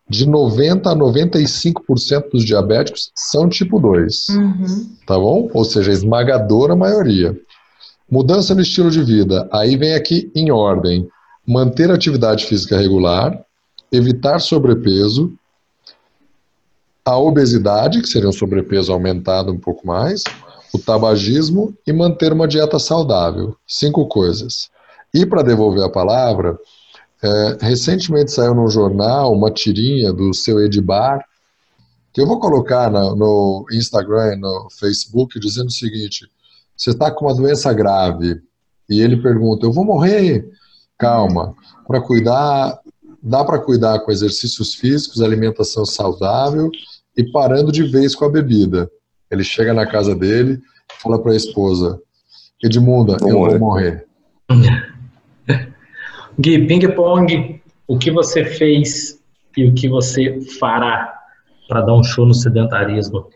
de 0.09 0.27
90 0.27 0.89
a 0.89 0.95
95% 0.95 2.31
dos 2.31 2.45
diabéticos 2.45 3.11
são 3.15 3.49
tipo 3.49 3.79
2. 3.79 4.29
Uhum. 4.29 4.95
Tá 5.05 5.17
bom? 5.17 5.49
Ou 5.53 5.65
seja, 5.65 5.91
a 5.91 5.93
esmagadora 5.93 6.75
maioria. 6.75 7.37
Mudança 8.09 8.53
no 8.53 8.61
estilo 8.61 8.91
de 8.91 9.03
vida. 9.03 9.47
Aí 9.51 9.75
vem 9.75 9.93
aqui 9.93 10.31
em 10.35 10.51
ordem: 10.51 11.07
manter 11.45 11.89
atividade 11.89 12.45
física 12.45 12.77
regular, 12.77 13.43
evitar 13.91 14.39
sobrepeso, 14.39 15.33
a 17.05 17.17
obesidade, 17.17 18.01
que 18.01 18.07
seria 18.07 18.29
um 18.29 18.33
sobrepeso 18.33 18.93
aumentado 18.93 19.51
um 19.51 19.59
pouco 19.59 19.85
mais, 19.85 20.23
o 20.73 20.79
tabagismo 20.79 21.77
e 21.85 21.93
manter 21.93 22.33
uma 22.33 22.47
dieta 22.47 22.79
saudável. 22.79 23.55
Cinco 23.67 24.07
coisas. 24.07 24.69
E 25.13 25.25
para 25.25 25.43
devolver 25.43 25.83
a 25.83 25.89
palavra, 25.89 26.57
é, 27.21 27.57
recentemente 27.61 28.31
saiu 28.31 28.55
no 28.55 28.67
jornal 28.67 29.31
uma 29.31 29.51
tirinha 29.51 30.11
do 30.11 30.33
seu 30.33 30.59
Edibar, 30.59 31.23
que 32.11 32.19
eu 32.19 32.27
vou 32.27 32.39
colocar 32.39 32.91
na, 32.91 33.15
no 33.15 33.65
Instagram, 33.71 34.37
no 34.37 34.67
Facebook, 34.79 35.39
dizendo 35.39 35.67
o 35.67 35.71
seguinte: 35.71 36.27
você 36.75 36.89
está 36.89 37.11
com 37.11 37.25
uma 37.25 37.35
doença 37.35 37.71
grave 37.71 38.41
e 38.89 39.01
ele 39.01 39.21
pergunta, 39.21 39.65
eu 39.65 39.71
vou 39.71 39.85
morrer? 39.85 40.49
Calma, 40.97 41.55
para 41.87 42.01
cuidar, 42.01 42.79
dá 43.21 43.43
para 43.43 43.59
cuidar 43.59 43.99
com 43.99 44.11
exercícios 44.11 44.73
físicos, 44.73 45.21
alimentação 45.21 45.85
saudável 45.85 46.69
e 47.15 47.23
parando 47.31 47.71
de 47.71 47.83
vez 47.83 48.15
com 48.15 48.25
a 48.25 48.29
bebida. 48.29 48.89
Ele 49.33 49.43
chega 49.43 49.73
na 49.73 49.85
casa 49.85 50.15
dele 50.15 50.61
e 50.91 51.01
fala 51.01 51.19
para 51.21 51.33
a 51.33 51.35
esposa: 51.35 51.99
Edmunda, 52.63 53.17
vou 53.19 53.29
eu 53.29 53.39
morrer. 53.39 53.57
vou 53.57 53.59
morrer. 53.59 54.05
Gui, 56.39 56.67
ping-pong, 56.67 57.61
o 57.87 57.97
que 57.97 58.11
você 58.11 58.45
fez 58.45 59.19
e 59.57 59.67
o 59.67 59.73
que 59.73 59.89
você 59.89 60.39
fará 60.59 61.13
para 61.67 61.81
dar 61.81 61.95
um 61.95 62.03
show 62.03 62.25
no 62.25 62.33
sedentarismo? 62.33 63.27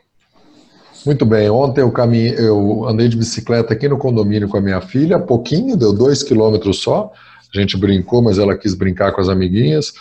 Muito 1.05 1.25
bem, 1.25 1.49
ontem 1.49 1.81
eu, 1.81 1.91
caminhei, 1.91 2.35
eu 2.37 2.87
andei 2.87 3.07
de 3.07 3.17
bicicleta 3.17 3.73
aqui 3.73 3.87
no 3.87 3.97
condomínio 3.97 4.49
com 4.49 4.57
a 4.57 4.61
minha 4.61 4.81
filha, 4.81 5.19
pouquinho, 5.19 5.77
deu 5.77 5.93
dois 5.93 6.21
quilômetros 6.21 6.81
só. 6.81 7.11
A 7.55 7.59
gente 7.59 7.77
brincou, 7.77 8.21
mas 8.21 8.37
ela 8.37 8.57
quis 8.57 8.73
brincar 8.73 9.13
com 9.13 9.21
as 9.21 9.29
amiguinhas. 9.29 9.93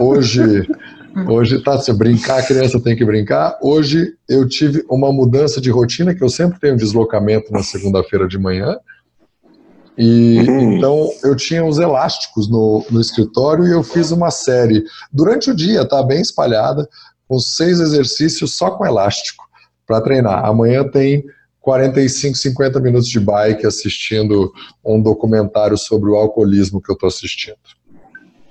Hoje 0.00 0.66
Hoje, 1.28 1.62
tá, 1.62 1.78
se 1.78 1.92
brincar, 1.92 2.40
a 2.40 2.42
criança 2.42 2.80
tem 2.80 2.96
que 2.96 3.04
brincar. 3.04 3.56
Hoje 3.62 4.14
eu 4.28 4.48
tive 4.48 4.84
uma 4.90 5.12
mudança 5.12 5.60
de 5.60 5.70
rotina, 5.70 6.14
que 6.14 6.22
eu 6.22 6.28
sempre 6.28 6.58
tenho 6.58 6.76
deslocamento 6.76 7.52
na 7.52 7.62
segunda-feira 7.62 8.26
de 8.26 8.38
manhã. 8.38 8.76
E 9.96 10.38
uhum. 10.40 10.72
então 10.72 11.08
eu 11.22 11.36
tinha 11.36 11.64
os 11.64 11.78
elásticos 11.78 12.50
no, 12.50 12.84
no 12.90 13.00
escritório 13.00 13.64
e 13.64 13.70
eu 13.70 13.84
fiz 13.84 14.10
uma 14.10 14.30
série 14.30 14.82
durante 15.12 15.50
o 15.50 15.54
dia, 15.54 15.86
tá 15.86 16.02
bem 16.02 16.20
espalhada, 16.20 16.88
com 17.28 17.38
seis 17.38 17.78
exercícios 17.78 18.56
só 18.56 18.72
com 18.72 18.84
elástico 18.84 19.44
para 19.86 20.00
treinar. 20.00 20.44
Amanhã 20.44 20.82
tem 20.82 21.24
45, 21.60 22.36
50 22.36 22.80
minutos 22.80 23.08
de 23.08 23.20
bike 23.20 23.66
assistindo 23.66 24.52
um 24.84 25.00
documentário 25.00 25.78
sobre 25.78 26.10
o 26.10 26.16
alcoolismo 26.16 26.80
que 26.82 26.90
eu 26.90 26.94
estou 26.94 27.06
assistindo. 27.06 27.56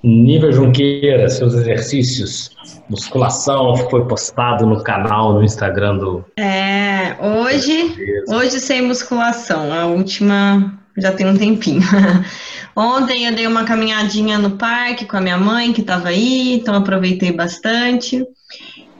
Nível 0.04 0.52
Junqueira, 0.52 1.30
seus 1.30 1.54
exercícios, 1.54 2.50
musculação, 2.90 3.74
foi 3.88 4.06
postado 4.06 4.66
no 4.66 4.82
canal, 4.82 5.32
no 5.32 5.42
Instagram 5.42 5.96
do. 5.96 6.22
É, 6.36 7.16
hoje, 7.18 8.22
hoje 8.28 8.60
sem 8.60 8.82
musculação, 8.82 9.72
a 9.72 9.86
última 9.86 10.78
já 10.98 11.10
tem 11.10 11.26
um 11.26 11.38
tempinho. 11.38 11.80
Ontem 12.76 13.24
eu 13.24 13.34
dei 13.34 13.46
uma 13.46 13.64
caminhadinha 13.64 14.38
no 14.38 14.58
parque 14.58 15.06
com 15.06 15.16
a 15.16 15.22
minha 15.22 15.38
mãe, 15.38 15.72
que 15.72 15.80
estava 15.80 16.08
aí, 16.08 16.52
então 16.52 16.74
aproveitei 16.74 17.32
bastante. 17.32 18.22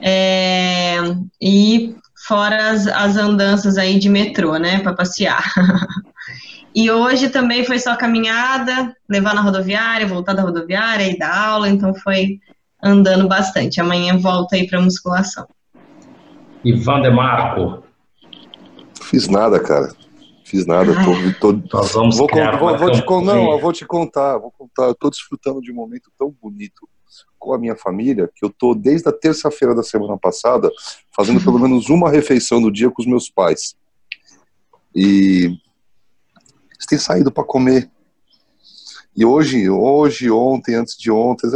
É, 0.01 0.97
e 1.39 1.95
fora 2.27 2.71
as, 2.71 2.87
as 2.87 3.15
andanças 3.15 3.77
aí 3.77 3.99
de 3.99 4.09
metrô, 4.09 4.57
né, 4.57 4.79
para 4.79 4.93
passear. 4.93 5.43
E 6.75 6.91
hoje 6.91 7.29
também 7.29 7.63
foi 7.63 7.79
só 7.79 7.95
caminhada, 7.95 8.93
levar 9.07 9.33
na 9.33 9.39
rodoviária, 9.39 10.05
voltar 10.05 10.33
da 10.33 10.41
rodoviária 10.41 11.09
e 11.09 11.17
dar 11.17 11.33
aula, 11.33 11.69
então 11.69 11.95
foi 11.95 12.41
andando 12.83 13.29
bastante. 13.29 13.79
Amanhã 13.79 14.17
volta 14.17 14.57
aí 14.57 14.67
para 14.67 14.81
musculação. 14.81 15.47
Ivan 16.65 17.01
Demarco. 17.01 17.81
Fiz 19.01 19.29
nada, 19.29 19.57
cara. 19.57 19.95
Fiz 20.43 20.65
nada. 20.65 20.93
Tô, 21.39 21.53
tô, 21.53 21.77
Nós 21.77 21.93
vamos 21.93 22.17
vou, 22.17 22.27
vou, 22.27 22.77
vou 22.77 22.91
te, 22.91 23.05
não, 23.25 23.51
eu 23.53 23.59
vou 23.59 23.71
te 23.71 23.85
contar, 23.85 24.37
vou 24.37 24.51
contar. 24.51 24.83
Eu 24.83 24.95
tô 24.95 25.09
desfrutando 25.09 25.61
de 25.61 25.71
um 25.71 25.75
momento 25.75 26.11
tão 26.19 26.29
bonito 26.41 26.89
com 27.39 27.53
a 27.53 27.57
minha 27.57 27.77
família 27.77 28.29
que 28.35 28.43
eu 28.43 28.49
tô 28.49 28.75
desde 28.75 29.07
a 29.07 29.13
terça-feira 29.13 29.73
da 29.73 29.83
semana 29.83 30.17
passada 30.17 30.69
fazendo 31.15 31.41
pelo 31.41 31.57
menos 31.57 31.89
uma 31.89 32.09
refeição 32.09 32.59
no 32.59 32.69
dia 32.69 32.91
com 32.91 33.01
os 33.01 33.07
meus 33.07 33.29
pais. 33.29 33.75
E 34.93 35.57
eles 36.75 36.85
têm 36.87 36.97
saído 36.97 37.31
para 37.31 37.43
comer. 37.43 37.89
E 39.15 39.25
hoje, 39.25 39.69
hoje, 39.69 40.29
ontem, 40.29 40.75
antes 40.75 40.97
de 40.97 41.09
ontem, 41.09 41.49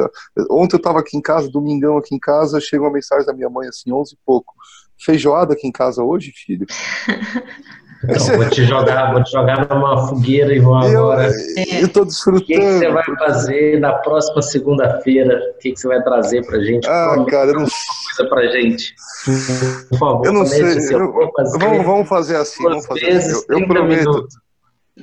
ontem 0.50 0.76
eu 0.76 0.78
estava 0.78 1.00
aqui 1.00 1.18
em 1.18 1.22
casa, 1.22 1.52
domingão 1.52 1.98
aqui 1.98 2.16
em 2.16 2.20
casa, 2.20 2.62
chega 2.62 2.84
uma 2.84 2.92
mensagem 2.92 3.26
da 3.26 3.34
minha 3.34 3.50
mãe 3.50 3.68
assim, 3.68 3.92
11 3.92 4.14
e 4.14 4.18
pouco. 4.26 4.54
Feijoada 4.98 5.54
aqui 5.54 5.68
em 5.68 5.72
casa 5.72 6.02
hoje, 6.04 6.32
filho? 6.34 6.66
Então, 8.02 8.38
vou 8.38 8.50
te 8.50 8.64
jogar, 8.64 9.12
vou 9.12 9.22
te 9.22 9.32
jogar 9.32 9.68
numa 9.68 10.08
fogueira 10.08 10.56
e 10.56 10.60
vou 10.60 10.76
agora. 10.76 11.30
Eu 11.58 11.88
estou 11.88 12.06
desfrutando. 12.06 12.44
O 12.44 12.46
que, 12.46 12.58
que, 12.58 12.62
você 12.62 12.90
vai 12.90 13.04
fazer 13.18 13.80
na 13.82 13.92
próxima 13.94 14.42
segunda-feira? 14.42 15.54
O 15.54 15.60
que, 15.60 15.74
que, 15.74 15.80
você 15.80 15.88
vai 15.88 16.02
trazer 16.02 16.46
pra 16.46 16.60
gente? 16.64 16.88
Ah, 16.88 17.10
Promete 17.10 17.32
cara, 17.32 17.50
eu 17.50 17.56
não 17.56 17.68
coisa 18.20 18.30
pra 18.30 18.48
gente. 18.48 18.96
Por 19.90 19.98
favor, 19.98 20.26
eu 20.26 20.34
não 20.34 20.46
sei. 20.46 20.62
Eu, 20.94 21.14
vamos, 21.60 21.86
vamos 21.86 22.08
fazer 22.08 22.38
assim. 22.38 22.64
Vamos 22.64 22.86
fazer 22.86 23.10
assim. 23.10 23.44
Eu, 23.50 23.60
eu 23.60 23.68
prometo. 23.68 24.28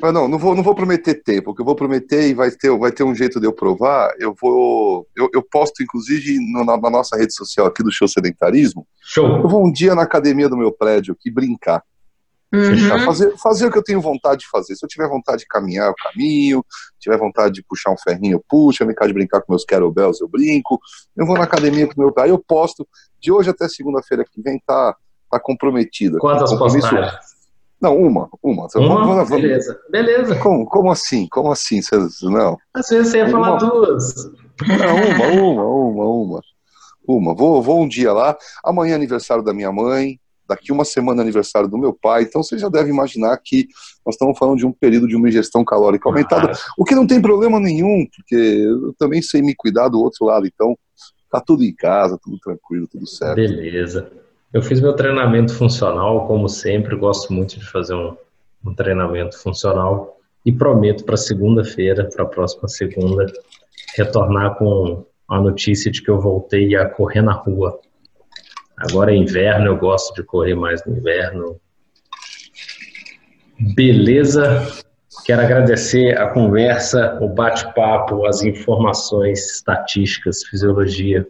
Mas 0.01 0.13
não, 0.13 0.29
não 0.29 0.39
vou, 0.39 0.55
não 0.55 0.63
vou 0.63 0.75
prometer 0.75 1.23
tempo, 1.23 1.47
porque 1.47 1.63
eu 1.63 1.67
vou 1.67 1.75
prometer 1.75 2.29
e 2.29 2.35
vai 2.35 2.51
ter, 2.51 2.71
vai 2.77 2.93
ter 2.93 3.03
um 3.03 3.15
jeito 3.15 3.41
de 3.41 3.47
eu 3.47 3.53
provar. 3.53 4.13
Eu 4.19 4.35
vou. 4.41 5.07
Eu, 5.17 5.29
eu 5.33 5.43
posto, 5.43 5.83
inclusive, 5.83 6.39
no, 6.53 6.65
na, 6.65 6.77
na, 6.77 6.91
nossa 6.91 7.17
rede 7.17 7.35
social 7.35 7.67
aqui 7.67 7.83
do 7.83 7.91
Show 7.91 8.07
Sedentarismo. 8.07 8.87
Show. 9.01 9.27
Eu 9.39 9.49
vou 9.49 9.67
um 9.67 9.73
dia 9.73 9.95
na 9.95 10.03
academia 10.03 10.49
do 10.49 10.57
meu 10.57 10.71
prédio 10.71 11.15
aqui 11.15 11.31
brincar. 11.31 11.83
Uhum. 12.55 13.05
Fazer, 13.05 13.37
fazer 13.39 13.67
o 13.67 13.73
que 13.73 13.79
eu 13.79 13.83
tenho 13.83 14.01
vontade 14.01 14.41
de 14.41 14.49
fazer. 14.49 14.77
Se 14.77 14.85
eu 14.85 14.89
tiver 14.89 15.09
vontade 15.09 15.41
de 15.41 15.47
caminhar, 15.47 15.89
eu 15.89 15.95
caminho. 15.95 16.65
Se 16.95 17.01
tiver 17.01 17.19
vontade 17.19 17.55
de 17.55 17.63
puxar 17.63 17.91
um 17.91 17.99
ferrinho, 17.99 18.37
eu 18.37 18.45
puxo. 18.49 18.83
Eu 18.83 18.87
me 18.87 18.95
de 18.95 19.13
brincar 19.13 19.41
com 19.41 19.53
meus 19.53 19.65
kettlebells, 19.65 20.21
eu 20.21 20.29
brinco. 20.29 20.79
Eu 21.17 21.27
vou 21.27 21.37
na 21.37 21.45
academia 21.45 21.87
com 21.87 22.01
meu 22.01 22.13
pai. 22.13 22.31
Eu 22.31 22.39
posto. 22.39 22.87
De 23.21 23.33
hoje 23.33 23.51
até 23.51 23.69
segunda-feira 23.69 24.25
que 24.25 24.41
vem 24.41 24.61
tá, 24.65 24.95
tá 25.31 25.41
comprometida. 25.41 26.19
Quantas 26.19 26.55
postagens? 26.55 27.36
Não, 27.81 27.97
uma, 27.97 28.29
uma. 28.43 28.67
Uma? 28.75 29.05
Vamos, 29.05 29.31
Beleza. 29.31 29.79
Beleza. 29.91 30.37
Como, 30.37 30.67
como 30.67 30.91
assim? 30.91 31.29
Como 31.29 31.53
assim? 31.53 31.81
não. 32.23 32.57
Às 32.75 32.89
vezes 32.89 33.13
você 33.13 33.19
ia 33.19 33.29
falar 33.31 33.53
uma... 33.53 33.59
duas. 33.59 34.15
Não, 34.67 34.97
uma, 34.97 35.43
uma, 35.43 35.65
uma, 35.65 36.05
uma. 36.05 36.41
Uma. 37.07 37.35
Vou, 37.35 37.63
vou 37.63 37.83
um 37.83 37.89
dia 37.89 38.13
lá. 38.13 38.37
Amanhã 38.65 38.93
é 38.93 38.97
aniversário 38.97 39.45
da 39.45 39.53
minha 39.53 39.71
mãe 39.71 40.19
daqui 40.49 40.73
uma 40.73 40.85
semana 40.85 41.21
é 41.21 41.25
aniversário 41.25 41.69
do 41.69 41.79
meu 41.79 41.93
pai, 41.93 42.23
então 42.23 42.43
você 42.43 42.57
já 42.57 42.69
deve 42.69 42.89
imaginar 42.89 43.37
que 43.39 43.69
nós 44.05 44.15
estamos 44.15 44.39
falando 44.39 44.59
de 44.59 44.67
um 44.67 44.73
período 44.73 45.09
de 45.09 45.17
uma 45.17 45.29
ingestão 45.29 45.65
calórica 45.65 46.09
aumentada, 46.09 46.53
ah. 46.53 46.57
o 46.79 46.85
que 46.85 46.95
não 46.95 47.07
tem 47.07 47.21
problema 47.21 47.59
nenhum, 47.59 48.07
porque 48.15 48.35
eu 48.35 48.95
também 48.99 49.21
sei 49.21 49.43
me 49.43 49.55
cuidar 49.55 49.89
do 49.89 50.01
outro 50.01 50.25
lado, 50.25 50.47
então 50.47 50.79
tá 51.31 51.41
tudo 51.41 51.65
em 51.65 51.75
casa, 51.75 52.19
tudo 52.23 52.39
tranquilo, 52.39 52.87
tudo 52.87 53.07
certo. 53.07 53.35
Beleza. 53.35 54.11
Eu 54.57 54.63
fiz 54.63 54.81
meu 54.81 54.95
treinamento 54.95 55.53
funcional, 55.53 56.27
como 56.27 56.49
sempre, 56.49 56.97
gosto 56.97 57.31
muito 57.31 57.59
de 57.59 57.71
fazer 57.71 57.93
um, 57.93 58.17
um 58.65 58.75
treinamento 58.75 59.39
funcional 59.39 60.17
e 60.47 60.51
prometo 60.51 61.05
para 61.05 61.15
segunda-feira, 61.19 62.09
para 62.09 62.25
a 62.25 62.27
próxima 62.27 62.67
segunda, 62.67 63.27
retornar 63.99 64.55
com 64.55 65.05
a 65.29 65.39
notícia 65.39 65.91
de 65.91 66.01
que 66.01 66.11
eu 66.11 66.19
voltei 66.19 66.75
a 66.75 66.89
correr 66.89 67.21
na 67.21 67.35
rua. 67.35 67.79
Agora 68.79 69.13
é 69.13 69.17
inverno, 69.17 69.67
eu 69.67 69.77
gosto 69.77 70.15
de 70.15 70.23
correr 70.23 70.55
mais 70.55 70.83
no 70.87 70.97
inverno. 70.97 71.61
Beleza? 73.75 74.67
Quero 75.27 75.43
agradecer 75.43 76.19
a 76.19 76.31
conversa, 76.31 77.19
o 77.21 77.29
bate-papo, 77.29 78.25
as 78.25 78.43
informações 78.43 79.53
estatísticas, 79.53 80.45
fisiologia 80.45 81.29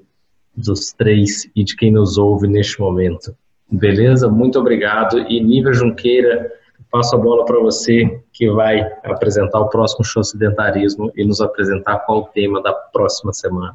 dos 0.56 0.92
três 0.92 1.48
e 1.54 1.62
de 1.62 1.76
quem 1.76 1.92
nos 1.92 2.16
ouve 2.16 2.48
neste 2.48 2.80
momento. 2.80 3.36
Beleza? 3.70 4.28
Muito 4.28 4.58
obrigado. 4.58 5.18
E 5.18 5.40
Nível 5.40 5.74
Junqueira, 5.74 6.50
passo 6.90 7.16
a 7.16 7.18
bola 7.18 7.44
para 7.44 7.58
você, 7.58 8.20
que 8.32 8.50
vai 8.50 8.80
apresentar 9.04 9.60
o 9.60 9.68
próximo 9.68 10.04
show 10.04 10.22
sedentarismo 10.22 11.12
e 11.16 11.24
nos 11.24 11.40
apresentar 11.40 11.98
qual 12.00 12.20
o 12.20 12.24
tema 12.26 12.62
da 12.62 12.72
próxima 12.72 13.32
semana. 13.32 13.74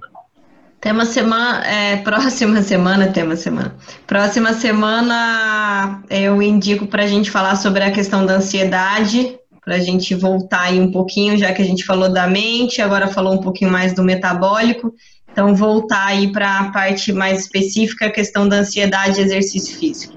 Tema 0.79 1.05
semana, 1.05 1.63
é, 1.67 1.97
próxima 1.97 2.61
semana, 2.63 3.07
tema 3.11 3.35
semana. 3.35 3.75
Próxima 4.07 4.53
semana 4.53 6.01
eu 6.09 6.41
indico 6.41 6.87
para 6.87 7.03
a 7.03 7.07
gente 7.07 7.29
falar 7.29 7.55
sobre 7.55 7.83
a 7.83 7.91
questão 7.91 8.25
da 8.25 8.37
ansiedade, 8.37 9.37
para 9.63 9.75
a 9.75 9.79
gente 9.79 10.15
voltar 10.15 10.61
aí 10.63 10.79
um 10.79 10.91
pouquinho, 10.91 11.37
já 11.37 11.53
que 11.53 11.61
a 11.61 11.65
gente 11.65 11.85
falou 11.85 12.11
da 12.11 12.25
mente, 12.25 12.81
agora 12.81 13.07
falou 13.07 13.33
um 13.33 13.37
pouquinho 13.37 13.71
mais 13.71 13.93
do 13.93 14.01
metabólico. 14.01 14.91
Então, 15.31 15.55
voltar 15.55 16.07
aí 16.07 16.31
para 16.31 16.59
a 16.59 16.71
parte 16.71 17.13
mais 17.13 17.41
específica, 17.41 18.07
a 18.07 18.11
questão 18.11 18.47
da 18.47 18.57
ansiedade 18.57 19.19
e 19.19 19.23
exercício 19.23 19.77
físico. 19.77 20.13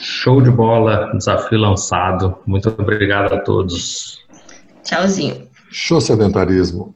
Show 0.00 0.40
de 0.40 0.50
bola, 0.50 1.10
desafio 1.14 1.58
lançado. 1.58 2.36
Muito 2.46 2.68
obrigado 2.68 3.34
a 3.34 3.40
todos. 3.40 4.18
Tchauzinho. 4.82 5.48
Show 5.70 6.00
sedentarismo. 6.00 6.94